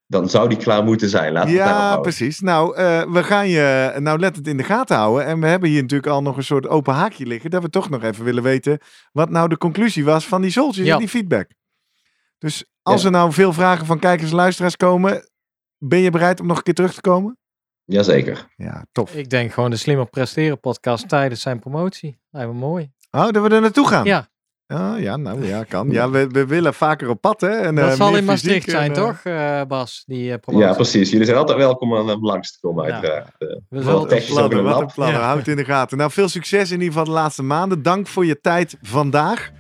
Dan 0.09 0.29
zou 0.29 0.49
die 0.49 0.57
klaar 0.57 0.83
moeten 0.83 1.09
zijn. 1.09 1.33
Daarop 1.33 1.53
Ja, 1.53 1.97
precies. 1.97 2.39
Nou, 2.39 2.75
eh, 2.75 3.01
we 3.11 3.23
gaan 3.23 3.47
je 3.49 3.95
nauwlettend 3.99 4.47
in 4.47 4.57
de 4.57 4.63
gaten 4.63 4.95
houden. 4.97 5.25
En 5.25 5.39
we 5.39 5.47
hebben 5.47 5.69
hier 5.69 5.81
natuurlijk 5.81 6.09
al 6.11 6.21
nog 6.21 6.37
een 6.37 6.43
soort 6.43 6.67
open 6.67 6.93
haakje 6.93 7.25
liggen. 7.25 7.49
Dat 7.49 7.61
we 7.61 7.69
toch 7.69 7.89
nog 7.89 8.03
even 8.03 8.23
willen 8.23 8.43
weten 8.43 8.79
wat 9.11 9.29
nou 9.29 9.49
de 9.49 9.57
conclusie 9.57 10.05
was 10.05 10.27
van 10.27 10.41
die 10.41 10.51
soldiers 10.51 10.87
Ja. 10.87 10.93
en 10.93 10.99
die 10.99 11.07
feedback. 11.09 11.49
Dus 12.37 12.65
als 12.81 12.99
Ja. 13.01 13.05
er 13.07 13.13
nou 13.13 13.31
veel 13.33 13.53
vragen 13.53 13.85
van 13.85 13.99
kijkers 13.99 14.29
en 14.29 14.35
luisteraars 14.35 14.75
komen, 14.77 15.29
ben 15.77 15.99
je 15.99 16.09
bereid 16.11 16.39
om 16.39 16.47
nog 16.47 16.57
een 16.57 16.63
keer 16.63 16.73
terug 16.73 16.93
te 16.93 17.01
komen? 17.01 17.37
Jazeker. 17.85 18.47
Ja, 18.55 18.85
tof. 18.91 19.15
Ik 19.15 19.29
denk 19.29 19.53
gewoon 19.53 19.69
de 19.69 19.77
Slimmer 19.77 20.05
Presteren 20.09 20.59
podcast 20.59 21.09
tijdens 21.09 21.41
zijn 21.41 21.59
promotie. 21.59 22.19
Lijkt 22.29 22.51
me 22.51 22.57
mooi. 22.57 22.91
Oh, 23.11 23.29
dat 23.29 23.43
we 23.43 23.49
er 23.55 23.61
naartoe 23.61 23.87
gaan? 23.87 24.05
Ja, 24.05 24.28
Oh, 24.73 24.93
ja, 24.99 25.17
nou 25.17 25.45
ja, 25.45 25.63
kan. 25.63 25.89
Ja, 25.91 26.09
we, 26.09 26.27
we 26.27 26.45
willen 26.45 26.73
vaker 26.73 27.09
op 27.09 27.21
pad, 27.21 27.41
hè. 27.41 27.49
En, 27.49 27.75
dat 27.75 27.89
eh, 27.89 27.95
zal 27.95 28.15
in 28.17 28.25
Maastricht 28.25 28.69
zijn, 28.69 28.91
en, 28.91 28.97
eh, 28.97 29.03
toch, 29.07 29.19
eh, 29.23 29.61
Bas? 29.67 30.03
Die 30.05 30.33
eh. 30.33 30.57
Ja, 30.59 30.73
precies. 30.73 31.09
Jullie 31.09 31.25
zijn 31.25 31.37
altijd 31.37 31.57
welkom 31.57 31.93
om 31.93 32.09
om 32.09 32.25
langs 32.25 32.51
te 32.51 32.57
komen, 32.61 32.85
Ja. 32.87 32.93
uiteraard. 32.93 33.29
We 33.37 33.61
Wat 33.69 33.83
zullen 33.83 33.99
Wat 33.99 34.09
tech- 34.09 34.27
een 34.29 34.33
plannen, 34.35 34.63
wat 34.63 34.81
een 34.81 34.91
plannen. 34.95 35.19
Ja. 35.19 35.25
Houd 35.25 35.47
in 35.47 35.55
de 35.55 35.65
gaten. 35.65 35.97
Nou, 35.97 36.11
veel 36.11 36.27
succes 36.29 36.71
in 36.71 36.77
ieder 36.81 36.87
geval 36.87 37.03
de 37.03 37.11
laatste 37.11 37.43
maanden. 37.43 37.81
Dank 37.83 38.07
voor 38.07 38.25
je 38.25 38.41
tijd 38.41 38.77
vandaag. 38.81 39.51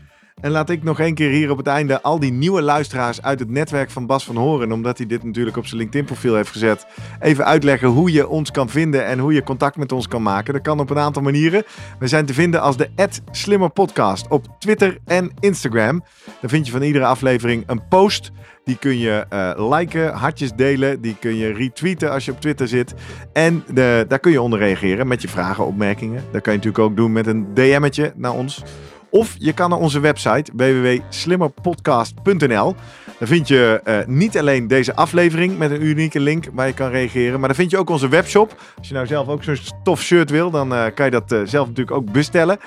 En 0.41 0.51
laat 0.51 0.69
ik 0.69 0.83
nog 0.83 0.99
één 0.99 1.13
keer 1.13 1.29
hier 1.29 1.51
op 1.51 1.57
het 1.57 1.67
einde 1.67 2.01
al 2.01 2.19
die 2.19 2.31
nieuwe 2.31 2.61
luisteraars 2.61 3.21
uit 3.21 3.39
het 3.39 3.49
netwerk 3.49 3.91
van 3.91 4.05
Bas 4.05 4.25
van 4.25 4.35
Horen, 4.35 4.71
omdat 4.71 4.97
hij 4.97 5.07
dit 5.07 5.23
natuurlijk 5.23 5.57
op 5.57 5.65
zijn 5.65 5.79
LinkedIn 5.79 6.05
profiel 6.05 6.35
heeft 6.35 6.51
gezet, 6.51 6.85
even 7.19 7.45
uitleggen 7.45 7.87
hoe 7.87 8.11
je 8.11 8.27
ons 8.27 8.51
kan 8.51 8.69
vinden 8.69 9.05
en 9.05 9.19
hoe 9.19 9.33
je 9.33 9.43
contact 9.43 9.77
met 9.77 9.91
ons 9.91 10.07
kan 10.07 10.21
maken. 10.21 10.53
Dat 10.53 10.61
kan 10.61 10.79
op 10.79 10.89
een 10.89 10.97
aantal 10.97 11.21
manieren. 11.21 11.63
We 11.99 12.07
zijn 12.07 12.25
te 12.25 12.33
vinden 12.33 12.61
als 12.61 12.77
de 12.77 12.89
Slimmer 13.31 13.69
Podcast 13.69 14.27
op 14.27 14.45
Twitter 14.59 14.97
en 15.05 15.31
Instagram. 15.39 16.03
Dan 16.41 16.49
vind 16.49 16.65
je 16.65 16.71
van 16.71 16.81
iedere 16.81 17.05
aflevering 17.05 17.63
een 17.67 17.87
post. 17.87 18.31
Die 18.63 18.77
kun 18.77 18.97
je 18.97 19.25
eh, 19.29 19.69
liken, 19.69 20.13
hartjes 20.13 20.51
delen. 20.53 21.01
Die 21.01 21.15
kun 21.19 21.35
je 21.35 21.53
retweeten 21.53 22.11
als 22.11 22.25
je 22.25 22.31
op 22.31 22.41
Twitter 22.41 22.67
zit. 22.67 22.93
En 23.33 23.63
de, 23.73 24.05
daar 24.07 24.19
kun 24.19 24.31
je 24.31 24.41
onder 24.41 24.59
reageren 24.59 25.07
met 25.07 25.21
je 25.21 25.27
vragen, 25.27 25.65
opmerkingen. 25.65 26.23
Dat 26.31 26.41
kan 26.41 26.53
je 26.53 26.59
natuurlijk 26.59 26.83
ook 26.83 26.95
doen 26.95 27.11
met 27.11 27.27
een 27.27 27.53
DM'tje 27.53 28.13
naar 28.15 28.33
ons. 28.33 28.63
Of 29.09 29.35
je 29.39 29.53
kan 29.53 29.69
naar 29.69 29.79
onze 29.79 29.99
website 29.99 30.51
www.slimmerpodcast.nl. 30.55 32.75
Daar 33.19 33.27
vind 33.27 33.47
je 33.47 33.81
eh, 33.83 33.97
niet 34.05 34.37
alleen 34.37 34.67
deze 34.67 34.95
aflevering 34.95 35.57
met 35.57 35.71
een 35.71 35.85
unieke 35.85 36.19
link 36.19 36.45
waar 36.53 36.67
je 36.67 36.73
kan 36.73 36.89
reageren, 36.89 37.39
maar 37.39 37.47
daar 37.47 37.57
vind 37.57 37.71
je 37.71 37.77
ook 37.77 37.89
onze 37.89 38.07
webshop. 38.07 38.55
Als 38.77 38.87
je 38.87 38.93
nou 38.93 39.07
zelf 39.07 39.27
ook 39.27 39.43
zo'n 39.43 39.57
tof 39.83 40.01
shirt 40.01 40.29
wil, 40.29 40.51
dan 40.51 40.73
eh, 40.73 40.85
kan 40.93 41.05
je 41.05 41.11
dat 41.11 41.31
eh, 41.31 41.41
zelf 41.43 41.67
natuurlijk 41.67 41.97
ook 41.97 42.11
bestellen. 42.11 42.57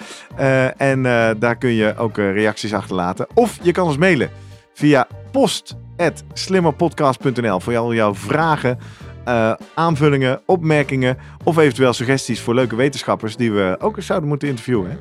En 0.77 1.03
daar 1.39 1.57
kun 1.57 1.73
je 1.73 1.97
ook 1.97 2.17
reacties 2.17 2.75
achterlaten. 2.75 3.27
Of 3.35 3.59
je 3.63 3.73
kan 3.73 3.87
ons 3.87 3.97
mailen 3.97 4.31
via 4.75 5.07
post.slimmerpodcast.nl 5.31 7.61
voor 7.61 7.77
al 7.77 7.95
jouw 7.95 8.15
vragen, 8.15 8.79
aanvullingen, 9.75 10.41
opmerkingen 10.47 11.19
of 11.45 11.59
eventueel 11.59 11.93
suggesties 11.93 12.41
voor 12.41 12.55
leuke 12.55 12.77
wetenschappers 12.77 13.37
die 13.37 13.53
we 13.53 13.77
ook 13.81 13.97
eens 13.97 14.07
zouden 14.07 14.29
moeten 14.29 14.49
interviewen. 14.49 14.99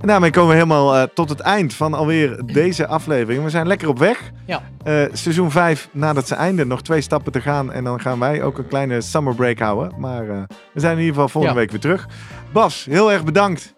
En 0.00 0.06
daarmee 0.08 0.30
komen 0.30 0.48
we 0.48 0.54
helemaal 0.54 0.96
eh, 0.96 1.02
tot 1.14 1.28
het 1.28 1.40
eind 1.40 1.74
van 1.74 1.94
alweer 1.94 2.42
deze 2.46 2.86
aflevering. 2.86 3.44
We 3.44 3.50
zijn 3.50 3.66
lekker 3.66 3.88
op 3.88 3.98
weg. 3.98 4.30
Ja. 4.46 4.62
Eh, 4.84 5.02
seizoen 5.12 5.50
5 5.50 5.88
nadat 5.92 6.26
ze 6.28 6.34
einde 6.34 6.64
nog 6.66 6.82
twee 6.82 7.00
stappen 7.00 7.32
te 7.32 7.40
gaan. 7.40 7.72
En 7.72 7.84
dan 7.84 8.00
gaan 8.00 8.18
wij 8.18 8.42
ook 8.42 8.58
een 8.58 8.68
kleine 8.68 9.00
summer 9.00 9.34
break 9.34 9.58
houden. 9.58 9.92
Maar 10.00 10.28
eh, 10.28 10.42
we 10.72 10.80
zijn 10.80 10.92
in 10.92 10.98
ieder 10.98 11.14
geval 11.14 11.28
volgende 11.28 11.54
Ja. 11.56 11.60
week 11.60 11.70
weer 11.70 11.80
terug. 11.80 12.06
Bas, 12.52 12.86
heel 12.90 13.12
erg 13.12 13.24
bedankt. 13.24 13.74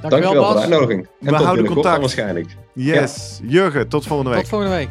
Dankjewel, 0.00 0.10
Dankjewel 0.10 0.32
voor 0.44 0.48
de 0.48 0.54
Bas. 0.54 0.62
uitnodiging. 0.62 1.00
En 1.20 1.26
We 1.26 1.36
tot 1.36 1.44
houden 1.44 1.64
contact. 1.66 2.00
waarschijnlijk. 2.00 2.56
Yes. 2.74 3.40
Jurgen, 3.42 3.88
tot 3.88 4.06
volgende 4.06 4.30
week. 4.30 4.40
Tot 4.40 4.48
volgende 4.48 4.74
week. 4.76 4.90